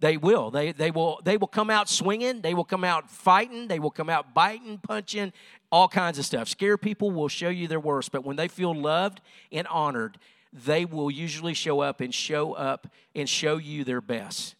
They 0.00 0.16
will. 0.16 0.50
They, 0.50 0.72
they 0.72 0.90
will. 0.90 1.20
They 1.24 1.36
will 1.36 1.46
come 1.46 1.70
out 1.70 1.88
swinging. 1.88 2.42
They 2.42 2.54
will 2.54 2.64
come 2.64 2.84
out 2.84 3.10
fighting. 3.10 3.68
They 3.68 3.78
will 3.78 3.90
come 3.90 4.10
out 4.10 4.34
biting, 4.34 4.78
punching, 4.78 5.32
all 5.72 5.88
kinds 5.88 6.18
of 6.18 6.26
stuff. 6.26 6.48
Scared 6.48 6.82
people 6.82 7.10
will 7.10 7.28
show 7.28 7.48
you 7.48 7.66
their 7.66 7.80
worst, 7.80 8.12
but 8.12 8.24
when 8.24 8.36
they 8.36 8.48
feel 8.48 8.74
loved 8.74 9.20
and 9.50 9.66
honored, 9.68 10.18
they 10.52 10.84
will 10.84 11.10
usually 11.10 11.54
show 11.54 11.80
up 11.80 12.00
and 12.00 12.14
show 12.14 12.52
up 12.52 12.86
and 13.14 13.28
show 13.28 13.56
you 13.56 13.84
their 13.84 14.00
best. 14.00 14.54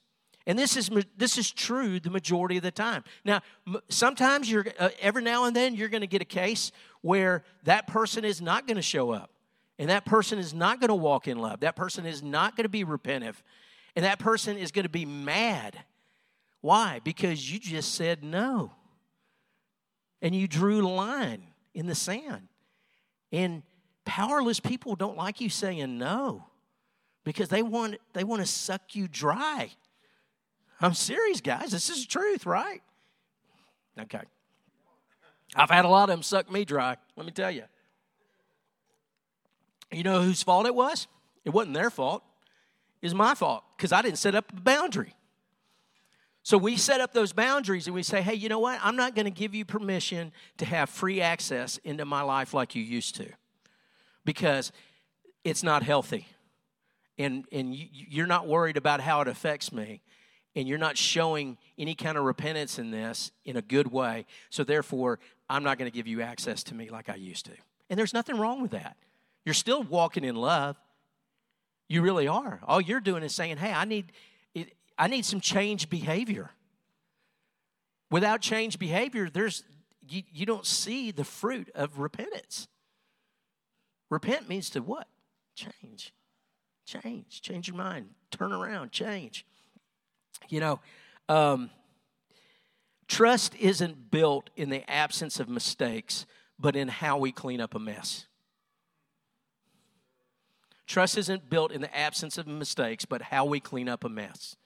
And 0.47 0.59
this 0.59 0.77
is 0.77 0.91
this 1.17 1.39
is 1.39 1.51
true 1.51 1.99
the 1.99 2.11
majority 2.11 2.57
of 2.57 2.63
the 2.63 2.71
time. 2.71 3.03
Now, 3.25 3.41
sometimes 3.89 4.51
you're 4.51 4.67
uh, 4.79 4.91
every 5.01 5.23
now 5.23 5.45
and 5.45 5.57
then 5.57 5.75
you're 5.75 5.89
going 5.89 6.03
to 6.03 6.07
get 6.07 6.23
a 6.23 6.27
case 6.27 6.71
where 7.01 7.43
that 7.65 7.87
person 7.87 8.25
is 8.25 8.41
not 8.41 8.67
going 8.67 8.77
to 8.77 8.83
show 8.83 9.11
up, 9.11 9.31
and 9.79 9.91
that 9.91 10.05
person 10.05 10.39
is 10.39 10.55
not 10.55 10.81
going 10.81 10.89
to 10.89 10.95
walk 10.95 11.27
in 11.27 11.39
love. 11.39 11.61
That 11.61 11.75
person 11.75 12.07
is 12.07 12.23
not 12.23 12.57
going 12.57 12.65
to 12.65 12.69
be 12.69 12.85
repentive, 12.85 13.37
and 13.97 14.05
that 14.05 14.19
person 14.19 14.57
is 14.57 14.71
going 14.71 14.85
to 14.85 14.89
be 14.89 15.05
mad. 15.05 15.79
Why? 16.61 17.01
Because 17.03 17.53
you 17.53 17.59
just 17.59 17.95
said 17.95 18.23
no 18.23 18.73
and 20.23 20.35
you 20.35 20.49
drew 20.49 20.85
a 20.85 20.89
line 20.89 21.43
in 21.75 21.87
the 21.87 21.95
sand. 21.95 22.49
And 23.33 23.63
powerless 24.05 24.61
people 24.61 24.97
don't 24.97 25.17
like 25.17 25.41
you 25.41 25.49
saying 25.49 25.99
no 25.99 26.45
because 27.25 27.49
they 27.49 27.63
want 27.63 27.97
they 28.13 28.25
want 28.25 28.41
to 28.41 28.47
suck 28.47 28.95
you 28.95 29.09
dry. 29.09 29.71
I'm 30.81 30.95
serious, 30.95 31.41
guys. 31.41 31.71
This 31.71 31.91
is 31.91 32.03
the 32.03 32.09
truth, 32.09 32.47
right? 32.47 32.83
Okay. 33.99 34.21
I've 35.55 35.71
had 35.71 35.85
a 35.85 35.89
lot 35.89 36.05
of 36.05 36.09
them 36.09 36.23
suck 36.23 36.51
me 36.51 36.65
dry, 36.65 36.97
let 37.17 37.25
me 37.27 37.33
tell 37.33 37.51
you. 37.51 37.65
You 39.93 40.03
know 40.03 40.23
whose 40.23 40.43
fault 40.43 40.67
it 40.67 40.75
was? 40.75 41.07
It 41.45 41.51
wasn't 41.51 41.75
their 41.75 41.91
fault. 41.91 42.23
It 43.01 43.07
was 43.07 43.15
my 43.15 43.35
fault 43.35 43.63
because 43.77 43.93
I 43.93 44.03
didn't 44.03 44.19
set 44.19 44.35
up 44.35 44.53
a 44.53 44.61
boundary. 44.61 45.15
So 46.43 46.59
we 46.59 46.77
set 46.77 47.01
up 47.01 47.13
those 47.13 47.33
boundaries 47.33 47.87
and 47.87 47.95
we 47.95 48.03
say, 48.03 48.23
hey, 48.23 48.35
you 48.35 48.49
know 48.49 48.59
what? 48.59 48.79
I'm 48.83 48.97
not 48.97 49.15
going 49.15 49.25
to 49.25 49.33
give 49.33 49.55
you 49.55 49.65
permission 49.65 50.33
to 50.59 50.65
have 50.65 50.89
free 50.91 51.21
access 51.21 51.79
into 51.79 52.05
my 52.05 52.23
life 52.23 52.55
like 52.55 52.75
you 52.75 52.83
used 52.83 53.17
to 53.17 53.27
because 54.25 54.71
it's 55.43 55.63
not 55.63 55.83
healthy. 55.83 56.27
And, 57.19 57.47
and 57.51 57.75
you're 57.75 58.27
not 58.27 58.47
worried 58.47 58.77
about 58.77 59.01
how 59.01 59.23
it 59.23 59.29
affects 59.29 59.73
me. 59.73 60.03
And 60.57 60.67
you're 60.67 60.79
not 60.79 60.97
showing 60.97 61.59
any 61.79 61.95
kind 61.95 62.19
of 62.19 62.25
repentance 62.25 62.79
in 62.79 62.91
this 62.91 63.31
in 63.45 63.57
a 63.57 63.63
good 63.63 63.93
way. 63.93 64.27
So 64.51 64.65
therefore, 64.65 65.21
I'm 65.49 65.63
not 65.63 65.79
going 65.79 65.89
to 65.89 65.95
give 65.95 66.09
you 66.09 66.23
access 66.23 66.65
to 66.65 66.75
me 66.75 66.91
like 66.91 67.09
I 67.09 67.15
used 67.15 67.45
to. 67.45 67.53
And 67.89 67.99
there's 67.99 68.15
nothing 68.15 68.37
wrong 68.39 68.63
with 68.63 68.73
that. 68.73 68.97
You're 69.45 69.55
still 69.55 69.83
walking 69.85 70.25
in 70.25 70.35
love. 70.35 70.77
You 71.89 72.03
really 72.03 72.27
are. 72.27 72.61
All 72.67 72.81
you're 72.81 73.01
doing 73.01 73.23
is 73.23 73.35
saying, 73.35 73.59
hey, 73.59 73.73
I 73.73 73.85
need 73.85 74.11
I 74.99 75.09
need 75.09 75.25
some 75.25 75.41
change 75.41 75.91
behavior. 75.91 76.51
Without 78.11 78.41
change 78.41 78.79
behavior, 78.79 79.29
there's 79.29 79.63
you, 80.09 80.23
you 80.33 80.47
don't 80.47 80.65
see 80.65 81.11
the 81.11 81.25
fruit 81.25 81.71
of 81.75 81.99
repentance. 81.99 82.67
Repent 84.11 84.49
means 84.49 84.71
to 84.71 84.81
what? 84.81 85.07
Change. 85.55 86.13
Change. 86.87 87.43
Change 87.43 87.69
your 87.69 87.77
mind. 87.77 88.11
Turn 88.31 88.53
around. 88.53 88.93
Change. 88.93 89.45
You 90.49 90.61
know, 90.61 90.81
um, 91.29 91.71
trust 93.09 93.55
isn't 93.57 94.11
built 94.11 94.51
in 94.57 94.71
the 94.71 94.89
absence 94.91 95.41
of 95.41 95.49
mistakes, 95.49 96.27
but 96.59 96.77
in 96.77 96.89
how 96.89 97.19
we 97.19 97.33
clean 97.33 97.61
up 97.61 97.75
a 97.75 97.79
mess. 97.79 98.27
Trust 100.87 101.19
isn't 101.19 101.51
built 101.51 101.73
in 101.73 101.81
the 101.81 101.97
absence 101.97 102.39
of 102.39 102.47
mistakes, 102.47 103.05
but 103.05 103.21
how 103.23 103.45
we 103.45 103.59
clean 103.59 103.89
up 103.89 104.05
a 104.05 104.09
mess. 104.09 104.57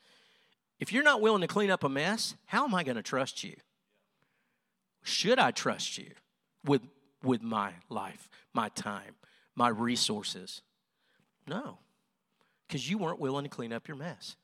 If 0.78 0.92
you're 0.92 1.02
not 1.02 1.20
willing 1.20 1.40
to 1.40 1.46
clean 1.46 1.70
up 1.70 1.82
a 1.82 1.88
mess, 1.88 2.34
how 2.46 2.64
am 2.64 2.74
I 2.74 2.84
going 2.84 2.96
to 2.96 3.02
trust 3.02 3.42
you? 3.42 3.56
Should 5.02 5.38
I 5.38 5.50
trust 5.50 5.96
you 5.96 6.10
with, 6.64 6.82
with 7.22 7.42
my 7.42 7.72
life, 7.88 8.28
my 8.52 8.68
time, 8.70 9.14
my 9.54 9.68
resources? 9.68 10.62
No, 11.46 11.78
because 12.66 12.88
you 12.88 12.98
weren't 12.98 13.18
willing 13.18 13.44
to 13.44 13.50
clean 13.50 13.72
up 13.72 13.88
your 13.88 13.96
mess. 13.96 14.36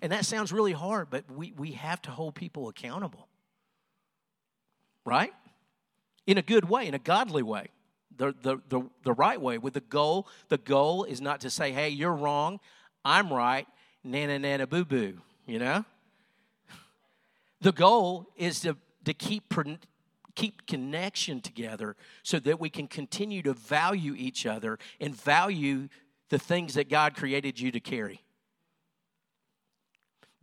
And 0.00 0.12
that 0.12 0.24
sounds 0.24 0.52
really 0.52 0.72
hard, 0.72 1.10
but 1.10 1.24
we, 1.30 1.52
we 1.56 1.72
have 1.72 2.00
to 2.02 2.10
hold 2.10 2.34
people 2.34 2.68
accountable. 2.68 3.28
Right? 5.04 5.32
In 6.26 6.38
a 6.38 6.42
good 6.42 6.68
way, 6.68 6.86
in 6.86 6.94
a 6.94 6.98
godly 6.98 7.42
way, 7.42 7.68
the, 8.16 8.34
the, 8.42 8.60
the, 8.68 8.82
the 9.04 9.12
right 9.12 9.40
way, 9.40 9.58
with 9.58 9.74
the 9.74 9.80
goal. 9.80 10.28
The 10.48 10.58
goal 10.58 11.04
is 11.04 11.20
not 11.20 11.40
to 11.40 11.50
say, 11.50 11.72
hey, 11.72 11.88
you're 11.88 12.14
wrong, 12.14 12.60
I'm 13.04 13.32
right, 13.32 13.66
nana 14.04 14.38
nana 14.38 14.66
boo 14.66 14.84
boo, 14.84 15.20
you 15.46 15.58
know? 15.58 15.84
The 17.60 17.72
goal 17.72 18.26
is 18.36 18.60
to, 18.60 18.76
to 19.04 19.14
keep, 19.14 19.52
keep 20.34 20.66
connection 20.66 21.40
together 21.40 21.96
so 22.22 22.38
that 22.40 22.60
we 22.60 22.70
can 22.70 22.86
continue 22.86 23.42
to 23.42 23.54
value 23.54 24.14
each 24.16 24.46
other 24.46 24.78
and 25.00 25.14
value 25.14 25.88
the 26.28 26.38
things 26.38 26.74
that 26.74 26.88
God 26.88 27.16
created 27.16 27.58
you 27.58 27.72
to 27.72 27.80
carry. 27.80 28.22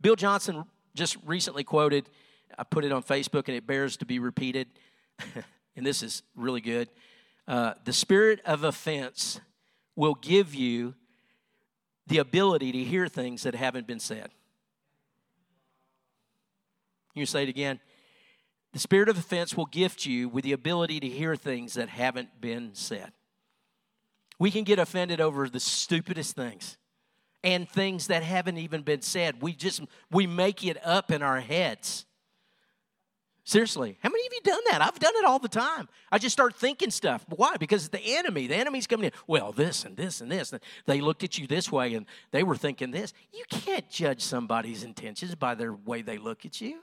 Bill 0.00 0.16
Johnson 0.16 0.64
just 0.94 1.16
recently 1.24 1.64
quoted 1.64 2.08
I 2.58 2.64
put 2.64 2.84
it 2.84 2.92
on 2.92 3.02
Facebook 3.02 3.48
and 3.48 3.56
it 3.56 3.66
bears 3.66 3.96
to 3.98 4.06
be 4.06 4.18
repeated. 4.18 4.68
and 5.76 5.84
this 5.84 6.02
is 6.02 6.22
really 6.34 6.60
good. 6.60 6.88
Uh, 7.46 7.74
the 7.84 7.92
spirit 7.92 8.40
of 8.44 8.64
offense 8.64 9.40
will 9.94 10.14
give 10.14 10.54
you 10.54 10.94
the 12.06 12.18
ability 12.18 12.72
to 12.72 12.84
hear 12.84 13.08
things 13.08 13.42
that 13.42 13.54
haven't 13.54 13.86
been 13.86 14.00
said. 14.00 14.30
You 17.14 17.26
say 17.26 17.44
it 17.44 17.48
again. 17.48 17.80
The 18.72 18.78
spirit 18.78 19.08
of 19.08 19.16
offense 19.16 19.56
will 19.56 19.66
gift 19.66 20.04
you 20.04 20.28
with 20.28 20.44
the 20.44 20.52
ability 20.52 21.00
to 21.00 21.08
hear 21.08 21.34
things 21.34 21.74
that 21.74 21.88
haven't 21.88 22.40
been 22.40 22.74
said. 22.74 23.12
We 24.38 24.50
can 24.50 24.64
get 24.64 24.78
offended 24.78 25.20
over 25.20 25.48
the 25.48 25.60
stupidest 25.60 26.36
things 26.36 26.76
and 27.46 27.68
things 27.68 28.08
that 28.08 28.24
haven't 28.24 28.58
even 28.58 28.82
been 28.82 29.02
said. 29.02 29.40
We 29.40 29.52
just 29.52 29.80
we 30.10 30.26
make 30.26 30.64
it 30.64 30.84
up 30.84 31.12
in 31.12 31.22
our 31.22 31.40
heads. 31.40 32.04
Seriously, 33.44 33.96
how 34.02 34.08
many 34.08 34.26
of 34.26 34.32
you 34.32 34.40
done 34.42 34.60
that? 34.72 34.82
I've 34.82 34.98
done 34.98 35.12
it 35.14 35.24
all 35.24 35.38
the 35.38 35.48
time. 35.48 35.88
I 36.10 36.18
just 36.18 36.32
start 36.32 36.56
thinking 36.56 36.90
stuff. 36.90 37.24
Why? 37.28 37.56
Because 37.56 37.88
the 37.88 38.00
enemy, 38.00 38.48
the 38.48 38.56
enemy's 38.56 38.88
coming 38.88 39.04
in. 39.04 39.12
Well, 39.28 39.52
this 39.52 39.84
and 39.84 39.96
this 39.96 40.20
and 40.20 40.32
this. 40.32 40.52
And 40.52 40.60
they 40.86 41.00
looked 41.00 41.22
at 41.22 41.38
you 41.38 41.46
this 41.46 41.70
way 41.70 41.94
and 41.94 42.06
they 42.32 42.42
were 42.42 42.56
thinking 42.56 42.90
this. 42.90 43.14
You 43.32 43.44
can't 43.48 43.88
judge 43.88 44.20
somebody's 44.22 44.82
intentions 44.82 45.36
by 45.36 45.54
their 45.54 45.72
way 45.72 46.02
they 46.02 46.18
look 46.18 46.44
at 46.44 46.60
you. 46.60 46.80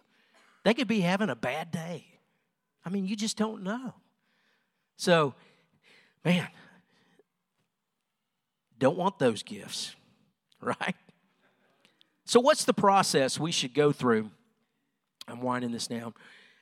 They 0.63 0.73
could 0.73 0.87
be 0.87 1.01
having 1.01 1.29
a 1.29 1.35
bad 1.35 1.71
day. 1.71 2.05
I 2.85 2.89
mean, 2.89 3.05
you 3.05 3.17
just 3.17 3.35
don't 3.35 3.63
know. 3.63 3.93
So, 4.95 5.35
man, 6.23 6.47
don't 8.79 8.97
want 8.97 9.19
those 9.19 9.43
gifts, 9.43 9.95
right? 10.81 10.95
So, 12.25 12.39
what's 12.39 12.65
the 12.65 12.73
process 12.73 13.39
we 13.39 13.51
should 13.51 13.73
go 13.73 13.91
through? 13.91 14.31
I'm 15.27 15.41
winding 15.41 15.71
this 15.71 15.87
down. 15.87 16.13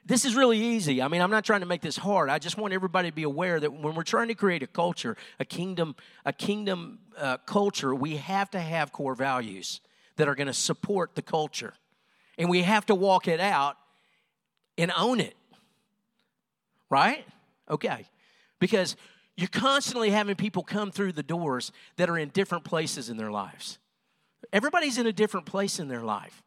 This 0.04 0.26
is 0.26 0.36
really 0.36 0.58
easy. 0.58 1.02
I 1.02 1.08
mean, 1.08 1.22
I'm 1.22 1.30
not 1.30 1.46
trying 1.46 1.60
to 1.60 1.68
make 1.68 1.82
this 1.82 1.98
hard. 1.98 2.30
I 2.30 2.40
just 2.40 2.58
want 2.58 2.74
everybody 2.74 3.10
to 3.10 3.16
be 3.16 3.24
aware 3.24 3.60
that 3.60 3.72
when 3.72 3.94
we're 3.94 4.04
trying 4.04 4.30
to 4.30 4.36
create 4.36 4.64
a 4.64 4.68
culture, 4.68 5.16
a 5.40 5.46
kingdom, 5.46 5.96
a 6.26 6.34
kingdom 6.34 7.00
uh, 7.18 7.38
culture, 7.38 7.94
we 7.94 8.18
have 8.18 8.50
to 8.52 8.60
have 8.60 8.92
core 8.92 9.14
values 9.14 9.80
that 10.16 10.28
are 10.28 10.34
going 10.34 10.48
to 10.48 10.54
support 10.54 11.14
the 11.14 11.22
culture, 11.22 11.76
and 12.38 12.50
we 12.50 12.64
have 12.64 12.86
to 12.88 12.96
walk 12.96 13.28
it 13.28 13.40
out 13.40 13.78
and 14.78 14.92
own 14.98 15.20
it. 15.20 15.36
Right? 16.90 17.26
Okay. 17.70 18.08
Because 18.60 18.96
you're 19.38 19.48
constantly 19.48 20.10
having 20.10 20.36
people 20.36 20.64
come 20.64 20.92
through 20.92 21.14
the 21.14 21.24
doors 21.24 21.72
that 21.98 22.10
are 22.10 22.18
in 22.18 22.30
different 22.30 22.64
places 22.64 23.10
in 23.10 23.18
their 23.18 23.32
lives. 23.32 23.78
Everybody's 24.54 24.98
in 24.98 25.08
a 25.08 25.14
different 25.14 25.46
place 25.46 25.80
in 25.80 25.88
their 25.88 26.04
life. 26.04 26.44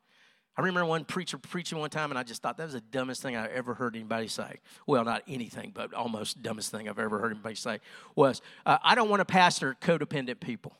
I 0.56 0.60
remember 0.60 0.84
one 0.84 1.04
preacher 1.04 1.36
preaching 1.36 1.78
one 1.78 1.90
time, 1.90 2.10
and 2.10 2.18
I 2.18 2.22
just 2.22 2.40
thought 2.40 2.56
that 2.58 2.64
was 2.64 2.74
the 2.74 2.80
dumbest 2.80 3.22
thing 3.22 3.34
I 3.34 3.48
ever 3.48 3.74
heard 3.74 3.96
anybody 3.96 4.28
say. 4.28 4.60
Well, 4.86 5.04
not 5.04 5.22
anything, 5.26 5.72
but 5.74 5.92
almost 5.92 6.42
dumbest 6.42 6.70
thing 6.70 6.88
I've 6.88 6.98
ever 6.98 7.18
heard 7.18 7.32
anybody 7.32 7.56
say 7.56 7.80
was, 8.14 8.40
uh, 8.64 8.78
"I 8.82 8.94
don't 8.94 9.08
want 9.08 9.20
to 9.20 9.24
pastor 9.24 9.76
codependent 9.80 10.38
people." 10.38 10.76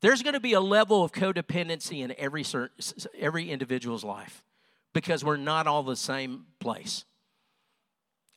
There's 0.00 0.22
going 0.22 0.34
to 0.34 0.40
be 0.40 0.54
a 0.54 0.60
level 0.60 1.04
of 1.04 1.12
codependency 1.12 2.00
in 2.02 2.14
every 2.18 2.44
every 3.18 3.50
individual's 3.50 4.02
life 4.02 4.44
because 4.92 5.24
we're 5.24 5.36
not 5.36 5.66
all 5.66 5.82
the 5.82 5.96
same 5.96 6.46
place 6.58 7.04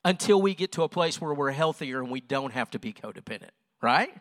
until 0.03 0.41
we 0.41 0.53
get 0.53 0.71
to 0.73 0.83
a 0.83 0.89
place 0.89 1.19
where 1.19 1.33
we're 1.33 1.51
healthier 1.51 2.01
and 2.01 2.11
we 2.11 2.21
don't 2.21 2.51
have 2.51 2.69
to 2.71 2.79
be 2.79 2.93
codependent, 2.93 3.49
right? 3.81 4.13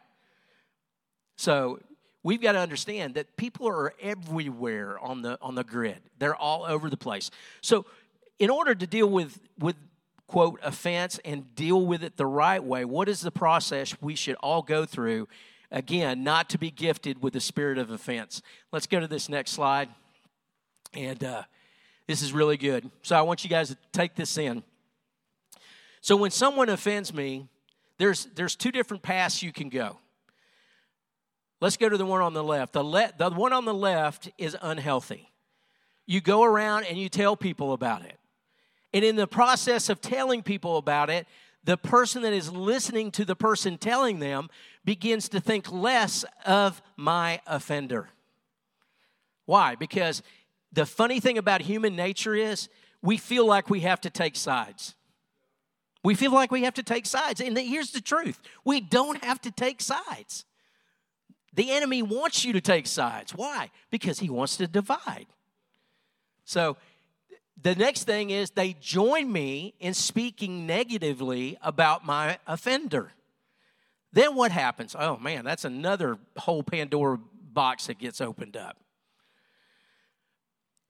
So 1.36 1.80
we've 2.24 2.40
got 2.40 2.52
to 2.52 2.58
understand 2.58 3.14
that 3.14 3.36
people 3.36 3.68
are 3.68 3.94
everywhere 4.00 4.98
on 4.98 5.22
the 5.22 5.38
on 5.40 5.54
the 5.54 5.62
grid. 5.62 6.00
They're 6.18 6.34
all 6.34 6.64
over 6.64 6.90
the 6.90 6.96
place. 6.96 7.30
So 7.60 7.86
in 8.40 8.50
order 8.50 8.74
to 8.74 8.86
deal 8.86 9.06
with 9.06 9.38
with 9.60 9.76
quote 10.26 10.58
offense 10.64 11.20
and 11.24 11.54
deal 11.54 11.86
with 11.86 12.02
it 12.02 12.16
the 12.16 12.26
right 12.26 12.64
way, 12.64 12.84
what 12.84 13.08
is 13.08 13.20
the 13.20 13.30
process 13.30 13.94
we 14.00 14.16
should 14.16 14.34
all 14.36 14.62
go 14.62 14.84
through? 14.84 15.28
Again, 15.70 16.24
not 16.24 16.50
to 16.50 16.58
be 16.58 16.70
gifted 16.70 17.22
with 17.22 17.32
the 17.32 17.40
spirit 17.40 17.78
of 17.78 17.90
offense. 17.90 18.42
Let's 18.72 18.86
go 18.86 19.00
to 19.00 19.06
this 19.06 19.28
next 19.28 19.52
slide. 19.52 19.88
And 20.92 21.22
uh, 21.22 21.42
this 22.06 22.22
is 22.22 22.32
really 22.32 22.56
good. 22.56 22.90
So 23.02 23.16
I 23.16 23.22
want 23.22 23.44
you 23.44 23.50
guys 23.50 23.68
to 23.70 23.76
take 23.92 24.14
this 24.14 24.38
in. 24.38 24.62
So 26.00 26.16
when 26.16 26.30
someone 26.30 26.68
offends 26.68 27.12
me, 27.12 27.48
there's 27.98 28.26
there's 28.34 28.56
two 28.56 28.70
different 28.70 29.02
paths 29.02 29.42
you 29.42 29.52
can 29.52 29.68
go. 29.68 29.98
Let's 31.60 31.76
go 31.76 31.88
to 31.88 31.96
the 31.96 32.06
one 32.06 32.20
on 32.20 32.34
the 32.34 32.44
left. 32.44 32.72
The, 32.72 32.84
le- 32.84 33.12
the 33.16 33.30
one 33.30 33.52
on 33.52 33.64
the 33.64 33.74
left 33.74 34.30
is 34.38 34.56
unhealthy. 34.60 35.30
You 36.06 36.20
go 36.20 36.42
around 36.42 36.84
and 36.84 36.98
you 36.98 37.08
tell 37.08 37.36
people 37.36 37.72
about 37.72 38.04
it. 38.04 38.18
And 38.92 39.04
in 39.04 39.16
the 39.16 39.26
process 39.26 39.88
of 39.88 40.00
telling 40.00 40.42
people 40.42 40.76
about 40.76 41.10
it, 41.10 41.26
the 41.64 41.76
person 41.76 42.22
that 42.22 42.32
is 42.32 42.52
listening 42.52 43.10
to 43.12 43.24
the 43.24 43.34
person 43.34 43.78
telling 43.78 44.18
them 44.18 44.50
begins 44.84 45.28
to 45.30 45.40
think 45.40 45.72
less 45.72 46.24
of 46.44 46.82
my 46.96 47.40
offender. 47.46 48.10
Why? 49.46 49.74
Because 49.74 50.22
the 50.72 50.86
funny 50.86 51.20
thing 51.20 51.38
about 51.38 51.62
human 51.62 51.96
nature 51.96 52.34
is 52.34 52.68
we 53.02 53.16
feel 53.16 53.46
like 53.46 53.70
we 53.70 53.80
have 53.80 54.00
to 54.02 54.10
take 54.10 54.36
sides. 54.36 54.94
We 56.02 56.14
feel 56.14 56.32
like 56.32 56.50
we 56.52 56.64
have 56.64 56.74
to 56.74 56.82
take 56.82 57.06
sides. 57.06 57.40
And 57.40 57.56
here's 57.56 57.92
the 57.92 58.00
truth 58.00 58.40
we 58.64 58.80
don't 58.80 59.24
have 59.24 59.40
to 59.42 59.50
take 59.50 59.80
sides. 59.80 60.44
The 61.54 61.70
enemy 61.70 62.02
wants 62.02 62.44
you 62.44 62.52
to 62.52 62.60
take 62.60 62.86
sides. 62.86 63.32
Why? 63.34 63.70
Because 63.90 64.18
he 64.18 64.28
wants 64.28 64.56
to 64.56 64.66
divide. 64.66 65.26
So 66.44 66.76
the 67.60 67.74
next 67.74 68.04
thing 68.04 68.30
is 68.30 68.50
they 68.50 68.74
join 68.80 69.30
me 69.30 69.74
in 69.78 69.94
speaking 69.94 70.66
negatively 70.66 71.56
about 71.62 72.04
my 72.04 72.38
offender. 72.46 73.12
Then 74.12 74.34
what 74.34 74.52
happens? 74.52 74.94
Oh 74.98 75.16
man, 75.16 75.44
that's 75.44 75.64
another 75.64 76.18
whole 76.36 76.62
Pandora 76.62 77.18
box 77.52 77.86
that 77.86 77.98
gets 77.98 78.20
opened 78.20 78.56
up. 78.56 78.76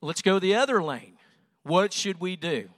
Let's 0.01 0.23
go 0.23 0.39
the 0.39 0.55
other 0.55 0.83
lane. 0.83 1.17
What 1.62 1.93
should 1.93 2.21
we 2.21 2.37
do? 2.37 2.69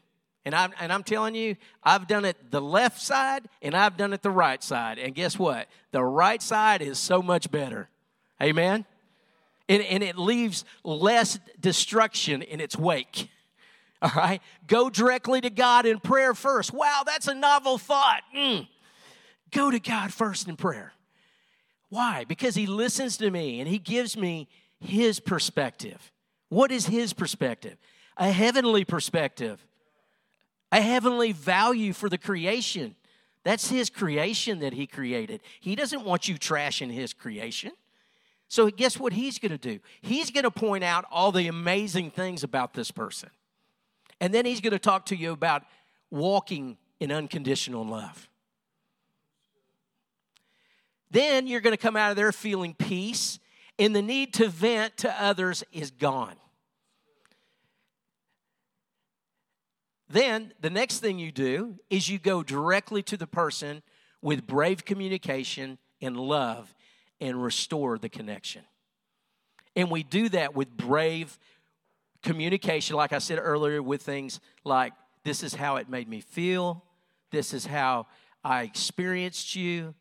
And 0.47 0.55
I'm, 0.55 0.73
and 0.81 0.91
I'm 0.91 1.03
telling 1.03 1.35
you, 1.35 1.57
I've 1.83 2.07
done 2.07 2.25
it 2.25 2.51
the 2.51 2.63
left 2.63 3.03
side 3.03 3.49
and 3.61 3.75
I've 3.75 3.99
done 3.99 4.15
it 4.15 4.23
the 4.23 4.31
right 4.31 4.63
side. 4.63 4.99
And 4.99 5.15
guess 5.15 5.39
what? 5.39 5.69
The 5.91 6.03
right 6.03 6.41
side 6.41 6.81
is 6.81 6.99
so 6.99 7.21
much 7.21 7.51
better. 7.51 7.91
Amen? 8.43 8.87
And, 9.69 9.83
and 9.83 10.03
it 10.03 10.17
leaves 10.17 10.65
less 10.85 11.39
destruction 11.61 12.41
in 12.41 12.61
its 12.61 12.79
wake. 12.79 13.29
All 14.01 14.13
right? 14.17 14.41
Go 14.67 14.89
directly 14.89 15.43
to 15.43 15.51
God 15.51 15.85
in 15.85 16.01
prayer 16.01 16.33
first. 16.33 16.73
Wow, 16.73 17.03
that's 17.05 17.29
a 17.29 17.35
novel 17.35 17.77
thought. 17.77 18.23
Mm. 18.35 18.67
Go 19.51 19.71
to 19.71 19.79
God 19.79 20.11
first 20.13 20.49
in 20.49 20.57
prayer. 20.57 20.93
Why? 21.91 22.25
Because 22.25 22.55
He 22.55 22.67
listens 22.67 23.19
to 23.19 23.31
me 23.31 23.61
and 23.61 23.69
He 23.69 23.79
gives 23.79 24.17
me 24.17 24.49
His 24.81 25.21
perspective. 25.21 26.13
What 26.49 26.71
is 26.71 26.87
his 26.87 27.13
perspective? 27.13 27.77
A 28.17 28.31
heavenly 28.31 28.85
perspective, 28.85 29.65
a 30.73 30.81
heavenly 30.81 31.33
value 31.33 31.93
for 31.93 32.09
the 32.09 32.19
creation. 32.19 32.95
That's 33.45 33.69
his 33.69 33.91
creation 33.91 34.59
that 34.61 34.73
he 34.73 34.87
created. 34.87 35.41
He 35.61 35.77
doesn't 35.77 36.05
want 36.05 36.29
you 36.29 36.37
trashing 36.37 36.93
his 36.93 37.13
creation. 37.13 37.73
So, 38.49 38.69
guess 38.71 38.99
what 38.99 39.13
he's 39.13 39.39
going 39.39 39.53
to 39.53 39.59
do? 39.59 39.81
He's 40.01 40.31
going 40.31 40.45
to 40.45 40.51
point 40.51 40.85
out 40.85 41.05
all 41.11 41.33
the 41.33 41.49
amazing 41.49 42.11
things 42.11 42.45
about 42.45 42.75
this 42.75 42.91
person. 42.91 43.31
And 44.21 44.33
then 44.33 44.45
he's 44.45 44.61
going 44.61 44.73
to 44.73 44.79
talk 44.79 45.07
to 45.07 45.17
you 45.17 45.33
about 45.33 45.65
walking 46.11 46.77
in 47.01 47.13
unconditional 47.13 47.85
love. 47.85 48.29
Then 51.11 51.47
you're 51.47 51.61
going 51.61 51.73
to 51.73 51.83
come 51.83 51.97
out 51.97 52.11
of 52.11 52.17
there 52.17 52.33
feeling 52.33 52.75
peace 52.75 53.39
and 53.79 53.95
the 53.95 54.03
need 54.03 54.35
to 54.35 54.49
vent 54.49 54.97
to 54.99 55.23
others 55.23 55.63
is 55.73 55.91
gone. 55.91 56.37
Then 60.09 60.53
the 60.61 60.71
next 60.71 61.01
thing 61.01 61.19
you 61.19 61.33
do 61.33 61.79
is 61.91 62.09
you 62.09 62.19
go 62.19 62.43
directly 62.43 63.03
to 63.05 63.17
the 63.17 63.27
person 63.27 63.83
with 64.23 64.47
brave 64.47 64.85
communication 64.85 65.79
and 66.01 66.17
love 66.17 66.75
and 67.21 67.43
restore 67.43 67.99
the 67.99 68.09
connection. 68.09 68.63
And 69.75 69.91
we 69.91 70.03
do 70.03 70.29
that 70.31 70.55
with 70.55 70.71
brave 70.77 71.39
communication, 72.23 72.97
like 72.97 73.13
I 73.13 73.19
said 73.19 73.39
earlier, 73.41 73.83
with 73.83 74.03
things 74.03 74.41
like 74.65 74.93
this 75.25 75.43
is 75.43 75.55
how 75.55 75.77
it 75.77 75.89
made 75.89 76.09
me 76.09 76.21
feel, 76.21 76.85
this 77.31 77.53
is 77.53 77.67
how 77.67 78.07
I 78.45 78.63
experienced 78.63 79.55
you, 79.55 79.95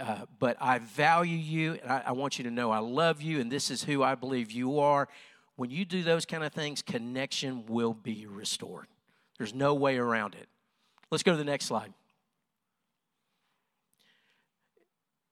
uh, 0.00 0.24
but 0.38 0.56
I 0.60 0.78
value 0.78 1.36
you, 1.36 1.78
and 1.82 1.92
I, 1.92 2.04
I 2.06 2.12
want 2.12 2.38
you 2.38 2.44
to 2.44 2.50
know 2.50 2.70
I 2.70 2.78
love 2.78 3.22
you, 3.22 3.40
and 3.40 3.52
this 3.52 3.70
is 3.70 3.84
who 3.84 4.02
I 4.02 4.14
believe 4.14 4.50
you 4.50 4.80
are. 4.80 5.08
When 5.56 5.70
you 5.70 5.84
do 5.84 6.02
those 6.02 6.26
kind 6.26 6.42
of 6.42 6.52
things, 6.52 6.82
connection 6.82 7.66
will 7.66 7.94
be 7.94 8.26
restored. 8.26 8.88
There's 9.38 9.54
no 9.54 9.74
way 9.74 9.98
around 9.98 10.34
it. 10.34 10.48
Let's 11.10 11.22
go 11.22 11.32
to 11.32 11.38
the 11.38 11.44
next 11.44 11.66
slide. 11.66 11.92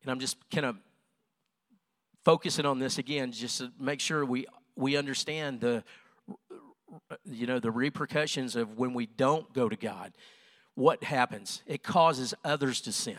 And 0.03 0.11
I'm 0.11 0.21
just 0.21 0.37
kind 0.51 0.67
of 0.67 0.77
focusing 2.25 2.67
on 2.67 2.79
this 2.79 2.99
again, 2.99 3.33
just 3.33 3.59
to 3.59 3.73
make 3.79 4.01
sure 4.01 4.25
we, 4.25 4.47
we 4.77 4.97
understand 4.97 5.61
the 5.61 5.83
you 7.25 7.47
know, 7.47 7.59
the 7.59 7.71
repercussions 7.71 8.57
of 8.57 8.79
when 8.79 8.95
we 8.95 9.07
don't 9.07 9.53
go 9.53 9.69
to 9.69 9.77
God, 9.77 10.13
what 10.75 11.05
happens? 11.05 11.63
It 11.67 11.83
causes 11.83 12.35
others 12.45 12.81
to 12.83 12.93
sin, 12.93 13.19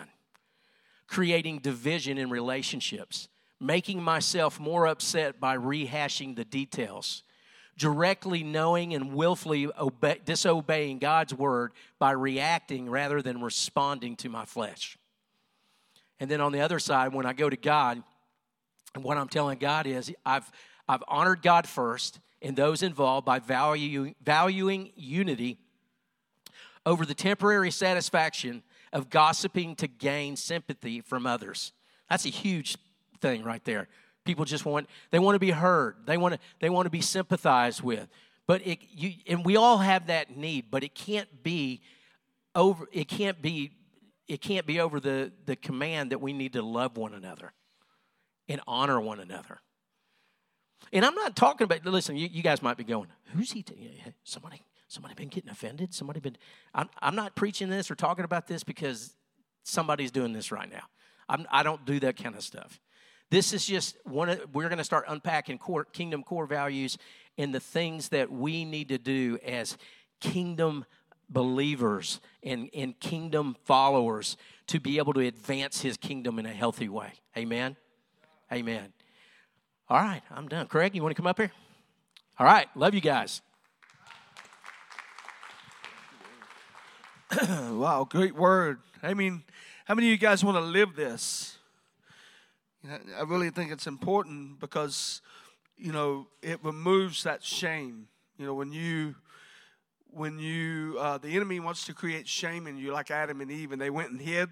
creating 1.08 1.60
division 1.60 2.18
in 2.18 2.30
relationships, 2.30 3.30
making 3.60 4.02
myself 4.02 4.60
more 4.60 4.88
upset 4.88 5.40
by 5.40 5.58
rehashing 5.58 6.36
the 6.36 6.46
details, 6.46 7.24
directly 7.78 8.44
knowing 8.44 8.94
and 8.94 9.14
willfully 9.14 9.70
obey, 9.78 10.20
disobeying 10.24 11.00
God's 11.00 11.34
word 11.34 11.74
by 12.00 12.12
reacting 12.12 12.90
rather 12.90 13.22
than 13.22 13.42
responding 13.42 14.16
to 14.18 14.30
my 14.30 14.46
flesh. 14.46 14.98
And 16.20 16.32
then 16.32 16.42
on 16.42 16.52
the 16.52 16.62
other 16.62 16.80
side, 16.80 17.14
when 17.14 17.26
I 17.26 17.34
go 17.34 17.50
to 17.50 17.58
God, 17.58 18.02
and 18.94 19.04
what 19.04 19.18
I'm 19.18 19.28
telling 19.28 19.60
God 19.60 19.88
is 19.88 20.14
I've, 20.26 20.50
I've 20.88 21.04
honored 21.08 21.42
God 21.42 21.68
first 21.68 22.20
and 22.42 22.56
those 22.56 22.82
involved 22.82 23.26
by 23.26 23.40
value, 23.40 24.14
valuing 24.24 24.92
unity 24.96 25.58
over 26.86 27.06
the 27.06 27.14
temporary 27.14 27.72
satisfaction 27.72 28.64
of 28.94 29.10
gossiping 29.10 29.76
to 29.76 29.88
gain 29.88 30.36
sympathy 30.36 31.02
from 31.02 31.26
others. 31.26 31.74
That's 32.10 32.26
a 32.26 32.30
huge 32.30 32.78
thing 33.20 33.44
right 33.44 33.64
there. 33.66 33.88
People 34.26 34.46
just 34.46 34.66
want 34.66 34.90
they 35.12 35.20
want 35.20 35.36
to 35.36 35.40
be 35.40 35.52
heard. 35.52 35.96
They 36.06 36.18
want 36.18 36.34
to 36.34 36.40
they 36.60 36.70
want 36.70 36.86
to 36.86 36.90
be 36.90 37.02
sympathized 37.02 37.82
with. 37.82 38.08
But 38.48 38.66
it 38.66 38.80
you 38.92 39.14
and 39.28 39.46
we 39.46 39.56
all 39.56 39.78
have 39.78 40.08
that 40.08 40.36
need, 40.36 40.66
but 40.70 40.84
it 40.84 40.96
can't 40.96 41.44
be 41.44 41.82
over 42.54 42.88
it 42.92 43.08
can't 43.08 43.42
be 43.42 43.72
it 44.28 44.42
can't 44.42 44.66
be 44.66 44.80
over 44.80 45.00
the 45.00 45.32
the 45.46 45.56
command 45.56 46.12
that 46.12 46.20
we 46.20 46.34
need 46.34 46.54
to 46.54 46.62
love 46.62 46.98
one 46.98 47.14
another 47.14 47.54
and 48.48 48.62
honor 48.68 49.00
one 49.00 49.20
another. 49.20 49.60
And 50.92 51.06
I'm 51.06 51.16
not 51.16 51.36
talking 51.36 51.66
about, 51.66 51.86
listen, 51.86 52.16
you, 52.16 52.28
you 52.32 52.44
guys 52.44 52.62
might 52.62 52.78
be 52.78 52.84
going, 52.84 53.08
who's 53.34 53.52
he? 53.52 53.64
T- 53.64 54.02
somebody, 54.24 54.62
somebody 54.88 55.16
been 55.16 55.30
getting 55.30 55.50
offended? 55.50 55.94
Somebody 55.94 56.20
been, 56.20 56.38
I'm, 56.74 56.90
I'm 57.02 57.16
not 57.16 57.36
preaching 57.36 57.70
this 57.70 57.90
or 57.90 57.96
talking 57.96 58.26
about 58.26 58.48
this 58.48 58.64
because 58.64 59.16
somebody's 59.64 60.12
doing 60.12 60.34
this 60.34 60.52
right 60.52 60.70
now. 60.70 60.84
I'm, 61.28 61.48
I 61.52 61.64
do 61.64 61.70
not 61.70 61.86
do 61.86 62.00
that 62.02 62.18
kind 62.18 62.36
of 62.36 62.44
stuff. 62.44 62.80
This 63.32 63.54
is 63.54 63.66
just 63.66 63.98
one 64.04 64.30
of, 64.30 64.54
we're 64.54 64.70
going 64.70 64.78
to 64.78 64.84
start 64.84 65.06
unpacking 65.08 65.58
core, 65.58 65.86
kingdom 65.86 66.24
core 66.24 66.46
values 66.46 66.98
and 67.38 67.54
the 67.54 67.60
things 67.60 68.10
that 68.10 68.32
we 68.32 68.66
need 68.66 68.90
to 68.90 68.98
do 68.98 69.38
as 69.46 69.78
kingdom 70.20 70.86
believers 71.30 72.22
and, 72.44 72.70
and 72.74 73.00
kingdom 73.00 73.56
followers 73.66 74.38
to 74.68 74.80
be 74.80 74.98
able 74.98 75.14
to 75.14 75.22
advance 75.22 75.82
his 75.82 75.98
kingdom 75.98 76.40
in 76.40 76.46
a 76.46 76.54
healthy 76.54 76.88
way. 76.88 77.14
Amen. 77.36 77.76
Amen. 78.52 78.94
All 79.90 80.00
right, 80.00 80.22
I'm 80.32 80.48
done. 80.48 80.68
Craig, 80.68 80.96
you 80.96 81.02
want 81.02 81.16
to 81.16 81.20
come 81.20 81.28
up 81.28 81.38
here? 81.38 81.52
All 82.40 82.46
right, 82.46 82.68
love 82.76 82.94
you 82.94 83.02
guys. 83.02 83.42
wow, 87.50 88.08
great 88.10 88.36
word. 88.36 88.80
I 89.02 89.14
mean, 89.14 89.44
how 89.86 89.96
many 89.96 90.08
of 90.08 90.12
you 90.12 90.18
guys 90.18 90.44
want 90.44 90.58
to 90.58 90.62
live 90.62 90.96
this? 90.96 91.55
I 93.18 93.24
really 93.24 93.50
think 93.50 93.72
it's 93.72 93.88
important 93.88 94.60
because, 94.60 95.22
you 95.78 95.92
know, 95.92 96.28
it 96.42 96.60
removes 96.64 97.24
that 97.24 97.44
shame. 97.44 98.08
You 98.38 98.46
know, 98.46 98.54
when 98.54 98.72
you, 98.72 99.16
when 100.12 100.40
you, 100.40 100.98
uh, 101.00 101.18
the 101.18 101.36
enemy 101.36 101.60
wants 101.60 101.86
to 101.86 101.94
create 101.94 102.28
shame 102.28 102.68
in 102.68 102.78
you, 102.78 102.92
like 102.92 103.12
Adam 103.12 103.42
and 103.42 103.52
Eve, 103.52 103.72
and 103.72 103.82
they 103.82 103.90
went 103.90 104.12
and 104.12 104.22
hid. 104.22 104.50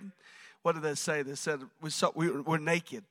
What 0.62 0.74
did 0.74 0.84
they 0.84 0.96
say? 0.96 1.22
They 1.22 1.36
said 1.36 1.60
we 1.82 1.90
saw 1.90 2.12
we 2.16 2.30
were 2.30 2.58
naked. 2.58 3.04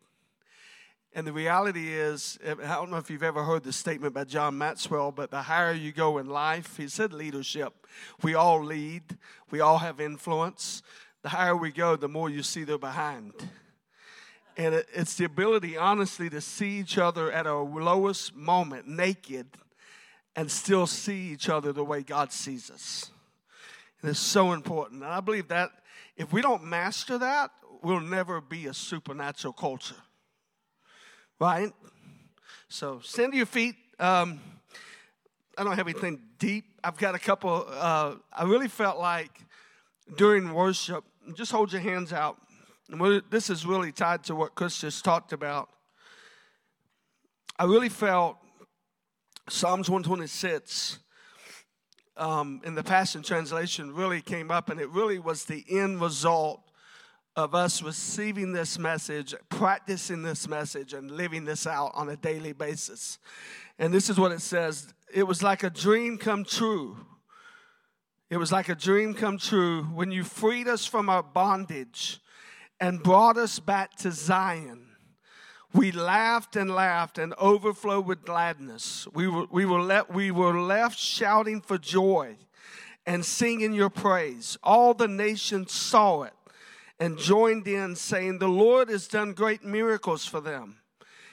And 1.14 1.26
the 1.26 1.32
reality 1.32 1.92
is, 1.92 2.38
I 2.42 2.54
don't 2.54 2.90
know 2.90 2.96
if 2.96 3.10
you've 3.10 3.22
ever 3.22 3.44
heard 3.44 3.64
the 3.64 3.72
statement 3.72 4.14
by 4.14 4.24
John 4.24 4.56
Maxwell, 4.56 5.12
but 5.12 5.30
the 5.30 5.42
higher 5.42 5.72
you 5.72 5.92
go 5.92 6.16
in 6.16 6.26
life, 6.26 6.78
he 6.78 6.88
said 6.88 7.12
leadership. 7.12 7.86
We 8.22 8.34
all 8.34 8.64
lead, 8.64 9.02
we 9.50 9.60
all 9.60 9.78
have 9.78 10.00
influence. 10.00 10.82
The 11.20 11.28
higher 11.28 11.54
we 11.54 11.70
go, 11.70 11.96
the 11.96 12.08
more 12.08 12.30
you 12.30 12.42
see 12.42 12.64
they're 12.64 12.78
behind. 12.78 13.34
And 14.56 14.84
it's 14.94 15.16
the 15.16 15.24
ability, 15.24 15.76
honestly, 15.76 16.28
to 16.30 16.40
see 16.40 16.78
each 16.78 16.98
other 16.98 17.32
at 17.32 17.46
our 17.46 17.62
lowest 17.62 18.34
moment, 18.34 18.86
naked, 18.86 19.46
and 20.36 20.50
still 20.50 20.86
see 20.86 21.32
each 21.32 21.48
other 21.48 21.72
the 21.72 21.84
way 21.84 22.02
God 22.02 22.32
sees 22.32 22.70
us. 22.70 23.10
And 24.00 24.10
it's 24.10 24.20
so 24.20 24.52
important. 24.52 25.02
And 25.02 25.12
I 25.12 25.20
believe 25.20 25.48
that 25.48 25.70
if 26.16 26.32
we 26.32 26.42
don't 26.42 26.64
master 26.64 27.18
that, 27.18 27.50
we'll 27.82 28.00
never 28.00 28.40
be 28.40 28.66
a 28.66 28.74
supernatural 28.74 29.52
culture 29.52 29.96
right? 31.42 31.72
So 32.68 33.00
stand 33.02 33.32
to 33.32 33.36
your 33.36 33.46
feet. 33.46 33.74
Um, 33.98 34.40
I 35.58 35.64
don't 35.64 35.74
have 35.74 35.88
anything 35.88 36.20
deep. 36.38 36.64
I've 36.84 36.96
got 36.96 37.16
a 37.16 37.18
couple. 37.18 37.66
Uh, 37.68 38.14
I 38.32 38.44
really 38.44 38.68
felt 38.68 38.98
like 38.98 39.40
during 40.16 40.54
worship, 40.54 41.02
just 41.34 41.50
hold 41.50 41.72
your 41.72 41.80
hands 41.80 42.12
out. 42.12 42.36
And 42.92 43.22
this 43.30 43.48
is 43.48 43.64
really 43.64 43.90
tied 43.90 44.22
to 44.24 44.34
what 44.34 44.54
Chris 44.54 44.78
just 44.78 45.02
talked 45.02 45.32
about. 45.32 45.70
I 47.58 47.64
really 47.64 47.88
felt 47.88 48.36
Psalms 49.48 49.88
126 49.88 50.98
um, 52.18 52.60
in 52.66 52.74
the 52.74 52.82
Passion 52.82 53.22
Translation 53.22 53.94
really 53.94 54.20
came 54.20 54.50
up, 54.50 54.68
and 54.68 54.78
it 54.78 54.90
really 54.90 55.18
was 55.18 55.46
the 55.46 55.64
end 55.70 56.02
result 56.02 56.60
of 57.34 57.54
us 57.54 57.82
receiving 57.82 58.52
this 58.52 58.78
message, 58.78 59.34
practicing 59.48 60.22
this 60.22 60.46
message, 60.46 60.92
and 60.92 61.10
living 61.10 61.46
this 61.46 61.66
out 61.66 61.92
on 61.94 62.10
a 62.10 62.16
daily 62.16 62.52
basis. 62.52 63.18
And 63.78 63.94
this 63.94 64.10
is 64.10 64.20
what 64.20 64.32
it 64.32 64.42
says 64.42 64.92
it 65.14 65.22
was 65.22 65.42
like 65.42 65.62
a 65.62 65.70
dream 65.70 66.18
come 66.18 66.44
true. 66.44 66.98
It 68.28 68.36
was 68.36 68.52
like 68.52 68.68
a 68.68 68.74
dream 68.74 69.14
come 69.14 69.38
true 69.38 69.84
when 69.84 70.10
you 70.10 70.24
freed 70.24 70.68
us 70.68 70.84
from 70.84 71.08
our 71.08 71.22
bondage 71.22 72.20
and 72.82 73.00
brought 73.00 73.36
us 73.36 73.60
back 73.60 73.94
to 73.94 74.10
Zion. 74.10 74.88
We 75.72 75.92
laughed 75.92 76.56
and 76.56 76.68
laughed 76.68 77.16
and 77.16 77.32
overflowed 77.34 78.06
with 78.06 78.24
gladness. 78.24 79.06
We 79.14 79.28
were, 79.28 79.46
we 79.52 79.64
were, 79.64 79.80
le- 79.80 80.06
we 80.10 80.32
were 80.32 80.60
left 80.60 80.98
shouting 80.98 81.60
for 81.60 81.78
joy 81.78 82.36
and 83.06 83.24
singing 83.24 83.72
your 83.72 83.88
praise. 83.88 84.58
All 84.64 84.94
the 84.94 85.06
nations 85.06 85.72
saw 85.72 86.22
it 86.24 86.32
and 86.98 87.16
joined 87.16 87.68
in, 87.68 87.94
saying, 87.94 88.40
The 88.40 88.48
Lord 88.48 88.88
has 88.88 89.06
done 89.06 89.32
great 89.32 89.62
miracles 89.62 90.26
for 90.26 90.40
them. 90.40 90.78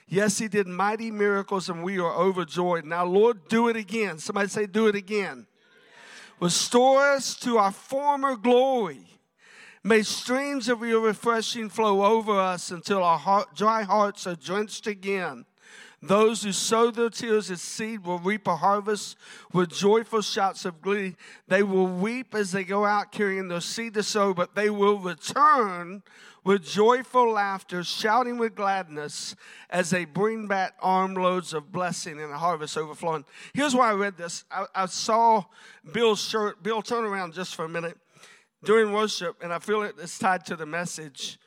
Yes, 0.07 0.37
He 0.37 0.47
did 0.47 0.67
mighty 0.67 1.09
miracles, 1.09 1.67
and 1.67 1.83
we 1.83 1.97
are 1.97 2.13
overjoyed. 2.13 2.85
Now, 2.85 3.05
Lord, 3.05 3.47
do 3.47 3.69
it 3.69 3.75
again. 3.75 4.19
Somebody 4.19 4.49
say, 4.49 4.67
Do 4.67 4.85
it 4.85 4.95
again. 4.95 5.47
Restore 6.39 7.13
us 7.13 7.35
to 7.37 7.57
our 7.57 7.71
former 7.71 8.35
glory. 8.35 9.18
May 9.83 10.01
streams 10.01 10.67
of 10.67 10.81
your 10.81 10.99
refreshing 10.99 11.69
flow 11.69 12.03
over 12.03 12.37
us 12.37 12.69
until 12.69 13.01
our 13.01 13.17
heart, 13.17 13.55
dry 13.55 13.83
hearts 13.83 14.27
are 14.27 14.35
drenched 14.35 14.87
again. 14.87 15.45
Those 16.01 16.43
who 16.43 16.53
sow 16.53 16.91
their 16.91 17.09
tears 17.09 17.51
as 17.51 17.61
seed 17.61 18.05
will 18.05 18.19
reap 18.19 18.47
a 18.47 18.55
harvest 18.55 19.17
with 19.51 19.69
joyful 19.69 20.21
shouts 20.21 20.63
of 20.63 20.81
glee. 20.81 21.15
They 21.47 21.61
will 21.63 21.87
weep 21.87 22.33
as 22.33 22.51
they 22.51 22.63
go 22.63 22.85
out 22.85 23.11
carrying 23.11 23.49
their 23.49 23.59
seed 23.61 23.95
to 23.95 24.03
sow, 24.03 24.33
but 24.33 24.55
they 24.55 24.69
will 24.69 24.97
return 24.97 26.03
with 26.45 26.63
joyful 26.63 27.31
laughter, 27.31 27.83
shouting 27.83 28.37
with 28.37 28.55
gladness 28.55 29.35
as 29.69 29.89
they 29.89 30.05
bring 30.05 30.47
back 30.47 30.73
armloads 30.81 31.53
of 31.53 31.71
blessing 31.71 32.19
and 32.21 32.31
a 32.31 32.37
harvest 32.37 32.77
overflowing. 32.77 33.25
Here's 33.53 33.75
why 33.75 33.89
I 33.89 33.93
read 33.93 34.15
this. 34.17 34.45
I, 34.49 34.65
I 34.73 34.85
saw 34.85 35.43
Bill's 35.91 36.21
shirt. 36.21 36.63
Bill, 36.63 36.81
turn 36.81 37.03
around 37.03 37.33
just 37.33 37.55
for 37.55 37.65
a 37.65 37.69
minute 37.69 37.97
during 38.63 38.93
worship, 38.93 39.37
and 39.41 39.53
I 39.53 39.59
feel 39.59 39.81
it's 39.83 40.19
tied 40.19 40.45
to 40.45 40.55
the 40.55 40.65
message 40.65 41.39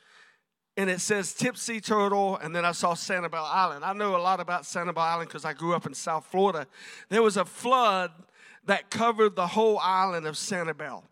and 0.75 0.89
it 0.89 1.01
says 1.01 1.33
Tipsy 1.33 1.79
Turtle, 1.79 2.37
and 2.37 2.55
then 2.55 2.65
I 2.65 2.71
saw 2.71 2.95
Sanibel 2.95 3.33
Island. 3.35 3.85
I 3.85 3.93
know 3.93 4.15
a 4.15 4.17
lot 4.17 4.39
about 4.39 4.63
Sanibel 4.63 4.97
Island 4.97 5.29
because 5.29 5.45
I 5.45 5.53
grew 5.53 5.75
up 5.75 5.85
in 5.85 5.93
South 5.93 6.25
Florida. 6.25 6.67
There 7.09 7.21
was 7.21 7.37
a 7.37 7.45
flood 7.45 8.11
that 8.65 8.89
covered 8.89 9.35
the 9.35 9.47
whole 9.47 9.77
island 9.79 10.25
of 10.25 10.35
Sanibel. 10.35 11.03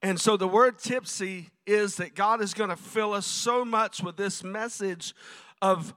And 0.00 0.18
so 0.18 0.36
the 0.36 0.48
word 0.48 0.78
tipsy 0.78 1.50
is 1.66 1.96
that 1.96 2.14
God 2.14 2.40
is 2.40 2.54
going 2.54 2.70
to 2.70 2.76
fill 2.76 3.12
us 3.12 3.26
so 3.26 3.64
much 3.64 4.02
with 4.02 4.16
this 4.16 4.42
message 4.42 5.14
of 5.60 5.92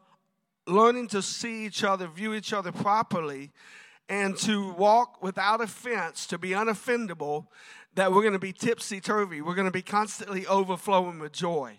learning 0.68 1.08
to 1.10 1.22
see 1.22 1.66
each 1.66 1.84
other, 1.84 2.08
view 2.08 2.34
each 2.34 2.52
other 2.52 2.72
properly, 2.72 3.52
and 4.10 4.36
to 4.40 4.74
walk 4.74 5.24
without 5.24 5.62
offense, 5.62 6.26
to 6.28 6.38
be 6.38 6.50
unoffendable, 6.50 7.46
that 7.96 8.12
we're 8.12 8.22
going 8.22 8.34
to 8.34 8.39
be 8.39 8.54
tipsy 8.54 9.00
turvy. 9.02 9.42
We're 9.42 9.56
going 9.56 9.66
to 9.66 9.72
be 9.72 9.82
constantly 9.82 10.46
overflowing 10.48 11.20
with 11.20 11.32
joy. 11.34 11.78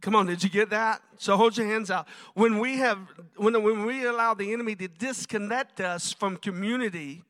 Come 0.00 0.14
on, 0.14 0.26
did 0.26 0.44
you 0.44 0.50
get 0.50 0.68
that? 0.68 1.00
So 1.16 1.36
hold 1.36 1.56
your 1.56 1.66
hands 1.66 1.90
out. 1.90 2.06
When 2.34 2.58
we 2.58 2.76
have 2.76 2.98
when, 3.36 3.62
when 3.62 3.86
we 3.86 4.04
allow 4.04 4.34
the 4.34 4.52
enemy 4.52 4.74
to 4.76 4.88
disconnect 4.88 5.80
us 5.80 6.12
from 6.12 6.36
community, 6.36 7.24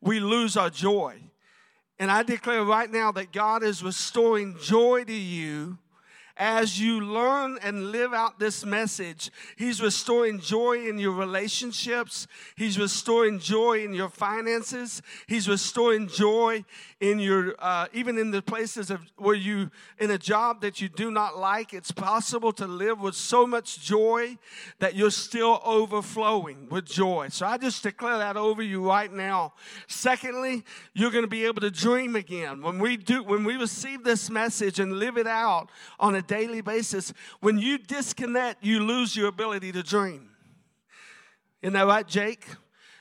we 0.00 0.18
lose 0.18 0.56
our 0.56 0.68
joy. 0.68 1.20
And 2.00 2.10
I 2.10 2.24
declare 2.24 2.64
right 2.64 2.90
now 2.90 3.12
that 3.12 3.32
God 3.32 3.62
is 3.62 3.84
restoring 3.84 4.56
joy 4.60 5.04
to 5.04 5.12
you 5.12 5.78
as 6.38 6.80
you 6.80 7.00
learn 7.00 7.58
and 7.62 7.90
live 7.90 8.14
out 8.14 8.38
this 8.38 8.64
message, 8.64 9.30
He's 9.56 9.82
restoring 9.82 10.40
joy 10.40 10.88
in 10.88 10.98
your 10.98 11.12
relationships. 11.12 12.26
He's 12.56 12.78
restoring 12.78 13.40
joy 13.40 13.84
in 13.84 13.92
your 13.92 14.08
finances. 14.08 15.02
He's 15.26 15.48
restoring 15.48 16.08
joy 16.08 16.64
in 17.00 17.20
your, 17.20 17.54
uh, 17.60 17.86
even 17.92 18.18
in 18.18 18.32
the 18.32 18.42
places 18.42 18.90
of 18.90 19.00
where 19.16 19.34
you, 19.34 19.70
in 19.98 20.10
a 20.10 20.18
job 20.18 20.60
that 20.62 20.80
you 20.80 20.88
do 20.88 21.10
not 21.10 21.38
like. 21.38 21.72
It's 21.72 21.92
possible 21.92 22.52
to 22.54 22.66
live 22.66 23.00
with 23.00 23.14
so 23.14 23.46
much 23.46 23.80
joy 23.80 24.36
that 24.80 24.96
you're 24.96 25.10
still 25.10 25.60
overflowing 25.64 26.68
with 26.68 26.86
joy. 26.86 27.28
So 27.30 27.46
I 27.46 27.56
just 27.56 27.82
declare 27.82 28.18
that 28.18 28.36
over 28.36 28.62
you 28.62 28.84
right 28.84 29.12
now. 29.12 29.52
Secondly, 29.86 30.64
you're 30.92 31.12
going 31.12 31.24
to 31.24 31.28
be 31.28 31.44
able 31.44 31.60
to 31.60 31.70
dream 31.70 32.16
again. 32.16 32.62
When 32.62 32.80
we 32.80 32.96
do, 32.96 33.22
when 33.22 33.44
we 33.44 33.54
receive 33.54 34.02
this 34.02 34.28
message 34.28 34.80
and 34.80 34.94
live 34.94 35.16
it 35.16 35.28
out 35.28 35.68
on 36.00 36.16
a 36.16 36.22
daily 36.22 36.62
basis, 36.62 37.12
when 37.40 37.58
you 37.58 37.78
disconnect, 37.78 38.64
you 38.64 38.80
lose 38.80 39.14
your 39.14 39.28
ability 39.28 39.70
to 39.72 39.84
dream. 39.84 40.30
Isn't 41.62 41.74
that 41.74 41.86
right, 41.86 42.06
Jake? 42.06 42.46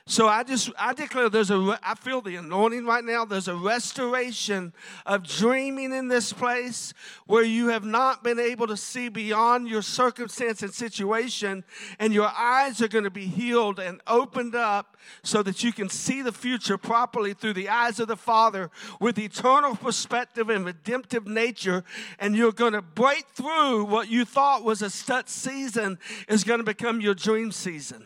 So 0.10 0.26
I 0.26 0.44
just 0.44 0.72
I 0.80 0.94
declare 0.94 1.30
there's 1.30 1.52
a 1.52 1.78
I 1.84 1.94
feel 1.96 2.22
the 2.22 2.38
anointing 2.38 2.86
right 2.86 3.04
now. 3.04 3.26
There's 3.26 3.50
a 3.50 3.56
restoration 3.56 4.72
of 5.06 5.28
dreaming 5.28 5.92
in 5.92 6.08
this 6.08 6.32
place 6.32 6.94
where 7.26 7.44
you 7.44 7.68
have 7.68 7.84
not 7.84 8.24
been 8.24 8.40
able 8.40 8.68
to 8.68 8.78
see 8.78 9.10
beyond 9.10 9.68
your 9.68 9.82
circumstance 9.82 10.62
and 10.62 10.74
situation, 10.74 11.66
and 12.00 12.14
your 12.14 12.30
eyes 12.30 12.82
are 12.82 12.88
going 12.88 13.04
to 13.04 13.10
be 13.10 13.28
healed 13.28 13.80
and 13.80 14.00
opened 14.08 14.56
up 14.56 14.96
so 15.24 15.44
that 15.44 15.62
you 15.62 15.74
can 15.74 15.90
see 15.90 16.22
the 16.22 16.32
future 16.32 16.78
properly 16.78 17.34
through 17.34 17.54
the 17.54 17.68
eyes 17.68 18.00
of 18.00 18.08
the 18.08 18.16
Father 18.16 18.72
with 19.02 19.20
eternal 19.20 19.76
perspective 19.76 20.50
and 20.50 20.64
redemptive 20.64 21.28
nature, 21.28 21.84
and 22.18 22.34
you're 22.34 22.54
going 22.54 22.72
to 22.72 22.82
break 22.82 23.26
through 23.36 23.84
what 23.84 24.08
you 24.08 24.24
thought 24.24 24.64
was 24.64 24.82
a 24.82 24.90
stud 24.90 25.28
season 25.28 26.00
is 26.30 26.46
going 26.46 26.60
to 26.60 26.64
become 26.64 27.02
your 27.02 27.14
dream 27.14 27.52
season. 27.52 28.06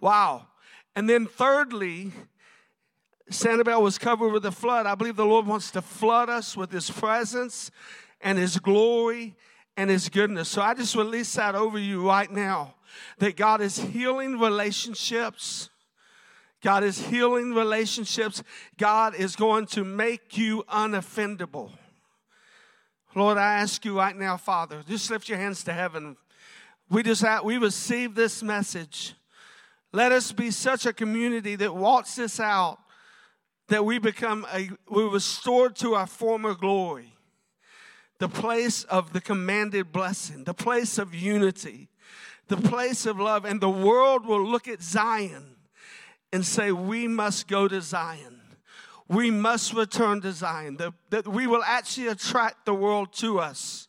Wow. 0.00 0.46
And 0.96 1.08
then, 1.08 1.26
thirdly, 1.26 2.10
Sanibel 3.30 3.82
was 3.82 3.98
covered 3.98 4.32
with 4.32 4.46
a 4.46 4.50
flood. 4.50 4.86
I 4.86 4.94
believe 4.94 5.16
the 5.16 5.26
Lord 5.26 5.46
wants 5.46 5.70
to 5.72 5.82
flood 5.82 6.30
us 6.30 6.56
with 6.56 6.72
His 6.72 6.90
presence 6.90 7.70
and 8.22 8.38
His 8.38 8.58
glory 8.58 9.36
and 9.76 9.90
His 9.90 10.08
goodness. 10.08 10.48
So 10.48 10.62
I 10.62 10.72
just 10.72 10.96
release 10.96 11.34
that 11.34 11.54
over 11.54 11.78
you 11.78 12.06
right 12.08 12.30
now 12.30 12.76
that 13.18 13.36
God 13.36 13.60
is 13.60 13.78
healing 13.78 14.38
relationships. 14.38 15.68
God 16.62 16.82
is 16.82 16.98
healing 16.98 17.52
relationships. 17.52 18.42
God 18.78 19.14
is 19.14 19.36
going 19.36 19.66
to 19.66 19.84
make 19.84 20.38
you 20.38 20.64
unoffendable. 20.64 21.72
Lord, 23.14 23.36
I 23.36 23.54
ask 23.54 23.84
you 23.84 23.98
right 23.98 24.16
now, 24.16 24.38
Father, 24.38 24.82
just 24.88 25.10
lift 25.10 25.28
your 25.28 25.38
hands 25.38 25.62
to 25.64 25.74
heaven. 25.74 26.16
We 26.88 27.02
just 27.02 27.24
we 27.44 27.58
receive 27.58 28.14
this 28.14 28.42
message. 28.42 29.14
Let 29.92 30.12
us 30.12 30.32
be 30.32 30.50
such 30.50 30.86
a 30.86 30.92
community 30.92 31.56
that 31.56 31.74
walks 31.74 32.16
this 32.16 32.40
out 32.40 32.78
that 33.68 33.84
we 33.84 33.98
become 33.98 34.46
a 34.52 34.70
we're 34.88 35.08
restored 35.08 35.76
to 35.76 35.94
our 35.94 36.06
former 36.06 36.54
glory. 36.54 37.12
The 38.18 38.28
place 38.28 38.84
of 38.84 39.12
the 39.12 39.20
commanded 39.20 39.92
blessing, 39.92 40.44
the 40.44 40.54
place 40.54 40.98
of 40.98 41.14
unity, 41.14 41.88
the 42.48 42.56
place 42.56 43.06
of 43.06 43.18
love, 43.18 43.44
and 43.44 43.60
the 43.60 43.70
world 43.70 44.24
will 44.24 44.44
look 44.44 44.68
at 44.68 44.82
Zion 44.82 45.56
and 46.32 46.44
say, 46.44 46.72
We 46.72 47.08
must 47.08 47.48
go 47.48 47.68
to 47.68 47.80
Zion. 47.80 48.40
We 49.08 49.30
must 49.30 49.72
return 49.72 50.20
to 50.22 50.32
Zion. 50.32 50.78
The, 50.78 50.92
that 51.10 51.28
we 51.28 51.46
will 51.46 51.62
actually 51.64 52.08
attract 52.08 52.66
the 52.66 52.74
world 52.74 53.12
to 53.14 53.38
us 53.38 53.88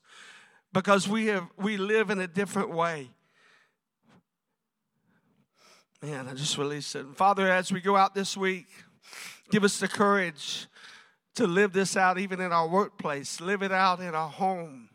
because 0.73 1.07
we 1.07 1.27
have 1.27 1.47
we 1.57 1.77
live 1.77 2.09
in 2.09 2.19
a 2.19 2.27
different 2.27 2.71
way. 2.71 3.09
Man, 5.99 6.27
I 6.27 6.35
just 6.35 6.59
released 6.59 6.95
it. 6.95 7.07
Father, 7.15 7.51
as 7.51 7.71
we 7.71 7.81
go 7.81 7.95
out 7.95 8.13
this 8.13 8.37
week, 8.37 8.67
give 9.49 9.63
us 9.63 9.79
the 9.79 9.87
courage 9.87 10.67
to 11.33 11.47
live 11.47 11.73
this 11.73 11.97
out 11.97 12.19
even 12.19 12.39
in 12.39 12.51
our 12.51 12.67
workplace, 12.67 13.41
live 13.41 13.63
it 13.63 13.71
out 13.71 13.99
in 13.99 14.13
our 14.13 14.29
home, 14.29 14.89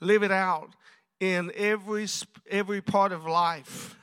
live 0.00 0.22
it 0.22 0.30
out 0.30 0.68
in 1.18 1.50
every, 1.56 2.06
every 2.50 2.82
part 2.82 3.10
of 3.12 3.24
life. 3.24 3.96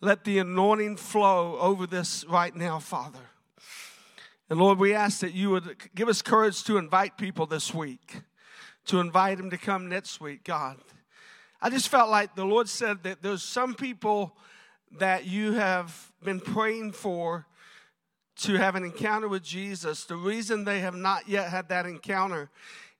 Let 0.00 0.24
the 0.24 0.40
anointing 0.40 0.96
flow 0.96 1.56
over 1.60 1.86
this 1.86 2.24
right 2.24 2.54
now, 2.54 2.80
Father. 2.80 3.20
And 4.50 4.58
Lord, 4.58 4.80
we 4.80 4.92
ask 4.92 5.20
that 5.20 5.34
you 5.34 5.50
would 5.50 5.76
give 5.94 6.08
us 6.08 6.20
courage 6.20 6.64
to 6.64 6.78
invite 6.78 7.16
people 7.16 7.46
this 7.46 7.72
week, 7.72 8.22
to 8.86 8.98
invite 8.98 9.38
them 9.38 9.50
to 9.50 9.56
come 9.56 9.88
next 9.88 10.20
week, 10.20 10.42
God. 10.42 10.78
I 11.62 11.70
just 11.70 11.88
felt 11.88 12.10
like 12.10 12.34
the 12.34 12.44
Lord 12.44 12.68
said 12.68 13.04
that 13.04 13.22
there's 13.22 13.44
some 13.44 13.74
people 13.74 14.36
that 14.98 15.26
you 15.26 15.52
have 15.52 16.12
been 16.22 16.40
praying 16.40 16.92
for 16.92 17.46
to 18.36 18.54
have 18.54 18.74
an 18.74 18.84
encounter 18.84 19.28
with 19.28 19.42
Jesus, 19.42 20.04
the 20.04 20.16
reason 20.16 20.64
they 20.64 20.80
have 20.80 20.94
not 20.94 21.28
yet 21.28 21.50
had 21.50 21.68
that 21.68 21.86
encounter 21.86 22.50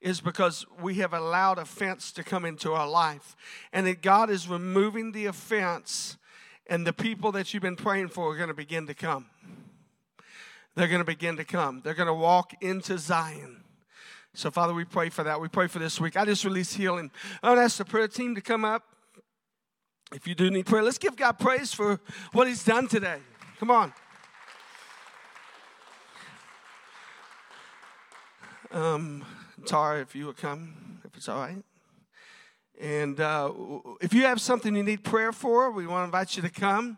is 0.00 0.20
because 0.20 0.66
we 0.80 0.96
have 0.96 1.14
allowed 1.14 1.58
offense 1.58 2.12
to 2.12 2.22
come 2.22 2.44
into 2.44 2.72
our 2.72 2.88
life. 2.88 3.34
And 3.72 3.86
that 3.86 4.02
God 4.02 4.30
is 4.30 4.46
removing 4.48 5.12
the 5.12 5.26
offense, 5.26 6.18
and 6.66 6.86
the 6.86 6.92
people 6.92 7.32
that 7.32 7.52
you've 7.52 7.62
been 7.62 7.76
praying 7.76 8.08
for 8.08 8.32
are 8.32 8.36
going 8.36 8.48
to 8.48 8.54
begin 8.54 8.86
to 8.86 8.94
come. 8.94 9.26
They're 10.74 10.88
going 10.88 11.00
to 11.00 11.06
begin 11.06 11.36
to 11.36 11.44
come. 11.44 11.80
They're 11.82 11.94
going 11.94 12.08
to 12.08 12.14
walk 12.14 12.52
into 12.60 12.98
Zion. 12.98 13.62
So, 14.34 14.50
Father, 14.50 14.74
we 14.74 14.84
pray 14.84 15.08
for 15.08 15.22
that. 15.22 15.40
We 15.40 15.48
pray 15.48 15.68
for 15.68 15.78
this 15.78 16.00
week. 16.00 16.16
I 16.16 16.24
just 16.24 16.44
release 16.44 16.74
healing. 16.74 17.10
I 17.42 17.48
want 17.48 17.58
to 17.58 17.62
ask 17.62 17.78
the 17.78 17.84
prayer 17.84 18.08
team 18.08 18.34
to 18.34 18.40
come 18.40 18.64
up. 18.64 18.82
If 20.14 20.28
you 20.28 20.36
do 20.36 20.48
need 20.48 20.66
prayer, 20.66 20.84
let's 20.84 20.98
give 20.98 21.16
God 21.16 21.40
praise 21.40 21.74
for 21.74 22.00
what 22.30 22.46
He's 22.46 22.62
done 22.62 22.86
today. 22.86 23.18
Come 23.58 23.72
on. 23.72 23.92
Um, 28.70 29.24
Tara, 29.66 30.00
if 30.00 30.14
you 30.14 30.26
would 30.26 30.36
come, 30.36 31.00
if 31.04 31.16
it's 31.16 31.28
all 31.28 31.40
right. 31.40 31.64
And 32.80 33.18
uh, 33.18 33.52
if 34.00 34.14
you 34.14 34.22
have 34.22 34.40
something 34.40 34.76
you 34.76 34.84
need 34.84 35.02
prayer 35.02 35.32
for, 35.32 35.72
we 35.72 35.84
want 35.84 36.02
to 36.02 36.04
invite 36.04 36.36
you 36.36 36.42
to 36.42 36.50
come. 36.50 36.96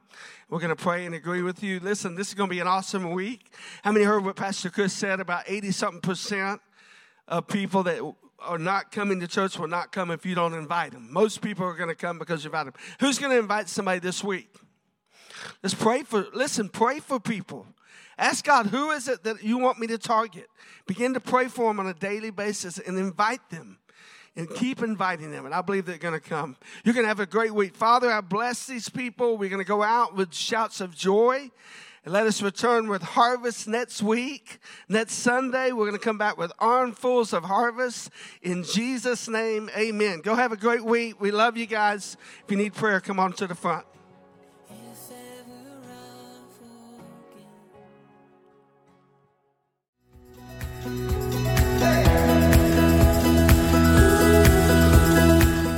We're 0.50 0.58
going 0.58 0.68
to 0.68 0.76
pray 0.76 1.06
and 1.06 1.14
agree 1.14 1.40
with 1.40 1.62
you. 1.62 1.80
Listen, 1.80 2.16
this 2.16 2.28
is 2.28 2.34
going 2.34 2.50
to 2.50 2.54
be 2.54 2.60
an 2.60 2.66
awesome 2.66 3.12
week. 3.12 3.50
How 3.82 3.92
many 3.92 4.04
heard 4.04 4.26
what 4.26 4.36
Pastor 4.36 4.68
Chris 4.68 4.92
said 4.92 5.20
about 5.20 5.44
80 5.46 5.70
something 5.70 6.00
percent 6.02 6.60
of 7.28 7.46
people 7.46 7.82
that 7.84 8.02
are 8.38 8.58
not 8.58 8.92
coming 8.92 9.20
to 9.20 9.26
church 9.26 9.58
will 9.58 9.68
not 9.68 9.92
come 9.92 10.10
if 10.10 10.26
you 10.26 10.34
don't 10.34 10.54
invite 10.54 10.92
them. 10.92 11.08
Most 11.10 11.40
people 11.40 11.64
are 11.64 11.74
going 11.74 11.88
to 11.88 11.94
come 11.94 12.18
because 12.18 12.44
you 12.44 12.48
invite 12.48 12.66
them. 12.66 12.74
Who's 13.00 13.18
going 13.18 13.32
to 13.32 13.38
invite 13.38 13.68
somebody 13.68 13.98
this 13.98 14.22
week? 14.22 14.48
Let's 15.62 15.74
pray 15.74 16.02
for, 16.02 16.26
listen, 16.32 16.68
pray 16.68 17.00
for 17.00 17.20
people. 17.20 17.66
Ask 18.18 18.44
God, 18.44 18.66
who 18.66 18.90
is 18.92 19.08
it 19.08 19.24
that 19.24 19.42
you 19.42 19.58
want 19.58 19.78
me 19.78 19.86
to 19.88 19.98
target? 19.98 20.48
Begin 20.86 21.14
to 21.14 21.20
pray 21.20 21.48
for 21.48 21.68
them 21.68 21.80
on 21.80 21.86
a 21.86 21.94
daily 21.94 22.30
basis 22.30 22.78
and 22.78 22.98
invite 22.98 23.50
them 23.50 23.78
and 24.36 24.48
keep 24.48 24.82
inviting 24.82 25.30
them. 25.30 25.46
And 25.46 25.54
I 25.54 25.62
believe 25.62 25.86
they're 25.86 25.98
going 25.98 26.14
to 26.14 26.20
come. 26.20 26.56
You're 26.84 26.94
going 26.94 27.04
to 27.04 27.08
have 27.08 27.20
a 27.20 27.26
great 27.26 27.54
week. 27.54 27.74
Father, 27.74 28.10
I 28.10 28.20
bless 28.20 28.66
these 28.66 28.88
people. 28.88 29.36
We're 29.36 29.50
going 29.50 29.64
to 29.64 29.68
go 29.68 29.82
out 29.82 30.14
with 30.14 30.34
shouts 30.34 30.80
of 30.80 30.94
joy. 30.94 31.50
And 32.06 32.12
let 32.12 32.28
us 32.28 32.40
return 32.40 32.88
with 32.88 33.02
harvest 33.02 33.66
next 33.66 34.00
week. 34.00 34.60
Next 34.88 35.14
Sunday, 35.14 35.72
we're 35.72 35.88
going 35.88 35.98
to 35.98 36.04
come 36.04 36.18
back 36.18 36.38
with 36.38 36.52
armfuls 36.60 37.32
of 37.32 37.42
harvest. 37.42 38.10
In 38.42 38.62
Jesus' 38.62 39.26
name, 39.26 39.68
amen. 39.76 40.20
Go 40.20 40.36
have 40.36 40.52
a 40.52 40.56
great 40.56 40.84
week. 40.84 41.20
We 41.20 41.32
love 41.32 41.56
you 41.56 41.66
guys. 41.66 42.16
If 42.44 42.50
you 42.52 42.58
need 42.58 42.74
prayer, 42.74 43.00
come 43.00 43.18
on 43.18 43.32
to 43.32 43.48
the 43.48 43.56
front. 43.56 43.84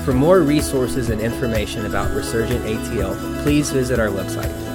For 0.05 0.13
more 0.13 0.41
resources 0.41 1.09
and 1.09 1.23
information 1.23 1.87
about 1.87 2.15
Resurgent 2.15 2.63
ATL, 2.67 3.43
please 3.43 3.71
visit 3.71 3.99
our 3.99 4.09
website 4.09 4.68